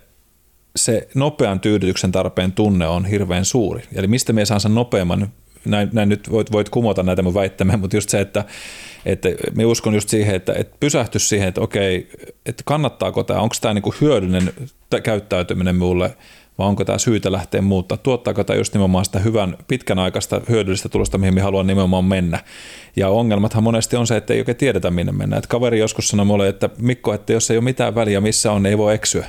se 0.76 1.08
nopean 1.14 1.60
tyydytyksen 1.60 2.12
tarpeen 2.12 2.52
tunne 2.52 2.88
on 2.88 3.04
hirveän 3.04 3.44
suuri. 3.44 3.82
Eli 3.94 4.06
mistä 4.06 4.32
me 4.32 4.44
saan 4.44 4.60
sen 4.60 4.74
nopeamman, 4.74 5.32
näin, 5.64 5.88
näin 5.92 6.08
nyt 6.08 6.30
voit, 6.30 6.52
voit 6.52 6.68
kumota 6.68 7.02
näitä 7.02 7.22
mun 7.22 7.34
väittämiä, 7.34 7.76
mutta 7.76 7.96
just 7.96 8.08
se, 8.08 8.20
että, 8.20 8.44
että 9.06 9.28
me 9.54 9.64
uskon 9.64 9.94
just 9.94 10.08
siihen, 10.08 10.34
että, 10.34 10.52
että 10.52 10.76
pysähty 10.80 11.18
siihen, 11.18 11.48
että 11.48 11.60
okei, 11.60 12.08
että 12.46 12.62
kannattaako 12.66 13.24
tämä, 13.24 13.40
onko 13.40 13.54
tämä 13.60 13.74
niinku 13.74 13.94
hyödyllinen 14.00 14.52
käyttäytyminen 15.02 15.76
mulle, 15.76 16.16
vai 16.58 16.68
onko 16.68 16.84
tämä 16.84 16.98
syytä 16.98 17.32
lähteä 17.32 17.62
muuttaa, 17.62 17.98
tuottaako 17.98 18.44
tämä 18.44 18.56
just 18.56 18.74
nimenomaan 18.74 19.04
sitä 19.04 19.18
hyvän 19.18 19.56
pitkän 19.68 19.98
aikaista 19.98 20.40
hyödyllistä 20.48 20.88
tulosta, 20.88 21.18
mihin 21.18 21.34
me 21.34 21.40
haluan 21.40 21.66
nimenomaan 21.66 22.04
mennä. 22.04 22.38
Ja 22.96 23.08
ongelmathan 23.08 23.62
monesti 23.62 23.96
on 23.96 24.06
se, 24.06 24.16
että 24.16 24.34
ei 24.34 24.40
oikein 24.40 24.56
tiedetä 24.56 24.90
minne 24.90 25.12
mennä. 25.12 25.36
Että 25.36 25.48
kaveri 25.48 25.78
joskus 25.78 26.08
sanoi 26.08 26.26
mulle, 26.26 26.48
että 26.48 26.70
Mikko, 26.78 27.14
että 27.14 27.32
jos 27.32 27.50
ei 27.50 27.56
ole 27.56 27.64
mitään 27.64 27.94
väliä 27.94 28.20
missä 28.20 28.52
on, 28.52 28.62
niin 28.62 28.70
ei 28.70 28.78
voi 28.78 28.94
eksyä. 28.94 29.26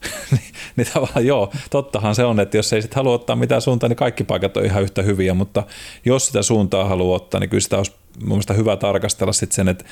niin, 0.30 0.54
niin 0.76 0.86
tavallaan 0.94 1.26
joo, 1.26 1.52
tottahan 1.70 2.14
se 2.14 2.24
on, 2.24 2.40
että 2.40 2.56
jos 2.56 2.72
ei 2.72 2.82
sitten 2.82 2.96
halua 2.96 3.14
ottaa 3.14 3.36
mitään 3.36 3.60
suuntaa, 3.60 3.88
niin 3.88 3.96
kaikki 3.96 4.24
paikat 4.24 4.56
on 4.56 4.64
ihan 4.64 4.82
yhtä 4.82 5.02
hyviä, 5.02 5.34
mutta 5.34 5.62
jos 6.04 6.26
sitä 6.26 6.42
suuntaa 6.42 6.84
haluaa 6.84 7.16
ottaa, 7.16 7.40
niin 7.40 7.50
kyllä 7.50 7.60
sitä 7.60 7.76
olisi 7.76 7.92
mun 8.24 8.42
hyvä 8.56 8.76
tarkastella 8.76 9.32
sitten 9.32 9.54
sen, 9.54 9.68
että 9.68 9.84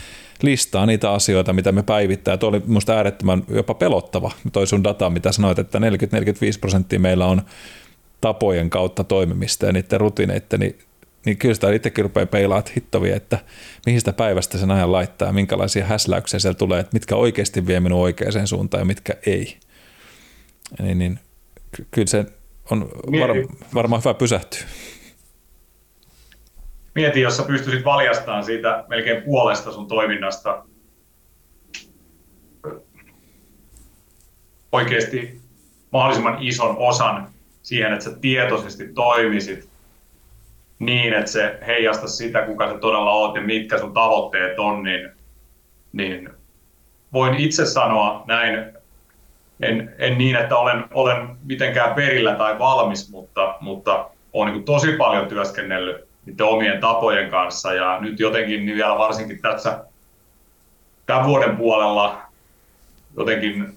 listaa 0.42 0.86
niitä 0.86 1.12
asioita, 1.12 1.52
mitä 1.52 1.72
me 1.72 1.82
päivittää. 1.82 2.36
Tuo 2.36 2.48
oli 2.48 2.62
minusta 2.66 2.92
äärettömän 2.92 3.42
jopa 3.48 3.74
pelottava, 3.74 4.30
toi 4.52 4.66
sun 4.66 4.84
data, 4.84 5.10
mitä 5.10 5.32
sanoit, 5.32 5.58
että 5.58 5.78
40-45 5.78 5.82
prosenttia 6.60 7.00
meillä 7.00 7.26
on 7.26 7.42
tapojen 8.20 8.70
kautta 8.70 9.04
toimimista 9.04 9.66
ja 9.66 9.72
niiden 9.72 10.00
rutiineiden, 10.00 10.60
niin, 10.60 10.78
niin 11.26 11.36
kyllä 11.36 11.54
sitä 11.54 11.72
itsekin 11.72 12.04
rupeaa 12.04 12.26
peilaa, 12.26 12.58
että 12.58 12.72
hittovia, 12.76 13.16
että 13.16 13.38
mihin 13.86 14.00
sitä 14.00 14.12
päivästä 14.12 14.58
sen 14.58 14.70
ajan 14.70 14.92
laittaa, 14.92 15.32
minkälaisia 15.32 15.84
häsläyksiä 15.84 16.40
siellä 16.40 16.58
tulee, 16.58 16.80
että 16.80 16.94
mitkä 16.94 17.16
oikeasti 17.16 17.66
vie 17.66 17.80
minun 17.80 18.00
oikeaan 18.00 18.46
suuntaan 18.46 18.80
ja 18.80 18.84
mitkä 18.84 19.14
ei. 19.26 19.56
Niin, 20.82 20.98
niin 20.98 21.20
kyllä 21.90 22.06
se 22.06 22.24
on 22.70 22.90
var, 22.90 23.30
varmaan 23.74 24.02
hyvä 24.04 24.14
pysähtyä. 24.14 24.60
Mieti, 26.94 27.20
jos 27.20 27.36
sä 27.36 27.42
pystyisit 27.42 27.84
valjastamaan 27.84 28.44
siitä 28.44 28.84
melkein 28.88 29.22
puolesta 29.22 29.72
sun 29.72 29.88
toiminnasta 29.88 30.64
oikeasti 34.72 35.40
mahdollisimman 35.92 36.36
ison 36.40 36.76
osan 36.78 37.28
siihen, 37.62 37.92
että 37.92 38.04
sä 38.04 38.18
tietoisesti 38.20 38.92
toimisit 38.94 39.68
niin, 40.78 41.12
että 41.12 41.30
se 41.30 41.58
heijasta 41.66 42.08
sitä, 42.08 42.42
kuka 42.42 42.72
sä 42.72 42.78
todella 42.78 43.10
oot 43.10 43.34
ja 43.34 43.42
mitkä 43.42 43.78
sun 43.78 43.94
tavoitteet 43.94 44.58
on, 44.58 44.82
niin, 44.82 45.10
niin 45.92 46.30
voin 47.12 47.34
itse 47.34 47.66
sanoa 47.66 48.24
näin 48.26 48.72
en, 49.60 49.94
en 49.98 50.18
niin, 50.18 50.36
että 50.36 50.56
olen, 50.56 50.84
olen 50.94 51.28
mitenkään 51.44 51.94
perillä 51.94 52.34
tai 52.34 52.58
valmis, 52.58 53.10
mutta, 53.10 53.54
mutta 53.60 54.10
olen 54.32 54.52
niin 54.52 54.64
tosi 54.64 54.92
paljon 54.92 55.28
työskennellyt 55.28 56.08
niiden 56.26 56.46
omien 56.46 56.80
tapojen 56.80 57.30
kanssa. 57.30 57.72
Ja 57.72 57.98
nyt 58.00 58.20
jotenkin 58.20 58.66
niin 58.66 58.76
vielä 58.76 58.98
varsinkin 58.98 59.42
tässä 59.42 59.84
tämän 61.06 61.26
vuoden 61.26 61.56
puolella 61.56 62.28
jotenkin 63.16 63.76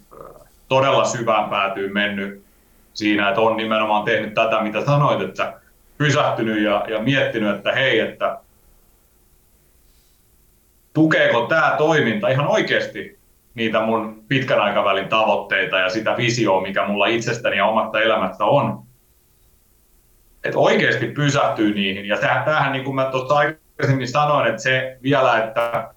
todella 0.68 1.06
syvään 1.06 1.50
päätyy 1.50 1.94
mennyt 1.94 2.44
siinä, 2.94 3.30
että 3.30 3.42
on 3.42 3.58
nimenomaan 3.58 4.04
tehnyt 4.04 4.34
tätä, 4.34 4.62
mitä 4.62 4.86
sanoit, 4.86 5.22
että 5.22 5.54
pysähtynyt 5.98 6.64
ja, 6.64 6.86
ja 6.90 7.00
miettinyt, 7.00 7.56
että 7.56 7.72
hei, 7.72 8.00
että 8.00 8.40
tukeeko 10.94 11.46
tämä 11.46 11.76
toiminta 11.78 12.30
ihan 12.30 12.48
oikeasti 12.48 13.21
niitä 13.56 13.82
mun 13.82 14.24
pitkän 14.28 14.60
aikavälin 14.60 15.08
tavoitteita 15.08 15.80
ja 15.80 15.90
sitä 15.90 16.18
visioa, 16.18 16.62
mikä 16.62 16.88
mulla 16.88 17.08
itsestäni 17.08 17.58
ja 17.58 17.66
omasta 17.66 18.02
elämästä 18.02 18.46
on. 18.46 18.84
Että 20.44 20.60
oikeasti 20.60 21.08
pysähtyy 21.08 21.74
niihin. 21.74 22.06
Ja 22.06 22.18
tämähän, 22.18 22.72
niin 22.72 22.84
kuin 22.84 22.96
mä 22.96 23.06
tuossa 23.06 23.36
aikaisemmin 23.36 24.08
sanoin, 24.08 24.50
että 24.50 24.62
se 24.62 24.98
vielä, 25.04 25.44
että, 25.44 25.94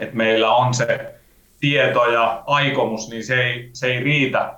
että 0.00 0.16
meillä 0.16 0.52
on 0.52 0.74
se 0.74 1.14
tieto 1.60 2.10
ja 2.10 2.42
aikomus, 2.46 3.10
niin 3.10 3.24
se 3.24 3.42
ei, 3.42 3.70
se 3.72 3.86
ei 3.86 4.00
riitä. 4.00 4.54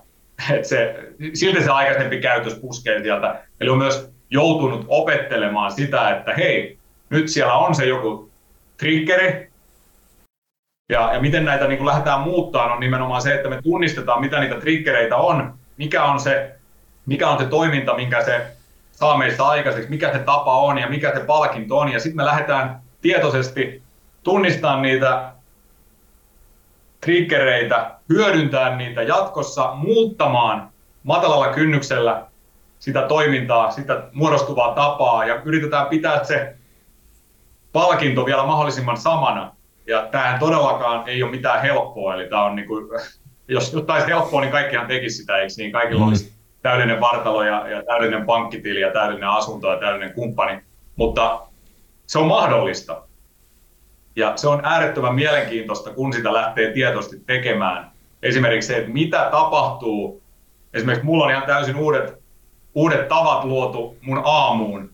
Et 0.50 0.64
se, 0.64 0.96
silti 1.34 1.62
se 1.62 1.70
aikaisempi 1.70 2.20
käytös 2.20 2.54
puskee 2.54 3.02
sieltä. 3.02 3.42
Eli 3.60 3.70
on 3.70 3.78
myös 3.78 4.12
joutunut 4.30 4.84
opettelemaan 4.88 5.72
sitä, 5.72 6.10
että 6.10 6.34
hei, 6.34 6.78
nyt 7.10 7.28
siellä 7.28 7.54
on 7.54 7.74
se 7.74 7.86
joku 7.86 8.30
triggeri, 8.76 9.49
ja, 10.90 11.14
ja 11.14 11.20
miten 11.20 11.44
näitä 11.44 11.66
niin 11.66 11.78
kuin 11.78 11.86
lähdetään 11.86 12.20
muuttaa 12.20 12.72
on 12.72 12.80
nimenomaan 12.80 13.22
se, 13.22 13.34
että 13.34 13.48
me 13.48 13.62
tunnistetaan, 13.62 14.20
mitä 14.20 14.40
niitä 14.40 14.60
triggereitä 14.60 15.16
on, 15.16 15.54
mikä 15.76 16.04
on 16.04 16.20
se, 16.20 16.54
mikä 17.06 17.28
on 17.28 17.38
se 17.38 17.44
toiminta, 17.44 17.94
minkä 17.94 18.24
se 18.24 18.46
saa 18.92 19.18
meistä 19.18 19.46
aikaiseksi, 19.46 19.90
mikä 19.90 20.12
se 20.12 20.18
tapa 20.18 20.56
on 20.56 20.78
ja 20.78 20.88
mikä 20.88 21.12
se 21.14 21.24
palkinto 21.24 21.78
on. 21.78 21.92
Ja 21.92 22.00
sitten 22.00 22.16
me 22.16 22.24
lähdetään 22.24 22.80
tietoisesti 23.00 23.82
tunnistamaan 24.22 24.82
niitä 24.82 25.32
triggereitä, 27.00 27.90
hyödyntää 28.08 28.76
niitä 28.76 29.02
jatkossa, 29.02 29.70
muuttamaan 29.74 30.68
matalalla 31.02 31.48
kynnyksellä 31.48 32.26
sitä 32.78 33.02
toimintaa, 33.02 33.70
sitä 33.70 34.02
muodostuvaa 34.12 34.74
tapaa 34.74 35.24
ja 35.24 35.42
yritetään 35.44 35.86
pitää 35.86 36.24
se 36.24 36.56
palkinto 37.72 38.26
vielä 38.26 38.46
mahdollisimman 38.46 38.96
samana. 38.96 39.59
Ja 39.90 40.08
tämähän 40.10 40.40
todellakaan 40.40 41.08
ei 41.08 41.22
ole 41.22 41.30
mitään 41.30 41.62
helppoa, 41.62 42.14
eli 42.14 42.28
tämä 42.28 42.44
on 42.44 42.56
niin 42.56 42.68
kuin, 42.68 42.86
jos 43.48 43.72
jotain 43.72 44.06
helppoa, 44.06 44.40
niin 44.40 44.52
kaikkihan 44.52 44.86
tekisi 44.86 45.16
sitä, 45.16 45.36
eikö 45.36 45.52
niin? 45.56 45.72
Kaikilla 45.72 46.00
mm. 46.00 46.08
olisi 46.08 46.32
täydellinen 46.62 47.00
vartalo 47.00 47.42
ja, 47.42 47.68
ja 47.68 47.82
täydellinen 47.82 48.26
pankkitili 48.26 48.80
ja 48.80 48.92
täydellinen 48.92 49.28
asunto 49.28 49.70
ja 49.70 49.80
täydellinen 49.80 50.14
kumppani, 50.14 50.60
mutta 50.96 51.40
se 52.06 52.18
on 52.18 52.26
mahdollista. 52.26 53.02
Ja 54.16 54.32
se 54.36 54.48
on 54.48 54.60
äärettömän 54.64 55.14
mielenkiintoista, 55.14 55.90
kun 55.90 56.12
sitä 56.12 56.32
lähtee 56.32 56.72
tietoisesti 56.72 57.22
tekemään. 57.26 57.90
Esimerkiksi 58.22 58.66
se, 58.66 58.76
että 58.76 58.90
mitä 58.90 59.28
tapahtuu. 59.30 60.22
Esimerkiksi 60.74 61.06
mulla 61.06 61.24
on 61.24 61.30
ihan 61.30 61.46
täysin 61.46 61.76
uudet, 61.76 62.14
uudet 62.74 63.08
tavat 63.08 63.44
luotu 63.44 63.96
mun 64.00 64.22
aamuun. 64.24 64.90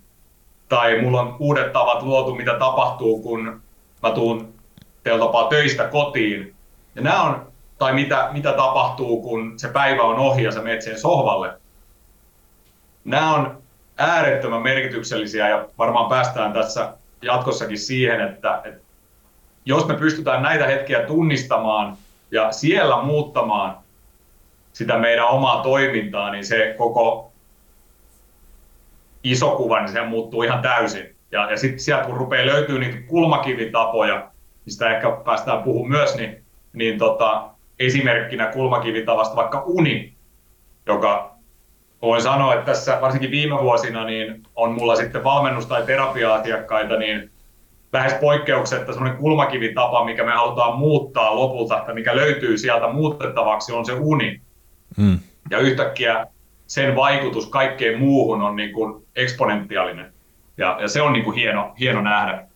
Tai 0.69 1.03
mulla 1.03 1.21
on 1.21 1.37
uudet 1.39 1.73
tavat 1.73 2.03
luotu, 2.03 2.35
mitä 2.35 2.59
tapahtuu, 2.59 3.23
kun 3.23 3.63
mä 4.03 4.11
tuun 4.11 4.56
tapaa 5.11 5.49
töistä 5.49 5.85
kotiin. 5.85 6.55
Ja 6.95 7.03
nämä 7.03 7.23
on, 7.23 7.53
tai 7.79 7.93
mitä, 7.93 8.29
mitä 8.33 8.53
tapahtuu, 8.53 9.23
kun 9.23 9.59
se 9.59 9.69
päivä 9.69 10.03
on 10.03 10.19
ohi 10.19 10.43
ja 10.43 10.53
sä 10.53 10.63
menet 10.63 10.83
siihen 10.83 11.01
sohvalle. 11.01 11.53
Nämä 13.05 13.35
on 13.35 13.63
äärettömän 13.99 14.63
merkityksellisiä 14.63 15.49
ja 15.49 15.69
varmaan 15.79 16.09
päästään 16.09 16.53
tässä 16.53 16.93
jatkossakin 17.23 17.79
siihen, 17.79 18.21
että, 18.21 18.61
että 18.65 18.81
jos 19.65 19.87
me 19.87 19.95
pystytään 19.95 20.43
näitä 20.43 20.67
hetkiä 20.67 21.03
tunnistamaan 21.03 21.97
ja 22.31 22.53
siellä 22.53 23.03
muuttamaan 23.03 23.77
sitä 24.73 24.99
meidän 24.99 25.29
omaa 25.29 25.63
toimintaa, 25.63 26.31
niin 26.31 26.47
se 26.47 26.75
koko 26.79 27.33
iso 29.25 29.57
kuva, 29.57 29.81
niin 29.81 29.93
se 29.93 30.03
muuttuu 30.03 30.43
ihan 30.43 30.63
täysin. 30.63 31.17
Ja, 31.33 31.51
ja 31.51 31.57
sitten 31.57 31.81
sieltä 31.81 32.05
kun 32.05 32.17
rupeaa 32.17 32.47
löytyy 32.47 32.79
niitä 32.79 32.99
kulmakivitapoja, 33.09 34.31
mistä 34.67 34.97
ehkä 34.97 35.11
päästään 35.25 35.63
puhumaan 35.63 35.91
myös, 35.91 36.17
niin, 36.17 36.45
niin 36.73 36.99
tota, 36.99 37.51
esimerkkinä 37.79 38.47
kulmakivitavasta 38.47 39.37
vaikka 39.37 39.63
uni, 39.67 40.15
joka 40.87 41.37
voin 42.03 42.23
sanoa, 42.23 42.55
että 42.55 42.67
tässä 42.67 42.99
varsinkin 43.01 43.31
viime 43.31 43.63
vuosina 43.63 44.05
niin 44.05 44.43
on 44.55 44.73
mulla 44.73 44.97
sitten 44.97 45.25
valmennus- 45.25 45.67
tai 45.67 45.83
terapia-asiakkaita, 45.83 46.97
niin 46.97 47.31
lähes 47.93 48.15
poikkeuksetta 48.15 48.93
semmoinen 48.93 49.19
kulmakivitapa, 49.19 50.05
mikä 50.05 50.25
me 50.25 50.33
halutaan 50.33 50.79
muuttaa 50.79 51.37
lopulta, 51.37 51.79
että 51.79 51.95
mikä 51.95 52.17
löytyy 52.17 52.59
sieltä 52.59 52.93
muutettavaksi, 52.93 53.73
on 53.73 53.87
se 53.87 53.93
uni. 53.93 54.41
Mm. 54.97 55.19
Ja 55.51 55.59
yhtäkkiä 55.59 56.27
sen 56.67 56.97
vaikutus 56.97 57.47
kaikkeen 57.47 57.99
muuhun 57.99 58.43
on 58.43 58.57
niin 58.57 58.73
kuin 58.73 59.07
eksponentiaalinen. 59.17 60.13
Ja, 60.57 60.79
ja 60.81 60.89
se 60.89 61.03
on 61.03 61.13
niin 61.13 61.25
kuin 61.25 61.37
hieno, 61.37 61.75
hieno 61.81 62.01
nähdä. 62.01 62.47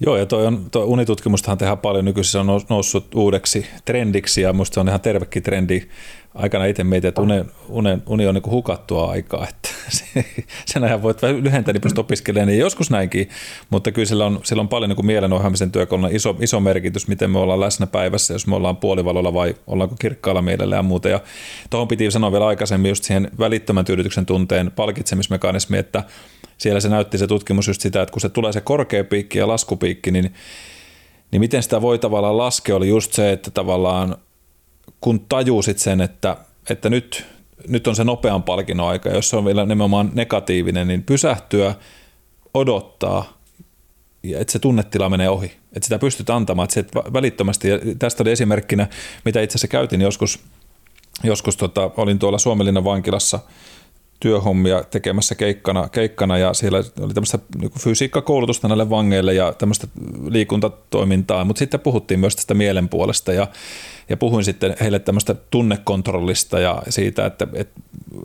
Joo, 0.00 0.16
ja 0.16 0.26
toi, 0.26 0.46
on, 0.46 0.70
toi 0.70 0.84
unitutkimustahan 0.84 1.58
tehdään 1.58 1.78
paljon 1.78 2.04
nykyisin, 2.04 2.32
se 2.32 2.38
on 2.38 2.60
noussut 2.68 3.14
uudeksi 3.14 3.66
trendiksi, 3.84 4.40
ja 4.40 4.52
minusta 4.52 4.74
se 4.74 4.80
on 4.80 4.88
ihan 4.88 5.00
tervekin 5.00 5.42
trendi. 5.42 5.88
Aikana 6.36 6.64
itse 6.64 6.84
mietin, 6.84 7.08
että 7.08 7.22
uni, 7.22 7.44
uni, 7.68 7.98
uni 8.06 8.26
on 8.26 8.34
niin 8.34 8.50
hukattua 8.50 9.10
aikaa, 9.10 9.46
että 9.48 9.68
sen 10.72 10.84
ajan 10.84 11.02
voit 11.02 11.22
lyhentää, 11.22 11.72
niin 11.72 11.80
pystyt 11.80 11.98
opiskelemaan, 11.98 12.48
niin 12.48 12.60
joskus 12.60 12.90
näinkin, 12.90 13.28
mutta 13.70 13.92
kyllä 13.92 14.06
sillä 14.06 14.26
on, 14.26 14.40
sillä 14.42 14.60
on 14.60 14.68
paljon 14.68 14.90
niin 14.90 15.06
mielenohjaamisen 15.06 15.72
työkaluna 15.72 16.08
iso, 16.08 16.36
iso 16.40 16.60
merkitys, 16.60 17.08
miten 17.08 17.30
me 17.30 17.38
ollaan 17.38 17.60
läsnä 17.60 17.86
päivässä, 17.86 18.34
jos 18.34 18.46
me 18.46 18.56
ollaan 18.56 18.76
puolivalolla 18.76 19.34
vai 19.34 19.54
ollaanko 19.66 19.96
kirkkaalla 19.98 20.42
mielellä 20.42 20.76
ja 20.76 20.82
muuta. 20.82 21.08
Ja 21.08 21.20
tuohon 21.70 21.88
piti 21.88 22.10
sanoa 22.10 22.32
vielä 22.32 22.46
aikaisemmin 22.46 22.88
just 22.88 23.04
siihen 23.04 23.30
välittömän 23.38 23.84
tyydytyksen 23.84 24.26
tunteen 24.26 24.72
palkitsemismekanismi, 24.76 25.78
että 25.78 26.04
siellä 26.58 26.80
se 26.80 26.88
näytti 26.88 27.18
se 27.18 27.26
tutkimus 27.26 27.68
just 27.68 27.80
sitä, 27.80 28.02
että 28.02 28.12
kun 28.12 28.20
se 28.20 28.28
tulee 28.28 28.52
se 28.52 28.60
korkea 28.60 29.04
piikki 29.04 29.38
ja 29.38 29.48
laskupiikki, 29.48 30.10
niin, 30.10 30.34
niin 31.30 31.40
miten 31.40 31.62
sitä 31.62 31.82
voi 31.82 31.98
tavallaan 31.98 32.38
laskea 32.38 32.76
oli 32.76 32.88
just 32.88 33.12
se, 33.12 33.32
että 33.32 33.50
tavallaan 33.50 34.16
kun 35.00 35.20
tajusit 35.20 35.78
sen, 35.78 36.00
että, 36.00 36.36
että 36.70 36.90
nyt, 36.90 37.26
nyt 37.68 37.86
on 37.86 37.96
se 37.96 38.04
nopean 38.04 38.42
palkinnon 38.42 38.88
aika, 38.88 39.08
jos 39.08 39.28
se 39.28 39.36
on 39.36 39.44
vielä 39.44 39.66
nimenomaan 39.66 40.10
negatiivinen, 40.14 40.88
niin 40.88 41.02
pysähtyä, 41.02 41.74
odottaa, 42.54 43.38
ja 44.22 44.40
että 44.40 44.52
se 44.52 44.58
tunnetila 44.58 45.08
menee 45.08 45.28
ohi, 45.28 45.46
että 45.46 45.86
sitä 45.86 45.98
pystyt 45.98 46.30
antamaan, 46.30 46.64
että 46.64 46.74
se 46.74 47.12
välittömästi, 47.12 47.68
ja 47.68 47.78
tästä 47.98 48.22
oli 48.22 48.30
esimerkkinä, 48.30 48.86
mitä 49.24 49.40
itse 49.40 49.52
asiassa 49.52 49.68
käytin 49.68 50.00
joskus, 50.00 50.38
joskus 51.24 51.56
tota, 51.56 51.90
olin 51.96 52.18
tuolla 52.18 52.38
Suomenlinnan 52.38 52.84
vankilassa– 52.84 53.40
työhommia 54.20 54.84
tekemässä 54.84 55.34
keikkana, 55.34 55.88
keikkana 55.88 56.38
ja 56.38 56.54
siellä 56.54 56.78
oli 56.78 57.14
tämmöistä 57.14 57.38
niin 57.60 57.70
fysiikkakoulutusta 57.78 58.68
näille 58.68 58.90
vangeille 58.90 59.34
ja 59.34 59.52
tämmöistä 59.52 59.86
liikuntatoimintaa, 60.28 61.44
mutta 61.44 61.58
sitten 61.58 61.80
puhuttiin 61.80 62.20
myös 62.20 62.36
tästä 62.36 62.54
mielen 62.54 62.88
puolesta 62.88 63.32
ja 63.32 63.46
ja 64.08 64.16
puhuin 64.16 64.44
sitten 64.44 64.76
heille 64.80 64.98
tämmöistä 64.98 65.34
tunnekontrollista 65.34 66.60
ja 66.60 66.82
siitä, 66.88 67.26
että, 67.26 67.46
että 67.52 67.80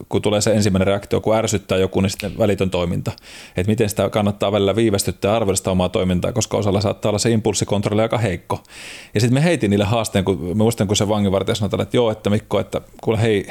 kun 0.09 0.21
tulee 0.21 0.41
se 0.41 0.51
ensimmäinen 0.53 0.87
reaktio, 0.87 1.21
kun 1.21 1.35
ärsyttää 1.35 1.77
joku, 1.77 2.01
niin 2.01 2.09
sitten 2.09 2.37
välitön 2.37 2.69
toiminta. 2.69 3.11
Että 3.57 3.69
miten 3.69 3.89
sitä 3.89 4.09
kannattaa 4.09 4.51
välillä 4.51 4.75
viivästyttää 4.75 5.31
ja 5.31 5.35
arvioida 5.35 5.71
omaa 5.71 5.89
toimintaa, 5.89 6.31
koska 6.31 6.57
osalla 6.57 6.81
saattaa 6.81 7.09
olla 7.09 7.19
se 7.19 7.31
impulssikontrolli 7.31 8.01
aika 8.01 8.17
heikko. 8.17 8.63
Ja 9.13 9.21
sitten 9.21 9.33
me 9.33 9.43
heitin 9.43 9.69
niille 9.69 9.85
haasteen, 9.85 10.25
kun 10.25 10.43
mä 10.43 10.53
muistan, 10.53 10.87
kun 10.87 10.95
se 10.95 11.07
vanginvartija 11.07 11.55
sanoi, 11.55 11.81
että 11.81 11.97
joo, 11.97 12.11
että 12.11 12.29
Mikko, 12.29 12.59
että 12.59 12.81
kuule 13.01 13.21
hei, 13.21 13.47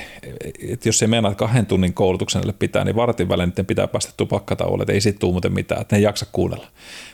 että 0.68 0.88
jos 0.88 1.02
ei 1.02 1.08
meinaa 1.08 1.34
kahden 1.34 1.66
tunnin 1.66 1.94
koulutuksen 1.94 2.29
pitää, 2.58 2.84
niin 2.84 2.96
vartin 2.96 3.28
välein 3.28 3.52
pitää 3.66 3.86
päästä 3.86 4.12
tupakkatauolle, 4.16 4.82
että 4.82 4.92
ei 4.92 5.00
siitä 5.00 5.18
tule 5.18 5.32
muuten 5.32 5.52
mitään, 5.52 5.80
että 5.80 5.96
ne 5.96 5.98
ei 5.98 6.02
jaksa 6.02 6.26
kuunnella. 6.32 6.66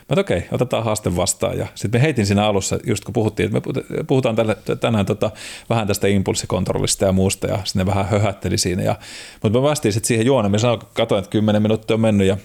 Mä 0.09 0.21
okei, 0.21 0.37
okay, 0.37 0.49
otetaan 0.51 0.83
haaste 0.83 1.15
vastaan. 1.15 1.57
Ja 1.57 1.67
sitten 1.75 1.99
me 2.01 2.03
heitin 2.03 2.25
siinä 2.25 2.45
alussa, 2.45 2.79
just 2.85 3.05
kun 3.05 3.13
puhuttiin, 3.13 3.55
että 3.55 3.69
me 3.89 4.03
puhutaan 4.03 4.35
tälle, 4.35 4.57
tänään 4.79 5.05
tota, 5.05 5.31
vähän 5.69 5.87
tästä 5.87 6.07
impulssikontrollista 6.07 7.05
ja 7.05 7.11
muusta, 7.11 7.47
ja 7.47 7.59
sitten 7.63 7.85
vähän 7.85 8.05
höhätteli 8.09 8.57
siinä. 8.57 8.83
Ja, 8.83 8.95
mutta 9.43 9.59
mä 9.59 9.63
vastiin 9.63 9.93
sitten 9.93 10.07
siihen 10.07 10.25
juoneen, 10.25 10.51
mä 10.51 10.57
sanoin, 10.57 10.79
katsoin, 10.93 11.19
että 11.19 11.31
kymmenen 11.31 11.61
minuuttia 11.61 11.93
on 11.93 12.01
mennyt, 12.01 12.27
ja 12.27 12.37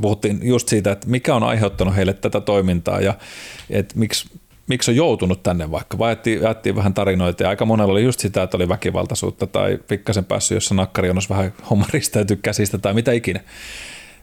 puhuttiin 0.00 0.40
just 0.42 0.68
siitä, 0.68 0.92
että 0.92 1.08
mikä 1.08 1.34
on 1.34 1.42
aiheuttanut 1.42 1.96
heille 1.96 2.12
tätä 2.12 2.40
toimintaa, 2.40 3.00
ja 3.00 3.14
että 3.70 3.98
miksi, 3.98 4.28
miksi 4.66 4.90
on 4.90 4.96
joutunut 4.96 5.42
tänne 5.42 5.70
vaikka, 5.70 5.98
vai 5.98 6.16
jaettiin 6.40 6.76
vähän 6.76 6.94
tarinoita 6.94 7.42
ja 7.42 7.48
aika 7.48 7.64
monella 7.64 7.92
oli 7.92 8.04
just 8.04 8.20
sitä, 8.20 8.42
että 8.42 8.56
oli 8.56 8.68
väkivaltaisuutta 8.68 9.46
tai 9.46 9.78
pikkasen 9.88 10.24
päässyt 10.24 10.56
jossa 10.56 10.74
nakkarionossa 10.74 11.34
vähän 11.34 11.52
homma 11.70 11.86
ristäytyy 11.92 12.36
käsistä 12.36 12.78
tai 12.78 12.94
mitä 12.94 13.12
ikinä. 13.12 13.40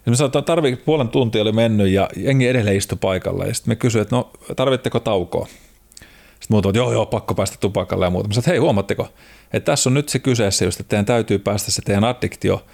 Ja 0.06 0.10
me 0.10 0.16
sanotaan, 0.16 0.46
tarvi, 0.46 0.76
puolen 0.76 1.10
tuntia 1.10 1.42
oli 1.42 1.52
mennyt 1.52 1.88
ja 1.88 2.10
jengi 2.18 2.48
edelleen 2.48 2.78
istui 2.78 2.98
paikalla. 3.02 3.46
Ja 3.46 3.54
sitten 3.54 3.72
me 3.72 3.76
kysyin, 3.76 4.02
että 4.02 4.16
no 4.16 4.32
tarvitteko 4.56 5.00
taukoa? 5.00 5.48
Sitten 6.42 6.48
muut 6.50 6.66
että 6.66 6.78
joo, 6.78 6.94
joo, 6.94 7.06
pakko 7.06 7.36
päästä 7.36 7.58
tupakalle 7.60 8.06
ja 8.06 8.10
muuta. 8.10 8.28
Mä 8.28 8.34
sanoin, 8.34 8.42
että 8.42 8.52
hei, 8.52 8.58
huomatteko, 8.58 9.08
että 9.54 9.72
tässä 9.72 9.90
on 9.90 9.94
nyt 9.94 10.10
se 10.10 10.20
kyseessä 10.20 10.66
että 10.66 10.84
teidän 10.84 11.06
täytyy 11.06 11.40
päästä 11.40 11.72
se 11.72 11.82
teidän 11.82 12.04
addiktio 12.04 12.66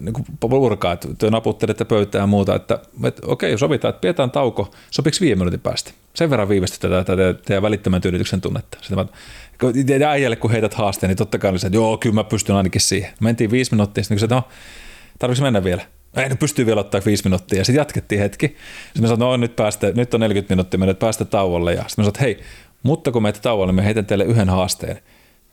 niin 0.00 0.12
kuin 0.12 0.26
purkaa, 0.40 0.92
että 0.92 1.08
te 1.18 1.30
naputtelette 1.30 1.84
pöytään 1.84 2.22
ja 2.22 2.26
muuta, 2.26 2.54
että, 2.54 2.78
että 3.04 3.22
okei, 3.26 3.58
sovitaan, 3.58 3.90
että 3.90 4.00
pidetään 4.00 4.30
tauko, 4.30 4.70
sopiks 4.90 5.20
viiden 5.20 5.38
minuutin 5.38 5.60
päästä? 5.60 5.90
Sen 6.14 6.30
verran 6.30 6.48
viivästytetään 6.48 7.04
tätä 7.04 7.34
teidän 7.34 7.62
välittömän 7.62 8.00
tyydytyksen 8.00 8.40
tunnetta. 8.40 8.78
Sitten 8.80 8.98
mä, 8.98 10.10
äijälle 10.10 10.36
kun 10.36 10.50
heität 10.50 10.74
haasteen, 10.74 11.08
niin 11.08 11.16
totta 11.16 11.38
kai 11.38 11.50
oli 11.50 11.58
se, 11.58 11.66
että 11.66 11.76
joo, 11.76 11.98
kyllä 11.98 12.14
mä 12.14 12.24
pystyn 12.24 12.56
ainakin 12.56 12.80
siihen. 12.80 13.12
Mentiin 13.20 13.50
viisi 13.50 13.72
minuuttia, 13.74 14.04
sitten 14.04 14.16
kysyin, 14.16 14.32
että 14.32 15.28
no, 15.28 15.44
mennä 15.44 15.64
vielä? 15.64 15.82
ei 16.16 16.28
ne 16.28 16.34
pystyy 16.34 16.66
vielä 16.66 16.80
ottaa 16.80 17.00
viisi 17.06 17.24
minuuttia. 17.24 17.58
Ja 17.58 17.64
sitten 17.64 17.80
jatkettiin 17.80 18.20
hetki. 18.20 18.46
Sitten 18.46 19.02
mä 19.02 19.08
sanoin, 19.08 19.20
no 19.20 19.36
nyt, 19.36 19.56
päästä, 19.56 19.92
nyt 19.94 20.14
on 20.14 20.20
40 20.20 20.54
minuuttia, 20.54 20.78
me 20.78 20.86
nyt 20.86 20.98
päästä 20.98 21.24
tauolle. 21.24 21.74
Ja 21.74 21.84
sitten 21.88 22.04
mä 22.04 22.10
sanoin, 22.10 22.20
hei, 22.20 22.40
mutta 22.82 23.12
kun 23.12 23.22
meitä 23.22 23.40
tauolle, 23.40 23.72
me 23.72 23.84
heitän 23.84 24.06
teille 24.06 24.24
yhden 24.24 24.48
haasteen. 24.48 25.00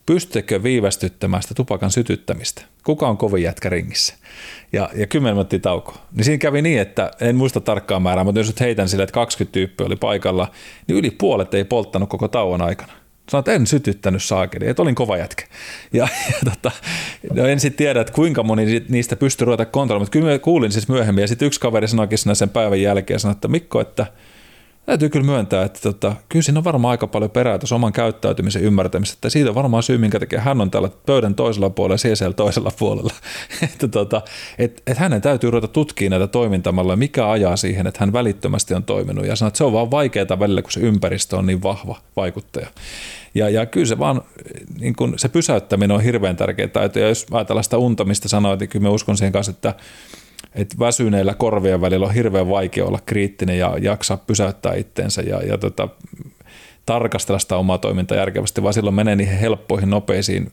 Pystytkö 0.07 0.63
viivästyttämään 0.63 1.41
sitä 1.43 1.53
tupakan 1.53 1.91
sytyttämistä? 1.91 2.61
Kuka 2.83 3.07
on 3.07 3.17
kovin 3.17 3.43
jätkä 3.43 3.69
ringissä? 3.69 4.13
Ja, 4.73 4.89
ja 4.95 5.07
10 5.07 5.35
minuuttia 5.35 5.59
tauko. 5.59 5.93
Niin 6.15 6.25
siinä 6.25 6.37
kävi 6.37 6.61
niin, 6.61 6.79
että 6.79 7.11
en 7.21 7.35
muista 7.35 7.61
tarkkaa 7.61 7.99
määrää, 7.99 8.23
mutta 8.23 8.39
jos 8.39 8.47
nyt 8.47 8.59
heitän 8.59 8.89
sille, 8.89 9.03
että 9.03 9.13
20 9.13 9.53
tyyppiä 9.53 9.87
oli 9.87 9.95
paikalla, 9.95 10.51
niin 10.87 10.97
yli 10.97 11.11
puolet 11.11 11.53
ei 11.53 11.63
polttanut 11.63 12.09
koko 12.09 12.27
tauon 12.27 12.61
aikana. 12.61 12.93
Sanoin, 13.29 13.41
että 13.41 13.53
en 13.53 13.67
sytyttänyt 13.67 14.23
saakeli, 14.23 14.67
että 14.67 14.81
olin 14.81 14.95
kova 14.95 15.17
jätkä. 15.17 15.45
Ja, 15.93 16.07
ja 16.29 16.51
tota, 16.51 16.71
no 17.33 17.45
en 17.45 17.59
sitten 17.59 17.77
tiedä, 17.77 18.01
että 18.01 18.13
kuinka 18.13 18.43
moni 18.43 18.85
niistä 18.89 19.15
pystyi 19.15 19.45
ruveta 19.45 19.65
kontrolloimaan, 19.65 20.01
mutta 20.01 20.19
kyllä 20.19 20.39
kuulin 20.39 20.71
siis 20.71 20.87
myöhemmin. 20.87 21.21
Ja 21.21 21.27
sitten 21.27 21.45
yksi 21.45 21.59
kaveri 21.59 21.87
sanoikin 21.87 22.17
sen 22.33 22.49
päivän 22.49 22.81
jälkeen, 22.81 23.19
sanoi, 23.19 23.31
että 23.31 23.47
Mikko, 23.47 23.81
että– 23.81 24.05
täytyy 24.87 25.09
kyllä 25.09 25.25
myöntää, 25.25 25.63
että 25.63 25.79
tota, 25.81 26.15
kyllä 26.29 26.43
siinä 26.43 26.59
on 26.59 26.63
varmaan 26.63 26.91
aika 26.91 27.07
paljon 27.07 27.31
perää 27.31 27.57
tuossa 27.57 27.75
oman 27.75 27.93
käyttäytymisen 27.93 28.61
ymmärtämistä, 28.61 29.13
että 29.13 29.29
siitä 29.29 29.49
on 29.49 29.55
varmaan 29.55 29.83
syy, 29.83 29.97
minkä 29.97 30.19
takia 30.19 30.41
hän 30.41 30.61
on 30.61 30.71
täällä 30.71 30.89
pöydän 31.05 31.35
toisella 31.35 31.69
puolella 31.69 32.09
ja 32.09 32.15
siellä 32.15 32.33
toisella 32.33 32.71
puolella. 32.79 33.13
että 33.73 33.87
tota, 33.87 34.21
et, 34.57 34.83
et 34.87 34.97
hänen 34.97 35.21
täytyy 35.21 35.51
ruveta 35.51 35.67
tutkimaan 35.67 36.19
näitä 36.19 36.31
toimintamalla, 36.31 36.95
mikä 36.95 37.29
ajaa 37.29 37.57
siihen, 37.57 37.87
että 37.87 37.99
hän 37.99 38.13
välittömästi 38.13 38.73
on 38.73 38.83
toiminut 38.83 39.25
ja 39.25 39.35
sanoo, 39.35 39.47
että 39.47 39.57
se 39.57 39.63
on 39.63 39.73
vaan 39.73 39.91
vaikeaa 39.91 40.39
välillä, 40.39 40.61
kun 40.61 40.71
se 40.71 40.79
ympäristö 40.79 41.37
on 41.37 41.45
niin 41.45 41.63
vahva 41.63 41.97
vaikuttaja. 42.15 42.67
Ja, 43.35 43.49
ja 43.49 43.65
kyllä 43.65 43.85
se 43.85 43.99
vaan, 43.99 44.21
niin 44.79 44.95
kun 44.95 45.13
se 45.17 45.29
pysäyttäminen 45.29 45.95
on 45.95 46.03
hirveän 46.03 46.35
tärkeää 46.35 46.67
taito, 46.67 46.99
ja 46.99 47.07
jos 47.07 47.25
ajatellaan 47.31 47.63
sitä 47.63 47.77
unta, 47.77 48.05
mistä 48.05 48.27
sanoit, 48.27 48.59
niin 48.59 48.69
kyllä 48.69 48.83
mä 48.83 48.89
uskon 48.89 49.17
siihen 49.17 49.33
kanssa, 49.33 49.51
että 49.51 49.73
että 50.57 50.75
väsyneillä 50.79 51.33
korvien 51.33 51.81
välillä 51.81 52.05
on 52.05 52.13
hirveän 52.13 52.49
vaikea 52.49 52.85
olla 52.85 52.99
kriittinen 53.05 53.57
ja 53.57 53.77
jaksaa 53.81 54.17
pysäyttää 54.17 54.73
itteensä 54.73 55.21
ja, 55.21 55.43
ja 55.43 55.57
tota, 55.57 55.87
tarkastella 56.85 57.39
sitä 57.39 57.57
omaa 57.57 57.77
toimintaa 57.77 58.17
järkevästi, 58.17 58.63
vaan 58.63 58.73
silloin 58.73 58.95
menee 58.95 59.15
niihin 59.15 59.37
helppoihin, 59.37 59.89
nopeisiin 59.89 60.51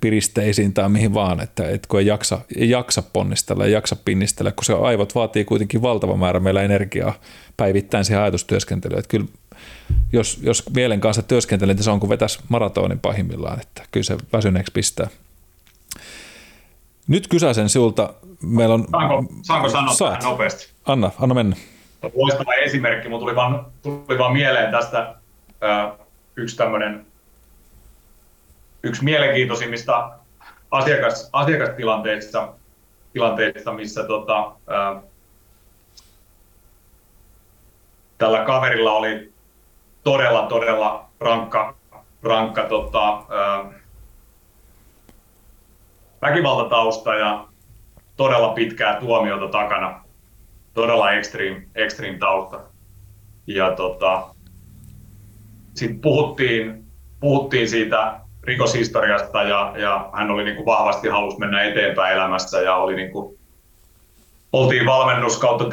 piristeisiin 0.00 0.72
tai 0.72 0.88
mihin 0.88 1.14
vaan, 1.14 1.40
että, 1.40 1.70
että 1.70 1.88
kun 1.88 2.00
ei 2.00 2.06
jaksa, 2.06 2.38
ei 2.56 2.70
jaksa 2.70 3.02
ponnistella, 3.02 3.64
ei 3.64 3.72
jaksa 3.72 3.96
pinnistellä, 3.96 4.52
kun 4.52 4.64
se 4.64 4.72
aivot 4.72 5.14
vaatii 5.14 5.44
kuitenkin 5.44 5.82
valtava 5.82 6.16
määrä 6.16 6.40
meillä 6.40 6.62
energiaa 6.62 7.14
päivittäin 7.56 8.04
siihen 8.04 8.22
ajatustyöskentelyyn. 8.22 8.98
Että 8.98 9.08
kyllä 9.08 9.26
jos, 10.12 10.38
jos 10.42 10.70
mielen 10.74 11.00
kanssa 11.00 11.22
työskentelee, 11.22 11.74
niin 11.74 11.84
se 11.84 11.90
on 11.90 12.00
kuin 12.00 12.10
vetäisi 12.10 12.38
maratonin 12.48 13.00
pahimmillaan, 13.00 13.60
että 13.60 13.82
kyllä 13.90 14.04
se 14.04 14.16
väsyneeksi 14.32 14.72
pistää. 14.72 15.08
Nyt 17.08 17.28
kysäisen 17.28 17.68
sinulta, 17.68 18.14
meillä 18.42 18.74
on... 18.74 18.86
Saanko, 18.90 19.24
saanko 19.42 19.68
sanoa 19.68 19.94
saat. 19.94 20.18
tähän 20.18 20.32
nopeasti? 20.32 20.72
Anna, 20.86 21.10
anna 21.20 21.34
mennä. 21.34 21.56
Loistava 22.14 22.54
esimerkki. 22.54 23.08
Mulla 23.08 23.20
tuli 23.20 23.36
vaan, 23.36 23.66
tuli 23.82 24.18
vaan 24.18 24.32
mieleen 24.32 24.70
tästä 24.70 25.14
äh, 25.64 25.92
yksi 26.36 26.56
tämmöinen 26.56 27.06
yksi 28.82 29.04
mielenkiintoisimmista 29.04 30.10
asiakas, 30.70 31.28
asiakastilanteista, 31.32 32.52
tilanteista, 33.12 33.72
missä 33.72 34.04
tota, 34.04 34.52
äh, 34.70 35.02
tällä 38.18 38.44
kaverilla 38.44 38.92
oli 38.92 39.32
todella, 40.04 40.46
todella 40.46 41.08
rankka, 41.20 41.74
rankka 42.22 42.62
tota, 42.64 43.14
äh, 43.16 43.74
väkivaltatausta 46.22 47.14
ja 47.14 47.47
todella 48.18 48.48
pitkää 48.48 49.00
tuomiota 49.00 49.48
takana, 49.48 50.04
todella 50.74 51.12
extreme, 51.12 51.62
extreme 51.74 52.18
tausta. 52.18 52.60
Ja 53.46 53.70
tota, 53.70 54.34
sitten 55.74 56.00
puhuttiin, 56.00 56.84
puhuttiin 57.20 57.68
siitä 57.68 58.20
rikoshistoriasta 58.44 59.42
ja, 59.42 59.72
ja 59.76 60.10
hän 60.12 60.30
oli 60.30 60.44
niin 60.44 60.56
kuin 60.56 60.66
vahvasti 60.66 61.08
halus 61.08 61.38
mennä 61.38 61.62
eteenpäin 61.62 62.14
elämässä 62.14 62.60
ja 62.60 62.74
oli 62.76 62.96
niin 62.96 63.10
kuin, 63.10 63.38
oltiin 64.52 64.86
valmennus 64.86 65.38
kautta 65.38 65.64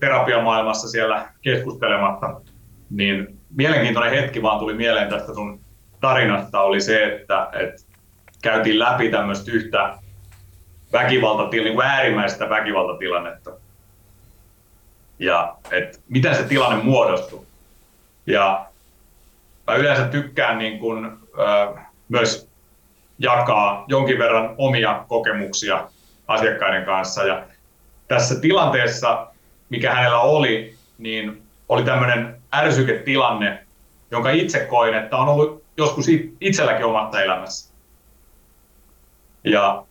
terapiamaailmassa 0.00 0.88
siellä 0.88 1.28
keskustelematta, 1.42 2.40
niin 2.90 3.38
mielenkiintoinen 3.56 4.22
hetki 4.22 4.42
vaan 4.42 4.58
tuli 4.58 4.74
mieleen 4.74 5.10
tästä 5.10 5.34
sun 5.34 5.60
tarinasta 6.00 6.60
oli 6.60 6.80
se, 6.80 7.04
että, 7.04 7.48
että 7.52 7.82
käytiin 8.42 8.78
läpi 8.78 9.10
tämmöistä 9.10 9.52
yhtä 9.52 9.98
väkivaltatil, 10.92 11.64
niin 11.64 11.74
kuin 11.74 11.86
äärimmäistä 11.86 12.48
väkivaltatilannetta. 12.48 13.50
Ja 15.18 15.56
et 15.70 16.00
miten 16.08 16.34
se 16.34 16.42
tilanne 16.42 16.84
muodostui. 16.84 17.46
Ja 18.26 18.66
mä 19.66 19.74
yleensä 19.74 20.04
tykkään 20.04 20.58
niin 20.58 20.78
kuin, 20.78 21.04
ö, 21.04 21.78
myös 22.08 22.48
jakaa 23.18 23.84
jonkin 23.88 24.18
verran 24.18 24.54
omia 24.58 25.04
kokemuksia 25.08 25.88
asiakkaiden 26.28 26.84
kanssa. 26.84 27.24
Ja 27.24 27.42
tässä 28.08 28.40
tilanteessa, 28.40 29.26
mikä 29.68 29.94
hänellä 29.94 30.20
oli, 30.20 30.74
niin 30.98 31.42
oli 31.68 31.82
tämmöinen 31.82 32.42
ärsyketilanne, 32.54 33.64
jonka 34.10 34.30
itse 34.30 34.60
koin, 34.60 34.94
että 34.94 35.16
on 35.16 35.28
ollut 35.28 35.64
joskus 35.76 36.06
itselläkin 36.40 36.84
omassa 36.84 37.22
elämässä. 37.22 37.74
Ja 39.44 39.84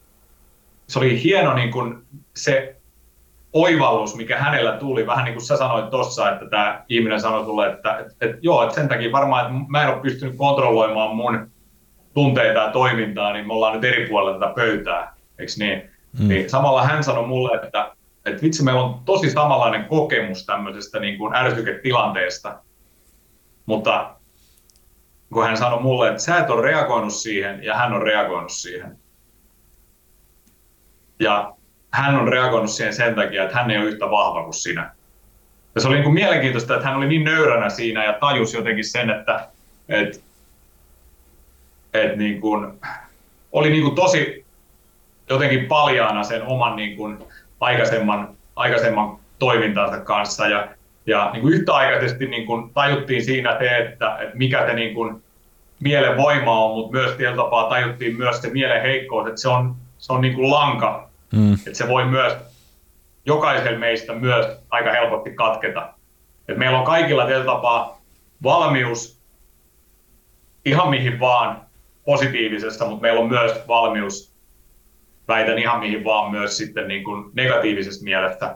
se 0.88 0.99
oli 0.99 1.23
hieno 1.23 1.53
niin 1.53 1.71
kuin 1.71 1.97
se 2.35 2.75
oivallus, 3.53 4.15
mikä 4.15 4.38
hänellä 4.38 4.71
tuli, 4.71 5.07
vähän 5.07 5.25
niin 5.25 5.33
kuin 5.33 5.45
sä 5.45 5.57
sanoit 5.57 5.89
tuossa, 5.89 6.31
että 6.31 6.49
tämä 6.49 6.83
ihminen 6.89 7.21
sanoi 7.21 7.45
sulle, 7.45 7.67
että, 7.67 7.97
että, 7.97 8.13
että 8.21 8.38
joo, 8.41 8.63
että 8.63 8.75
sen 8.75 8.88
takia 8.88 9.11
varmaan, 9.11 9.45
että 9.45 9.71
mä 9.71 9.83
en 9.83 9.89
ole 9.89 10.01
pystynyt 10.01 10.35
kontrolloimaan 10.38 11.15
mun 11.15 11.51
tunteita 12.13 12.59
ja 12.59 12.71
toimintaa, 12.71 13.33
niin 13.33 13.47
me 13.47 13.53
ollaan 13.53 13.73
nyt 13.73 13.83
eri 13.83 14.07
puolella 14.07 14.39
tätä 14.39 14.53
pöytää, 14.55 15.13
eikö 15.39 15.51
niin? 15.59 15.89
Mm. 16.19 16.27
niin? 16.27 16.49
Samalla 16.49 16.83
hän 16.83 17.03
sanoi 17.03 17.27
mulle, 17.27 17.59
että, 17.63 17.91
että 18.25 18.41
vitsi, 18.41 18.63
meillä 18.63 18.81
on 18.81 18.99
tosi 19.05 19.29
samanlainen 19.29 19.85
kokemus 19.85 20.45
tämmöisestä 20.45 20.99
niin 20.99 21.17
kuin 21.17 21.35
ärsyketilanteesta, 21.35 22.59
mutta 23.65 24.15
kun 25.33 25.43
hän 25.43 25.57
sanoi 25.57 25.81
mulle, 25.81 26.09
että 26.09 26.21
sä 26.21 26.38
et 26.38 26.49
ole 26.49 26.61
reagoinut 26.61 27.13
siihen 27.13 27.63
ja 27.63 27.75
hän 27.75 27.93
on 27.93 28.01
reagoinut 28.01 28.51
siihen, 28.51 28.97
ja 31.20 31.53
hän 31.91 32.15
on 32.15 32.28
reagoinut 32.28 32.72
siihen 32.72 32.93
sen 32.93 33.15
takia, 33.15 33.43
että 33.43 33.57
hän 33.57 33.72
ei 33.72 33.78
ole 33.78 33.86
yhtä 33.86 34.05
vahva 34.09 34.43
kuin 34.43 34.53
sinä. 34.53 34.91
Ja 35.76 35.82
se 35.82 35.88
oli 35.88 35.95
niin 35.95 36.03
kuin 36.03 36.13
mielenkiintoista, 36.13 36.76
että 36.76 36.88
hän 36.88 36.97
oli 36.97 37.07
niin 37.07 37.24
nöyränä 37.24 37.70
siinä 37.70 38.05
ja 38.05 38.13
tajusi 38.13 38.57
jotenkin 38.57 38.86
sen, 38.86 39.09
että, 39.09 39.47
että, 39.89 40.20
että 41.93 42.18
niin 42.18 42.41
kuin, 42.41 42.80
oli 43.51 43.70
niin 43.70 43.84
kuin 43.84 43.95
tosi 43.95 44.45
jotenkin 45.30 45.65
paljaana 45.65 46.24
sen 46.24 46.43
oman 46.43 46.76
niin 46.76 46.97
kuin 46.97 47.18
aikaisemman, 47.59 48.30
aikaisemman 48.55 49.20
toimintansa 49.39 49.99
kanssa. 49.99 50.47
Ja, 50.47 50.68
ja 51.05 51.30
niin 51.34 51.41
kuin 51.41 51.53
yhtäaikaisesti 51.53 52.28
niin 52.28 52.45
kuin 52.45 52.74
tajuttiin 52.74 53.26
siinä 53.26 53.57
se, 53.59 53.78
että, 53.78 54.18
että 54.22 54.38
mikä 54.38 54.65
se 54.68 54.74
niin 54.74 54.93
kuin 54.93 55.24
mielen 55.80 56.18
voima 56.18 56.65
on, 56.65 56.76
mutta 56.76 56.91
myös 56.91 57.11
tietyllä 57.11 57.43
tapaa 57.43 57.70
tajuttiin 57.70 58.18
myös 58.18 58.41
se 58.41 58.49
mielen 58.49 58.82
heikkous, 58.82 59.28
että 59.28 59.41
se 59.41 59.49
on, 59.49 59.76
se 59.97 60.13
on 60.13 60.22
niin 60.22 60.36
kuin 60.36 60.51
lanka, 60.51 61.07
Mm. 61.34 61.53
Että 61.53 61.73
se 61.73 61.88
voi 61.88 62.05
myös 62.05 62.34
jokaisella 63.25 63.80
meistä 63.80 64.13
myös 64.13 64.45
aika 64.69 64.91
helposti 64.91 65.34
katketa. 65.34 65.93
Et 66.47 66.57
meillä 66.57 66.80
on 66.80 66.86
kaikilla 66.86 67.28
tällä 67.28 67.45
tapaa 67.45 68.01
valmius 68.43 69.21
ihan 70.65 70.89
mihin 70.89 71.19
vaan 71.19 71.61
positiivisessa, 72.05 72.86
mutta 72.86 73.01
meillä 73.01 73.19
on 73.19 73.30
myös 73.30 73.51
valmius, 73.67 74.34
väitän 75.28 75.59
ihan 75.59 75.80
mihin 75.80 76.03
vaan 76.03 76.32
myös 76.32 76.57
sitten 76.57 76.88
niin 76.88 77.03
kuin 77.03 77.32
negatiivisessa 77.34 78.03
mielessä, 78.03 78.55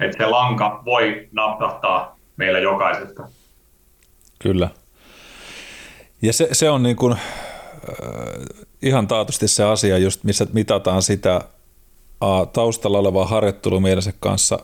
että 0.00 0.16
se 0.18 0.26
lanka 0.26 0.82
voi 0.84 1.28
napsahtaa 1.32 2.18
meillä 2.36 2.58
jokaisesta. 2.58 3.28
Kyllä. 4.38 4.68
Ja 6.22 6.32
se, 6.32 6.48
se 6.52 6.70
on 6.70 6.82
niin 6.82 6.96
kuin, 6.96 7.12
äh, 7.12 7.18
ihan 8.82 9.08
taatusti 9.08 9.48
se 9.48 9.64
asia, 9.64 9.98
just 9.98 10.24
missä 10.24 10.46
mitataan 10.52 11.02
sitä 11.02 11.40
taustalla 12.52 12.98
olevaa 12.98 13.26
harjoittelumielensä 13.26 14.12
kanssa, 14.20 14.58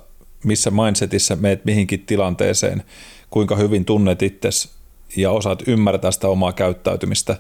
missä 0.44 0.70
mindsetissä 0.70 1.36
meet 1.36 1.64
mihinkin 1.64 2.00
tilanteeseen, 2.06 2.82
kuinka 3.30 3.56
hyvin 3.56 3.84
tunnet 3.84 4.22
itsesi 4.22 4.70
ja 5.16 5.30
osaat 5.30 5.68
ymmärtää 5.68 6.10
sitä 6.10 6.28
omaa 6.28 6.52
käyttäytymistä. 6.52 7.36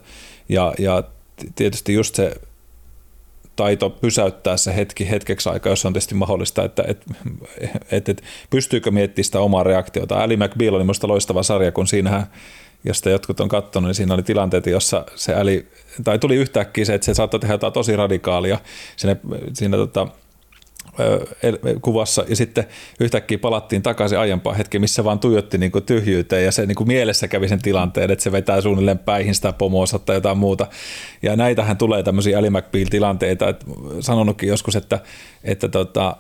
Ja, 0.48 0.72
ja 0.78 1.02
tietysti 1.54 1.94
just 1.94 2.14
se 2.14 2.34
taito 3.56 3.90
pysäyttää 3.90 4.56
se 4.56 4.76
hetki 4.76 5.10
hetkeksi 5.10 5.48
aikaa, 5.48 5.72
jos 5.72 5.86
on 5.86 5.92
tietysti 5.92 6.14
mahdollista, 6.14 6.64
että 6.64 6.84
et, 6.88 7.04
et, 7.90 8.08
et, 8.08 8.22
pystyykö 8.50 8.90
miettimään 8.90 9.24
sitä 9.24 9.40
omaa 9.40 9.62
reaktiota. 9.62 10.22
Ali 10.22 10.36
McBeal 10.36 10.74
oli 10.74 10.84
minusta 10.84 11.08
loistava 11.08 11.42
sarja, 11.42 11.72
kun 11.72 11.86
siinähän 11.86 12.26
josta 12.84 13.10
jotkut 13.10 13.40
on 13.40 13.48
katsonut, 13.48 13.88
niin 13.88 13.94
siinä 13.94 14.14
oli 14.14 14.22
tilanteita, 14.22 14.70
jossa 14.70 15.04
se 15.14 15.34
äli, 15.34 15.68
tai 16.04 16.18
tuli 16.18 16.36
yhtäkkiä 16.36 16.84
se, 16.84 16.94
että 16.94 17.04
se 17.04 17.14
saattoi 17.14 17.40
tehdä 17.40 17.54
jotain 17.54 17.72
tosi 17.72 17.96
radikaalia. 17.96 18.58
Siinä, 18.96 19.16
siinä 19.52 19.76
tota, 19.76 20.08
kuvassa 21.82 22.24
ja 22.28 22.36
sitten 22.36 22.66
yhtäkkiä 23.00 23.38
palattiin 23.38 23.82
takaisin 23.82 24.18
aiempaan 24.18 24.56
hetki, 24.56 24.78
missä 24.78 25.04
vaan 25.04 25.18
tuijotti 25.18 25.58
niin 25.58 25.72
kuin 25.72 25.84
tyhjyyteen 25.84 26.44
ja 26.44 26.52
se 26.52 26.66
niin 26.66 26.74
kuin 26.74 26.88
mielessä 26.88 27.28
kävi 27.28 27.48
sen 27.48 27.62
tilanteen, 27.62 28.10
että 28.10 28.22
se 28.22 28.32
vetää 28.32 28.60
suunnilleen 28.60 28.98
päihin 28.98 29.34
sitä 29.34 29.52
pomoa 29.52 29.84
tai 30.06 30.16
jotain 30.16 30.38
muuta. 30.38 30.66
Ja 31.22 31.36
näitähän 31.36 31.76
tulee 31.76 32.02
tämmöisiä 32.02 32.38
Ali 32.38 32.50
McBeal-tilanteita, 32.50 33.48
että 33.48 33.66
sanonutkin 34.00 34.48
joskus, 34.48 34.76
että, 34.76 35.00
että, 35.44 35.68
tota, 35.68 36.16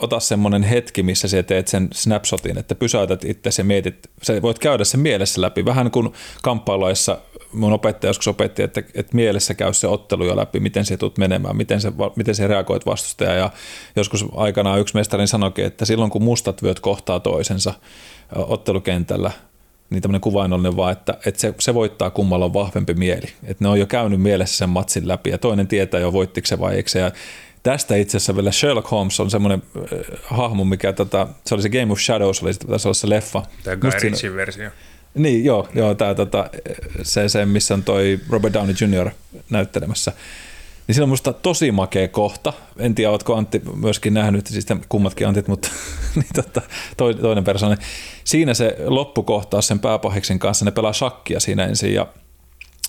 ota 0.00 0.20
semmoinen 0.20 0.62
hetki, 0.62 1.02
missä 1.02 1.28
sä 1.28 1.42
teet 1.42 1.68
sen 1.68 1.88
snapshotin, 1.92 2.58
että 2.58 2.74
pysäytät 2.74 3.24
itse 3.24 3.50
ja 3.58 3.64
mietit, 3.64 4.10
sä 4.22 4.42
voit 4.42 4.58
käydä 4.58 4.84
sen 4.84 5.00
mielessä 5.00 5.40
läpi, 5.40 5.64
vähän 5.64 5.90
kuin 5.90 6.12
kamppailuissa 6.42 7.18
mun 7.52 7.72
opettaja 7.72 8.08
joskus 8.08 8.28
opetti, 8.28 8.62
että, 8.62 8.82
että 8.94 9.16
mielessä 9.16 9.54
käy 9.54 9.74
se 9.74 9.86
ottelu 9.86 10.24
jo 10.24 10.36
läpi, 10.36 10.60
miten 10.60 10.84
se 10.84 10.96
tulet 10.96 11.18
menemään, 11.18 11.56
miten 11.56 11.80
se, 11.80 11.92
miten 12.16 12.34
se 12.34 12.46
reagoit 12.46 12.86
vastustaja. 12.86 13.34
Ja 13.34 13.50
joskus 13.96 14.24
aikanaan 14.36 14.80
yksi 14.80 14.94
mestari 14.94 15.26
sanoikin, 15.26 15.64
että 15.64 15.84
silloin 15.84 16.10
kun 16.10 16.22
mustat 16.22 16.62
vyöt 16.62 16.80
kohtaa 16.80 17.20
toisensa 17.20 17.74
ottelukentällä, 18.34 19.30
niin 19.90 20.02
tämmöinen 20.02 20.20
kuvainnollinen 20.20 20.76
vaan, 20.76 20.92
että, 20.92 21.14
että 21.26 21.40
se, 21.40 21.54
se, 21.58 21.74
voittaa 21.74 22.10
kummalla 22.10 22.44
on 22.44 22.54
vahvempi 22.54 22.94
mieli. 22.94 23.26
Että 23.44 23.64
ne 23.64 23.68
on 23.68 23.80
jo 23.80 23.86
käynyt 23.86 24.20
mielessä 24.20 24.56
sen 24.56 24.68
matsin 24.68 25.08
läpi 25.08 25.30
ja 25.30 25.38
toinen 25.38 25.68
tietää 25.68 26.00
jo 26.00 26.12
voittiko 26.12 26.46
se 26.46 26.58
vai 26.58 26.74
eikö 26.74 26.90
se. 26.90 26.98
Ja 26.98 27.10
tästä 27.62 27.96
itse 27.96 28.16
asiassa 28.16 28.36
vielä 28.36 28.52
Sherlock 28.52 28.90
Holmes 28.90 29.20
on 29.20 29.30
semmoinen 29.30 29.62
äh, 29.76 29.82
hahmo, 30.24 30.64
mikä 30.64 30.92
tota, 30.92 31.28
se 31.46 31.54
oli 31.54 31.62
se 31.62 31.68
Game 31.68 31.92
of 31.92 31.98
Shadows, 31.98 32.42
oli 32.42 32.52
se, 32.52 32.60
se 32.92 33.08
leffa. 33.08 33.42
Tämä 33.64 33.76
Guy 33.76 34.36
versio. 34.36 34.70
Niin, 35.14 35.44
joo, 35.44 35.68
joo 35.74 35.94
tämä 35.94 36.14
tota, 36.14 36.50
se, 37.02 37.28
se, 37.28 37.46
missä 37.46 37.74
on 37.74 37.82
toi 37.82 38.20
Robert 38.28 38.54
Downey 38.54 38.74
Jr. 38.80 39.10
näyttelemässä. 39.50 40.12
Niin 40.86 40.94
siinä 40.94 41.04
on 41.04 41.08
musta 41.08 41.32
tosi 41.32 41.72
makea 41.72 42.08
kohta. 42.08 42.52
En 42.78 42.94
tiedä, 42.94 43.10
oletko 43.10 43.34
Antti 43.34 43.62
myöskin 43.74 44.14
nähnyt, 44.14 44.46
siis 44.46 44.66
kummatkin 44.88 45.28
Antit, 45.28 45.48
mutta 45.48 45.68
niin 46.14 46.26
tota, 46.34 46.62
toinen 46.96 47.44
persooni. 47.44 47.76
Siinä 48.24 48.54
se 48.54 48.76
loppukohtaus 48.84 49.66
sen 49.66 49.78
pääpahiksen 49.78 50.38
kanssa, 50.38 50.64
ne 50.64 50.70
pelaa 50.70 50.92
shakkia 50.92 51.40
siinä 51.40 51.64
ensin 51.64 51.94
ja 51.94 52.06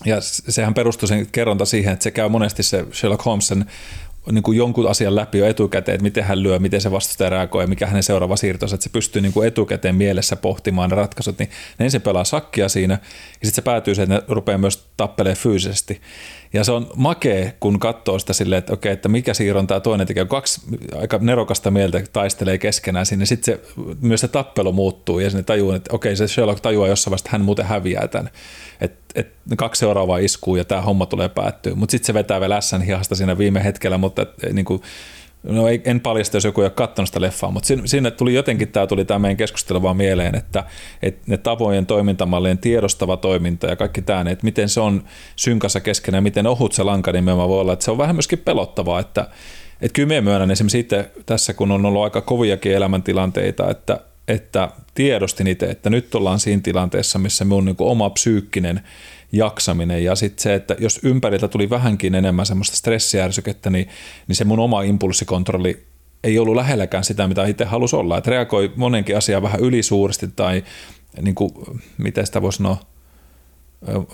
ja 0.04 0.16
sehän 0.20 0.74
perustuu 0.74 1.08
sen 1.08 1.26
kerronta 1.32 1.64
siihen, 1.64 1.92
että 1.92 2.02
se 2.02 2.10
käy 2.10 2.28
monesti 2.28 2.62
se 2.62 2.86
Sherlock 2.92 3.24
Holmesen 3.24 3.64
niin 4.30 4.42
kuin 4.42 4.58
jonkun 4.58 4.90
asian 4.90 5.16
läpi 5.16 5.38
jo 5.38 5.46
etukäteen, 5.46 5.94
että 5.94 6.02
miten 6.02 6.24
hän 6.24 6.42
lyö, 6.42 6.58
miten 6.58 6.80
se 6.80 6.90
vastustaja 6.90 7.30
reagoi 7.30 7.66
mikä 7.66 7.86
hänen 7.86 8.02
seuraava 8.02 8.36
siirto 8.36 8.66
että 8.66 8.76
se 8.80 8.90
pystyy 8.90 9.22
niin 9.22 9.32
kuin 9.32 9.48
etukäteen 9.48 9.94
mielessä 9.94 10.36
pohtimaan 10.36 10.90
ne 10.90 10.96
ratkaisut, 10.96 11.38
niin 11.38 11.50
ensin 11.78 12.02
pelaa 12.02 12.24
sakkia 12.24 12.68
siinä 12.68 12.94
ja 12.94 13.46
sitten 13.46 13.54
se 13.54 13.62
päätyy 13.62 13.94
siihen, 13.94 14.12
että 14.12 14.26
ne 14.26 14.34
rupeaa 14.34 14.58
myös 14.58 14.86
tappelee 14.96 15.34
fyysisesti. 15.34 16.00
Ja 16.52 16.64
se 16.64 16.72
on 16.72 16.90
makee, 16.96 17.56
kun 17.60 17.78
katsoo 17.78 18.18
sitä 18.18 18.32
silleen, 18.32 18.58
että 18.58 18.72
okei, 18.72 18.92
että 18.92 19.08
mikä 19.08 19.34
siirron 19.34 19.66
tämä 19.66 19.80
toinen 19.80 20.06
tekee. 20.06 20.24
Kaksi 20.24 20.60
aika 21.00 21.18
nerokasta 21.22 21.70
mieltä 21.70 22.02
taistelee 22.12 22.58
keskenään 22.58 23.06
sinne. 23.06 23.26
Sitten 23.26 23.54
se, 23.54 23.62
myös 24.00 24.20
se 24.20 24.28
tappelu 24.28 24.72
muuttuu 24.72 25.18
ja 25.18 25.30
sinne 25.30 25.42
tajuu, 25.42 25.72
että 25.72 25.94
okei, 25.94 26.16
se 26.16 26.28
Sherlock 26.28 26.60
tajuaa 26.60 26.88
jossain 26.88 27.10
vaiheessa, 27.10 27.26
että 27.28 27.36
hän 27.38 27.44
muuten 27.44 27.66
häviää 27.66 28.08
tämän. 28.08 28.30
Että 28.80 29.02
et 29.14 29.32
kaksi 29.56 29.78
seuraavaa 29.78 30.18
iskuu 30.18 30.56
ja 30.56 30.64
tämä 30.64 30.80
homma 30.80 31.06
tulee 31.06 31.28
päättyä. 31.28 31.74
Mutta 31.74 31.90
sitten 31.90 32.06
se 32.06 32.14
vetää 32.14 32.40
vielä 32.40 32.56
ässän 32.56 32.82
hihasta 32.82 33.14
siinä 33.14 33.38
viime 33.38 33.64
hetkellä, 33.64 33.98
mutta 33.98 34.22
et, 34.22 34.52
niin 34.52 34.64
kuin, 34.64 34.82
no 35.42 35.68
ei, 35.68 35.82
en 35.84 36.00
paljasta, 36.00 36.36
jos 36.36 36.44
joku 36.44 36.60
ei 36.60 36.64
ole 36.64 36.70
katsonut 36.70 37.08
sitä 37.08 37.20
leffaa, 37.20 37.50
mutta 37.50 37.66
sinne, 37.66 37.86
sinne 37.86 38.10
tuli 38.10 38.34
jotenkin 38.34 38.68
tämä 38.68 38.86
tuli 38.86 39.04
tämä 39.04 39.18
meidän 39.18 39.36
keskustelu 39.36 39.82
vaan 39.82 39.96
mieleen, 39.96 40.34
että, 40.34 40.64
että 41.02 41.22
ne 41.26 41.36
tavojen 41.36 41.86
toimintamallien 41.86 42.58
tiedostava 42.58 43.16
toiminta 43.16 43.66
ja 43.66 43.76
kaikki 43.76 44.02
tämä, 44.02 44.30
että 44.30 44.44
miten 44.44 44.68
se 44.68 44.80
on 44.80 45.04
synkassa 45.36 45.80
keskenään, 45.80 46.18
ja 46.18 46.22
miten 46.22 46.46
ohut 46.46 46.72
se 46.72 46.82
lanka 46.82 47.12
nimenomaan 47.12 47.48
voi 47.48 47.60
olla, 47.60 47.72
että 47.72 47.84
se 47.84 47.90
on 47.90 47.98
vähän 47.98 48.16
myöskin 48.16 48.38
pelottavaa, 48.38 49.00
että, 49.00 49.28
että 49.80 49.94
kyllä 49.94 50.08
me 50.08 50.20
myönnän 50.20 50.50
esimerkiksi 50.50 50.78
itse 50.78 51.10
tässä, 51.26 51.54
kun 51.54 51.70
on 51.70 51.86
ollut 51.86 52.04
aika 52.04 52.20
koviakin 52.20 52.72
elämäntilanteita, 52.72 53.70
että, 53.70 54.00
että 54.28 54.68
tiedostin 54.94 55.46
itse, 55.46 55.66
että 55.66 55.90
nyt 55.90 56.14
ollaan 56.14 56.40
siinä 56.40 56.62
tilanteessa, 56.62 57.18
missä 57.18 57.44
minun 57.44 57.64
niin 57.64 57.76
oma 57.78 58.10
psyykkinen 58.10 58.80
jaksaminen 59.32 60.04
ja 60.04 60.14
sitten 60.14 60.42
se, 60.42 60.54
että 60.54 60.76
jos 60.78 61.00
ympäriltä 61.02 61.48
tuli 61.48 61.70
vähänkin 61.70 62.14
enemmän 62.14 62.46
semmoista 62.46 62.76
stressiärsykettä, 62.76 63.70
niin, 63.70 63.88
niin 64.28 64.36
se 64.36 64.44
mun 64.44 64.58
oma 64.58 64.82
impulssikontrolli 64.82 65.86
ei 66.24 66.38
ollut 66.38 66.56
lähelläkään 66.56 67.04
sitä, 67.04 67.28
mitä 67.28 67.46
itse 67.46 67.64
halusi 67.64 67.96
olla. 67.96 68.18
Että 68.18 68.30
reagoi 68.30 68.72
monenkin 68.76 69.16
asiaan 69.16 69.42
vähän 69.42 69.60
ylisuuresti 69.60 70.28
tai 70.36 70.64
niin 71.22 71.34
kuin, 71.34 71.50
miten 71.98 72.26
sitä 72.26 72.42
voisi 72.42 72.56
sanoa, 72.56 72.76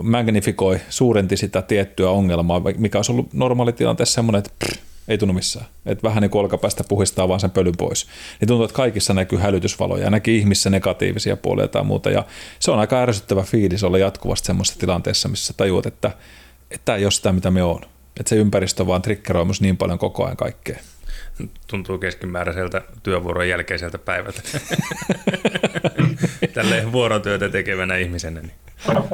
magnifikoi, 0.02 0.80
suurenti 0.88 1.36
sitä 1.36 1.62
tiettyä 1.62 2.10
ongelmaa, 2.10 2.62
mikä 2.76 2.98
olisi 2.98 3.12
ollut 3.12 3.32
normaalitilanteessa 3.32 4.14
semmoinen, 4.14 4.38
että 4.38 4.50
pff, 4.64 4.87
ei 5.08 5.18
tunnu 5.18 5.34
missään. 5.34 5.66
Että 5.86 6.08
vähän 6.08 6.22
niin 6.22 6.30
kuin 6.30 6.40
olkapäästä 6.40 6.84
puhistaa 6.88 7.28
vaan 7.28 7.40
sen 7.40 7.50
pölyn 7.50 7.76
pois. 7.76 8.06
Niin 8.40 8.48
tuntuu, 8.48 8.64
että 8.64 8.76
kaikissa 8.76 9.14
näkyy 9.14 9.38
hälytysvaloja 9.38 10.04
ja 10.04 10.10
näkyy 10.10 10.36
ihmissä 10.36 10.70
negatiivisia 10.70 11.36
puolia 11.36 11.68
tai 11.68 11.84
muuta. 11.84 12.10
Ja 12.10 12.24
se 12.58 12.70
on 12.70 12.78
aika 12.78 13.02
ärsyttävä 13.02 13.42
fiilis 13.42 13.84
olla 13.84 13.98
jatkuvasti 13.98 14.46
semmoisessa 14.46 14.80
tilanteessa, 14.80 15.28
missä 15.28 15.54
tajuat, 15.56 15.86
että, 15.86 16.10
että 16.70 16.84
tämä 16.84 16.96
ei 16.96 17.04
ole 17.04 17.10
sitä, 17.10 17.32
mitä 17.32 17.50
me 17.50 17.62
on. 17.62 17.80
Että 18.20 18.28
se 18.28 18.36
ympäristö 18.36 18.86
vaan 18.86 19.02
triggeroi 19.02 19.44
myös 19.44 19.60
niin 19.60 19.76
paljon 19.76 19.98
koko 19.98 20.24
ajan 20.24 20.36
kaikkea. 20.36 20.78
Tuntuu 21.66 21.98
keskimääräiseltä 21.98 22.82
työvuoron 23.02 23.48
jälkeiseltä 23.48 23.98
päivältä. 23.98 24.42
Tälleen 26.54 26.92
vuorotyötä 26.92 27.48
tekevänä 27.48 27.96
ihmisenä. 27.96 28.40
Niin 28.40 28.52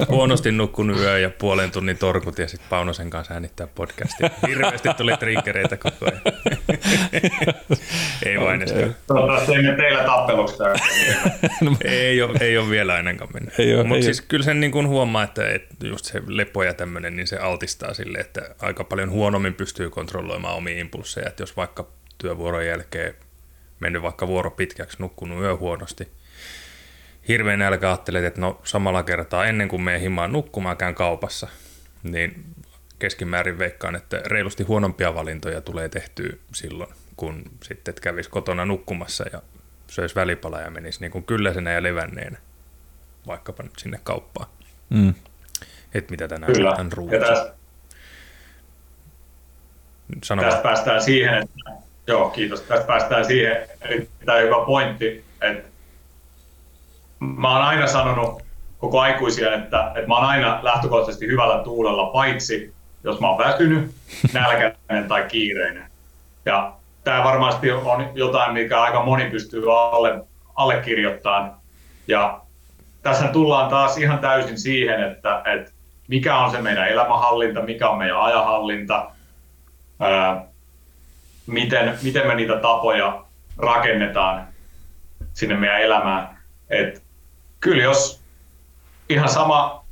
huonosti 0.09 0.53
nukkunut 0.53 0.99
yö 0.99 1.19
ja 1.19 1.31
puolen 1.31 1.71
tunnin 1.71 1.99
torkut 1.99 2.39
ja 2.39 2.49
sitten 2.49 2.69
Paunosen 2.71 3.11
kanssa 3.11 3.35
äänittää 3.35 3.67
podcastia. 3.67 4.31
Hirveästi 4.49 4.89
tuli 4.97 5.17
triggereitä 5.17 5.77
koko 5.77 6.07
ajan. 6.07 6.21
ei 8.27 8.41
vain 8.41 8.63
okay. 8.63 8.91
Toivottavasti 9.07 9.55
emme 9.55 9.77
teillä 9.77 10.05
tappeluksi 10.05 10.57
ei, 11.85 12.23
ole, 12.23 12.39
ei 12.41 12.59
ole 12.59 12.71
vielä 12.71 12.95
ainakaan 12.95 13.31
mennyt. 13.35 13.55
Mutta 13.87 14.05
siis 14.05 14.21
kyllä 14.21 14.45
sen 14.45 14.61
niin 14.61 14.73
kuin 14.73 14.89
huomaa, 14.89 15.23
että, 15.23 15.49
että 15.49 15.87
just 15.87 16.05
se 16.05 16.23
lepo 16.27 16.63
ja 16.63 16.75
tämmöinen, 16.75 17.17
niin 17.17 17.27
se 17.27 17.37
altistaa 17.37 17.95
sille, 17.95 18.19
että 18.19 18.55
aika 18.59 18.85
paljon 18.85 19.11
huonommin 19.11 19.55
pystyy 19.55 19.91
kontrolloimaan 19.91 20.57
omia 20.57 20.81
impulseja. 20.81 21.29
Että 21.29 21.43
jos 21.43 21.57
vaikka 21.57 21.87
työvuoron 22.19 22.67
jälkeen 22.67 23.15
mennyt 23.81 24.03
vaikka 24.03 24.27
vuoro 24.27 24.51
pitkäksi, 24.51 24.97
nukkunut 25.01 25.41
yö 25.41 25.57
huonosti– 25.57 26.09
hirveän 27.29 27.59
nälkä 27.59 27.89
ajattelet, 27.89 28.25
että 28.25 28.41
no 28.41 28.61
samalla 28.65 29.03
kertaa 29.03 29.47
ennen 29.47 29.69
kuin 29.69 29.83
me 29.83 30.01
himaan 30.01 30.33
nukkumaan 30.33 30.77
käyn 30.77 30.95
kaupassa, 30.95 31.49
niin 32.03 32.45
keskimäärin 32.99 33.59
veikkaan, 33.59 33.97
että 33.97 34.21
reilusti 34.27 34.63
huonompia 34.63 35.15
valintoja 35.15 35.61
tulee 35.61 35.89
tehtyä 35.89 36.33
silloin, 36.53 36.91
kun 37.17 37.43
sitten 37.63 37.93
että 37.93 38.03
kävisi 38.03 38.31
kotona 38.31 38.65
nukkumassa 38.65 39.25
ja 39.33 39.43
söisi 39.87 40.15
välipala 40.15 40.61
ja 40.61 40.71
menisi 40.71 41.01
niin 41.01 41.11
kuin 41.11 41.25
kylläisenä 41.25 41.73
ja 41.73 41.83
levänneenä 41.83 42.39
vaikkapa 43.27 43.63
nyt 43.63 43.79
sinne 43.79 44.01
kauppaan. 44.03 44.49
Mm. 44.91 45.15
Että 45.95 46.11
mitä 46.11 46.29
tänään 46.29 46.53
Kyllä. 46.53 46.77
tämän 46.77 46.91
tästä, 47.21 47.55
tästä 50.41 50.63
päästään 50.63 51.03
siihen, 51.03 51.35
että, 51.35 51.55
joo 52.07 52.31
kiitos, 52.31 52.61
tästä 52.61 52.87
päästään 52.87 53.25
siihen 53.25 53.69
erittäin 53.81 54.47
hyvä 54.47 54.67
pointti, 54.67 55.25
että 55.41 55.74
mä 57.37 57.53
oon 57.53 57.63
aina 57.63 57.87
sanonut 57.87 58.43
koko 58.79 59.01
aikuisia, 59.01 59.55
että, 59.55 59.93
että 59.95 60.09
mä 60.09 60.15
oon 60.15 60.25
aina 60.25 60.59
lähtökohtaisesti 60.63 61.27
hyvällä 61.27 61.65
tuulella, 61.65 62.07
paitsi 62.07 62.75
jos 63.05 63.21
mä 63.21 63.29
oon 63.29 63.39
väsynyt, 63.39 63.91
nälkäinen 64.33 65.09
tai 65.09 65.25
kiireinen. 65.29 65.91
Ja 66.45 66.73
tämä 67.05 67.25
varmasti 67.25 67.71
on 67.71 68.11
jotain, 68.15 68.53
mikä 68.53 68.83
aika 68.83 69.05
moni 69.05 69.31
pystyy 69.31 69.63
alle, 69.73 70.25
allekirjoittamaan. 70.55 71.57
Ja 72.09 72.41
tässä 73.03 73.29
tullaan 73.29 73.71
taas 73.71 73.99
ihan 73.99 74.19
täysin 74.19 74.59
siihen, 74.59 75.03
että, 75.03 75.43
että 75.45 75.73
mikä 76.09 76.39
on 76.39 76.51
se 76.51 76.61
meidän 76.61 76.89
elämänhallinta, 76.89 77.63
mikä 77.63 77.89
on 77.89 77.99
meidän 77.99 78.21
ajanhallinta, 78.21 79.11
ää, 80.01 80.45
miten, 81.47 81.99
miten 82.03 82.27
me 82.27 82.35
niitä 82.35 82.57
tapoja 82.57 83.25
rakennetaan 83.59 84.49
sinne 85.33 85.57
meidän 85.57 85.83
elämään. 85.83 86.39
Et 86.71 87.04
kyllä 87.65 87.83
jos 87.83 88.23
ihan 89.09 89.29
sama, 89.29 89.85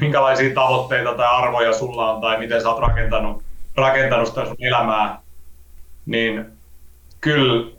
minkälaisia 0.00 0.54
tavoitteita 0.54 1.14
tai 1.14 1.26
arvoja 1.26 1.72
sulla 1.72 2.12
on 2.12 2.20
tai 2.20 2.38
miten 2.38 2.62
sä 2.62 2.68
oot 2.70 2.78
rakentanut, 2.78 3.42
rakentanut 3.76 4.28
sitä 4.28 4.44
sun 4.44 4.56
elämää, 4.60 5.18
niin 6.06 6.46
kyllä 7.20 7.70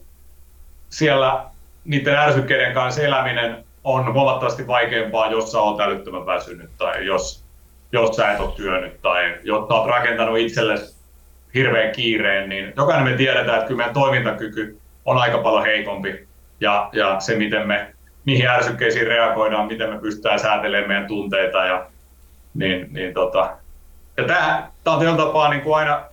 siellä 0.89 1.45
niiden 1.86 2.15
ärsykkeiden 2.15 2.73
kanssa 2.73 3.01
eläminen 3.01 3.65
on 3.84 4.13
huomattavasti 4.13 4.67
vaikeampaa, 4.67 5.32
jos 5.32 5.51
sä 5.51 5.59
oot 5.59 5.79
älyttömän 5.79 6.25
väsynyt 6.25 6.69
tai 6.77 7.05
jos, 7.05 7.43
jos 7.91 8.15
sä 8.15 8.32
et 8.32 8.39
ole 8.39 8.51
työnnyt 8.55 9.01
tai 9.01 9.38
jos 9.43 9.67
sä 9.67 9.73
oot 9.73 9.89
rakentanut 9.89 10.38
itsellesi 10.38 10.95
hirveän 11.53 11.91
kiireen, 11.91 12.49
niin 12.49 12.73
jokainen 12.75 13.11
me 13.11 13.17
tiedetään, 13.17 13.57
että 13.57 13.67
kyllä 13.67 13.77
meidän 13.77 13.93
toimintakyky 13.93 14.79
on 15.05 15.17
aika 15.17 15.38
paljon 15.38 15.63
heikompi 15.63 16.27
ja, 16.59 16.89
ja 16.93 17.19
se, 17.19 17.36
miten 17.36 17.67
me 17.67 17.93
mihin 18.26 18.47
ärsykkeisiin 18.47 19.07
reagoidaan, 19.07 19.67
miten 19.67 19.89
me 19.89 19.99
pystytään 19.99 20.39
säätelemään 20.39 20.88
meidän 20.88 21.07
tunteita. 21.07 21.65
Ja, 21.65 21.88
niin, 22.53 22.88
niin 22.93 23.13
tota. 23.13 23.57
ja 24.17 24.24
tämä, 24.24 24.72
tämä 24.84 24.93
on 24.93 24.99
tietyllä 24.99 25.26
tapaa 25.26 25.49
niin 25.49 25.61
kuin 25.61 25.76
aina 25.76 26.03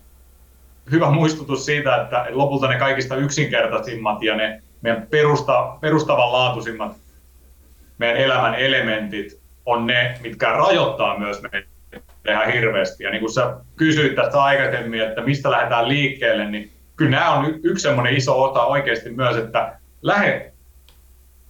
hyvä 0.91 1.11
muistutus 1.11 1.65
siitä, 1.65 1.97
että 2.03 2.27
lopulta 2.31 2.69
ne 2.69 2.79
kaikista 2.79 3.17
yksinkertaisimmat 3.17 4.23
ja 4.23 4.37
ne 4.37 4.63
meidän 4.81 5.07
perusta, 5.11 5.77
perustavanlaatuisimmat 5.81 6.97
meidän 7.99 8.17
elämän 8.17 8.55
elementit 8.55 9.41
on 9.67 9.87
ne, 9.87 10.19
mitkä 10.23 10.53
rajoittaa 10.53 11.19
myös 11.19 11.43
meitä 11.43 11.69
ihan 12.29 12.53
hirveästi. 12.53 13.05
Ja 13.05 13.11
niin 13.11 13.21
kuin 13.21 13.33
sä 13.33 13.57
kysyit 13.77 14.15
tästä 14.15 14.43
aikaisemmin, 14.43 15.01
että 15.01 15.21
mistä 15.21 15.51
lähdetään 15.51 15.89
liikkeelle, 15.89 16.51
niin 16.51 16.71
kyllä 16.97 17.11
nämä 17.11 17.31
on 17.31 17.55
yksi 17.63 17.83
semmoinen 17.83 18.17
iso 18.17 18.43
ota 18.43 18.65
oikeasti 18.65 19.11
myös, 19.11 19.37
että 19.37 19.79
lähde 20.03 20.53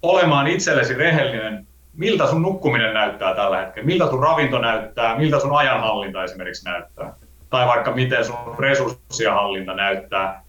olemaan 0.03 0.47
itsellesi 0.47 0.95
rehellinen, 0.95 1.67
miltä 1.95 2.27
sun 2.27 2.43
nukkuminen 2.43 2.95
näyttää 2.95 3.35
tällä 3.35 3.59
hetkellä, 3.59 3.87
miltä 3.87 4.11
sun 4.11 4.23
ravinto 4.23 4.59
näyttää, 4.59 5.19
miltä 5.19 5.41
sun 5.41 5.57
ajanhallinta 5.57 6.25
esimerkiksi 6.25 6.65
näyttää, 6.65 7.15
tai 7.51 7.67
vaikka 7.67 7.95
miten 7.95 8.25
sun 8.25 8.55
resurssien 8.59 9.33
hallinta 9.33 9.75
näyttää. 9.75 10.43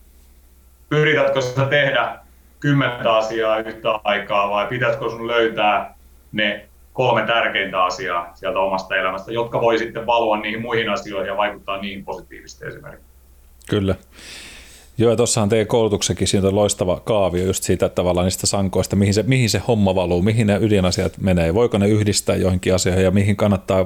Yritätkö 0.92 1.42
sä 1.42 1.66
tehdä 1.66 2.20
kymmentä 2.60 3.16
asiaa 3.16 3.60
yhtä 3.60 3.90
aikaa 4.04 4.50
vai 4.50 4.68
pitäisikö 4.68 5.10
sun 5.10 5.28
löytää 5.28 5.96
ne 6.32 6.70
kolme 6.94 7.26
tärkeintä 7.26 7.84
asiaa 7.84 8.32
sieltä 8.34 8.60
omasta 8.60 8.96
elämästä, 8.96 9.32
jotka 9.32 9.62
voi 9.62 9.78
sitten 9.78 10.06
valua 10.06 10.38
niihin 10.38 10.62
muihin 10.62 10.90
asioihin 10.90 11.28
ja 11.28 11.38
vaikuttaa 11.38 11.82
niihin 11.82 12.06
positiivisesti 12.06 12.66
esimerkiksi. 12.66 13.10
Kyllä. 13.70 13.96
Joo, 15.00 15.16
tuossahan 15.16 15.50
teidän 15.50 15.68
koulutuksenkin 15.68 16.28
siitä 16.28 16.48
on 16.48 16.56
loistava 16.56 17.00
kaavio 17.00 17.46
just 17.46 17.64
siitä 17.64 17.86
että 17.86 17.96
tavallaan 17.96 18.26
niistä 18.26 18.48
sankoista, 18.48 18.96
mihin 18.96 19.14
se, 19.14 19.24
mihin 19.24 19.50
se 19.50 19.62
homma 19.68 19.96
valuu, 19.96 20.22
mihin 20.22 20.48
ne 20.48 20.58
ydinasiat 20.62 21.18
menee, 21.18 21.54
voiko 21.54 21.78
ne 21.78 21.88
yhdistää 21.88 22.36
joihinkin 22.36 22.76
asioihin 22.76 23.04
ja 23.04 23.12
mihin 23.12 23.36
kannattaa 23.36 23.86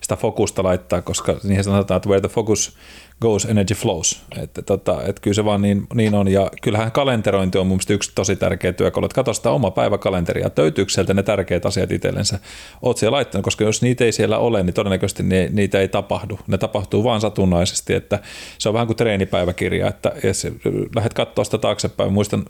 sitä 0.00 0.16
fokusta 0.16 0.62
laittaa, 0.62 1.02
koska 1.02 1.36
niihin 1.42 1.64
sanotaan, 1.64 1.96
että 1.96 2.08
where 2.08 2.20
the 2.20 2.28
focus 2.28 2.76
goes, 3.20 3.44
energy 3.44 3.74
flows. 3.74 4.22
Että, 4.42 4.62
tota, 4.62 5.02
että 5.02 5.22
kyllä 5.22 5.34
se 5.34 5.44
vaan 5.44 5.62
niin, 5.62 5.86
niin 5.94 6.14
on. 6.14 6.28
Ja 6.28 6.50
kyllähän 6.62 6.92
kalenterointi 6.92 7.58
on 7.58 7.66
mun 7.66 7.74
mielestä 7.74 7.94
yksi 7.94 8.12
tosi 8.14 8.36
tärkeä 8.36 8.72
työkalu. 8.72 9.06
Että 9.06 9.14
katso 9.14 9.34
sitä 9.34 9.50
oma 9.50 9.70
päiväkalenteria, 9.70 10.50
löytyykö 10.56 10.92
sieltä 10.92 11.14
ne 11.14 11.22
tärkeät 11.22 11.66
asiat 11.66 11.92
itsellensä. 11.92 12.38
Oot 12.82 12.98
siellä 12.98 13.16
laittanut, 13.16 13.44
koska 13.44 13.64
jos 13.64 13.82
niitä 13.82 14.04
ei 14.04 14.12
siellä 14.12 14.38
ole, 14.38 14.62
niin 14.62 14.74
todennäköisesti 14.74 15.22
ne, 15.22 15.48
niitä 15.52 15.80
ei 15.80 15.88
tapahdu. 15.88 16.38
Ne 16.46 16.58
tapahtuu 16.58 17.04
vaan 17.04 17.20
satunnaisesti, 17.20 17.94
että 17.94 18.18
se 18.58 18.68
on 18.68 18.72
vähän 18.72 18.86
kuin 18.86 18.96
treenipäiväkirja, 18.96 19.88
että 19.88 20.12
jos 20.24 20.46
lähdet 20.96 21.14
katsoa 21.14 21.44
sitä 21.44 21.58
taaksepäin, 21.58 22.12
muistan 22.12 22.44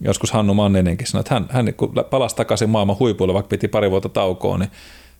joskus 0.00 0.30
Hannu 0.30 0.54
Manninenkin 0.54 1.06
sanoi, 1.06 1.20
että 1.20 1.34
hän, 1.34 1.46
hän 1.50 1.74
palasi 2.10 2.36
takaisin 2.36 2.70
maailman 2.70 2.98
huipuille, 2.98 3.34
vaikka 3.34 3.48
piti 3.48 3.68
pari 3.68 3.90
vuotta 3.90 4.08
taukoa, 4.08 4.58
niin 4.58 4.70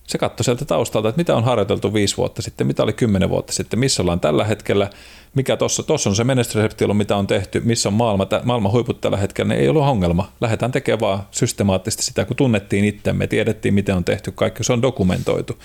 se 0.09 0.17
katsoi 0.17 0.45
sieltä 0.45 0.65
taustalta, 0.65 1.09
että 1.09 1.19
mitä 1.19 1.35
on 1.35 1.43
harjoiteltu 1.43 1.93
viisi 1.93 2.17
vuotta 2.17 2.41
sitten, 2.41 2.67
mitä 2.67 2.83
oli 2.83 2.93
kymmenen 2.93 3.29
vuotta 3.29 3.53
sitten, 3.53 3.79
missä 3.79 4.01
ollaan 4.01 4.19
tällä 4.19 4.43
hetkellä, 4.43 4.89
mikä 5.35 5.57
tuossa 5.57 6.09
on 6.09 6.15
se 6.15 6.23
menestysresepti 6.23 6.87
mitä 6.93 7.15
on 7.15 7.27
tehty, 7.27 7.59
missä 7.59 7.89
on 7.89 7.93
maailma, 7.93 8.27
maailman 8.43 8.71
huiput 8.71 9.01
tällä 9.01 9.17
hetkellä, 9.17 9.53
niin 9.53 9.61
ei 9.61 9.69
ollut 9.69 9.83
ongelma. 9.83 10.31
Lähdetään 10.41 10.71
tekemään 10.71 10.99
vaan 10.99 11.23
systemaattisesti 11.31 12.03
sitä, 12.03 12.25
kun 12.25 12.35
tunnettiin 12.35 12.85
itsemme, 12.85 13.27
tiedettiin, 13.27 13.73
miten 13.73 13.95
on 13.95 14.03
tehty 14.03 14.31
kaikki, 14.31 14.63
se 14.63 14.73
on 14.73 14.81
dokumentoitu. 14.81 15.59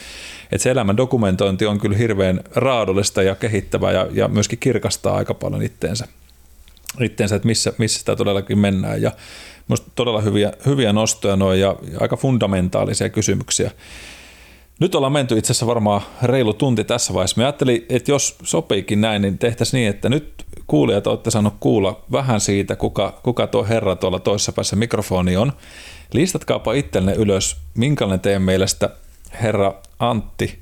Et 0.52 0.60
se 0.60 0.70
elämän 0.70 0.96
dokumentointi 0.96 1.66
on 1.66 1.78
kyllä 1.78 1.96
hirveän 1.96 2.40
raadollista 2.54 3.22
ja 3.22 3.34
kehittävää 3.34 3.92
ja, 3.92 4.06
ja 4.12 4.28
myöskin 4.28 4.58
kirkastaa 4.58 5.16
aika 5.16 5.34
paljon 5.34 5.62
itteensä, 5.62 6.08
itteensä 7.00 7.36
että 7.36 7.46
missä, 7.46 7.72
missä 7.78 7.98
sitä 7.98 8.16
todellakin 8.16 8.58
mennään. 8.58 9.02
Ja 9.02 9.12
Minusta 9.68 9.90
todella 9.94 10.20
hyviä, 10.20 10.52
hyviä 10.66 10.92
nostoja 10.92 11.36
noin 11.36 11.60
ja, 11.60 11.76
ja 11.92 11.98
aika 12.00 12.16
fundamentaalisia 12.16 13.08
kysymyksiä. 13.08 13.70
Nyt 14.84 14.94
ollaan 14.94 15.12
menty 15.12 15.38
itse 15.38 15.52
asiassa 15.52 15.66
varmaan 15.66 16.02
reilu 16.22 16.54
tunti 16.54 16.84
tässä 16.84 17.14
vaiheessa. 17.14 17.40
Mä 17.40 17.46
ajattelin, 17.46 17.86
että 17.88 18.10
jos 18.10 18.36
sopiikin 18.42 19.00
näin, 19.00 19.22
niin 19.22 19.38
tehtäisiin 19.38 19.78
niin, 19.78 19.90
että 19.90 20.08
nyt 20.08 20.44
kuulijat 20.66 21.06
olette 21.06 21.30
saanut 21.30 21.54
kuulla 21.60 22.00
vähän 22.12 22.40
siitä, 22.40 22.76
kuka, 22.76 23.20
kuka 23.22 23.46
tuo 23.46 23.64
herra 23.64 23.96
tuolla 23.96 24.18
toisessa 24.18 24.52
päässä 24.52 24.76
mikrofoni 24.76 25.36
on. 25.36 25.52
Listatkaapa 26.12 26.72
itsellenne 26.72 27.22
ylös, 27.22 27.56
minkälainen 27.74 28.20
teidän 28.20 28.42
mielestä 28.42 28.90
herra 29.42 29.74
Antti 29.98 30.58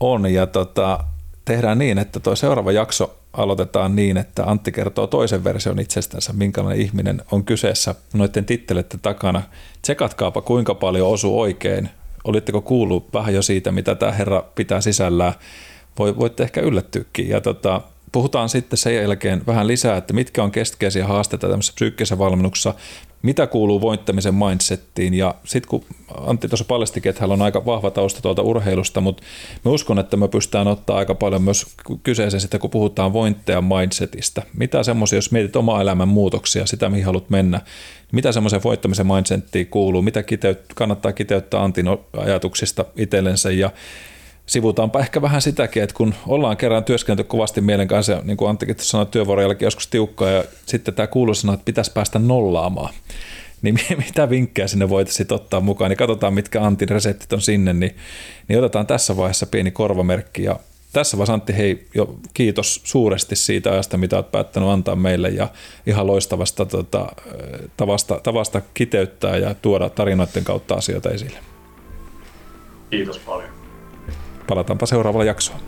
on. 0.00 0.32
Ja 0.32 0.46
tota, 0.46 1.04
tehdään 1.44 1.78
niin, 1.78 1.98
että 1.98 2.20
tuo 2.20 2.36
seuraava 2.36 2.72
jakso 2.72 3.14
aloitetaan 3.32 3.96
niin, 3.96 4.16
että 4.16 4.44
Antti 4.44 4.72
kertoo 4.72 5.06
toisen 5.06 5.44
version 5.44 5.80
itsestänsä, 5.80 6.32
minkälainen 6.32 6.80
ihminen 6.80 7.22
on 7.32 7.44
kyseessä 7.44 7.94
noiden 8.14 8.44
titteleiden 8.44 9.00
takana. 9.00 9.42
Tsekatkaapa 9.82 10.42
kuinka 10.42 10.74
paljon 10.74 11.08
osuu 11.08 11.40
oikein 11.40 11.90
olitteko 12.24 12.60
kuullut 12.60 13.12
vähän 13.12 13.34
jo 13.34 13.42
siitä, 13.42 13.72
mitä 13.72 13.94
tämä 13.94 14.12
herra 14.12 14.44
pitää 14.54 14.80
sisällään, 14.80 15.34
Voi, 15.98 16.16
voitte 16.16 16.42
ehkä 16.42 16.60
yllättyäkin. 16.60 17.28
Ja 17.28 17.40
tota, 17.40 17.80
puhutaan 18.12 18.48
sitten 18.48 18.76
sen 18.76 18.94
jälkeen 18.94 19.42
vähän 19.46 19.66
lisää, 19.66 19.96
että 19.96 20.14
mitkä 20.14 20.42
on 20.42 20.50
keskeisiä 20.50 21.06
haasteita 21.06 21.48
tämmöisessä 21.48 21.74
psyykkisessä 21.74 22.18
valmennuksessa, 22.18 22.74
mitä 23.22 23.46
kuuluu 23.46 23.80
voittamisen 23.80 24.34
mindsettiin. 24.34 25.14
Ja 25.14 25.34
sitten 25.44 25.68
kun 25.68 25.84
Antti 26.26 26.48
tuossa 26.48 26.64
paljastikin, 26.64 27.10
että 27.10 27.20
hänellä 27.20 27.34
on 27.34 27.42
aika 27.42 27.66
vahva 27.66 27.90
tausta 27.90 28.22
tuolta 28.22 28.42
urheilusta, 28.42 29.00
mutta 29.00 29.22
mä 29.64 29.70
uskon, 29.70 29.98
että 29.98 30.16
me 30.16 30.28
pystytään 30.28 30.68
ottaa 30.68 30.96
aika 30.96 31.14
paljon 31.14 31.42
myös 31.42 31.66
kyseeseen 32.02 32.40
sitä, 32.40 32.58
kun 32.58 32.70
puhutaan 32.70 33.12
voittajan 33.12 33.64
mindsetistä. 33.64 34.42
Mitä 34.56 34.82
semmoisia, 34.82 35.16
jos 35.16 35.32
mietit 35.32 35.56
oma 35.56 35.80
elämän 35.80 36.08
muutoksia, 36.08 36.66
sitä 36.66 36.88
mihin 36.88 37.04
haluat 37.04 37.30
mennä, 37.30 37.60
mitä 38.12 38.32
semmoisen 38.32 38.62
voittamisen 38.64 39.06
mindsettiin 39.06 39.66
kuuluu, 39.66 40.02
mitä 40.02 40.22
kiteyt, 40.22 40.60
kannattaa 40.74 41.12
kiteyttää 41.12 41.62
Antin 41.62 41.86
ajatuksista 42.16 42.84
itsellensä 42.96 43.50
ja 43.50 43.70
sivutaanpa 44.46 45.00
ehkä 45.00 45.22
vähän 45.22 45.42
sitäkin, 45.42 45.82
että 45.82 45.94
kun 45.94 46.14
ollaan 46.26 46.56
kerran 46.56 46.84
työskennelty 46.84 47.28
kovasti 47.28 47.60
mielen 47.60 47.88
kanssa, 47.88 48.22
niin 48.24 48.36
kuin 48.36 48.50
Anttikin 48.50 48.76
sanoi, 48.78 49.06
työvuoron 49.06 49.44
jälkeen 49.44 49.66
joskus 49.66 49.86
tiukkaa 49.86 50.30
ja 50.30 50.44
sitten 50.66 50.94
tämä 50.94 51.06
kuuluu 51.06 51.34
sanoa, 51.34 51.54
että 51.54 51.64
pitäisi 51.64 51.92
päästä 51.92 52.18
nollaamaan. 52.18 52.94
Niin 53.62 53.78
mitä 54.06 54.30
vinkkejä 54.30 54.68
sinne 54.68 54.88
voitaisiin 54.88 55.32
ottaa 55.32 55.60
mukaan, 55.60 55.88
niin 55.90 55.98
katsotaan 55.98 56.34
mitkä 56.34 56.62
Antin 56.62 56.88
reseptit 56.88 57.32
on 57.32 57.40
sinne, 57.40 57.72
niin, 57.72 57.96
niin 58.48 58.58
otetaan 58.58 58.86
tässä 58.86 59.16
vaiheessa 59.16 59.46
pieni 59.46 59.70
korvamerkki 59.70 60.42
ja 60.42 60.56
tässä 60.92 61.16
vaiheessa 61.16 61.34
Antti, 61.34 61.56
hei, 61.56 61.86
jo 61.94 62.16
kiitos 62.34 62.80
suuresti 62.84 63.36
siitä 63.36 63.70
ajasta, 63.70 63.96
mitä 63.96 64.16
olet 64.16 64.32
päättänyt 64.32 64.68
antaa 64.68 64.96
meille 64.96 65.28
ja 65.28 65.48
ihan 65.86 66.06
loistavasta 66.06 66.66
tota, 66.66 67.12
tavasta, 67.76 68.20
tavasta 68.22 68.62
kiteyttää 68.74 69.36
ja 69.36 69.54
tuoda 69.54 69.88
tarinoiden 69.88 70.44
kautta 70.44 70.74
asioita 70.74 71.10
esille. 71.10 71.38
Kiitos 72.90 73.18
paljon 73.18 73.61
palataanpa 74.52 74.86
seuraavalla 74.86 75.24
jaksolla. 75.24 75.60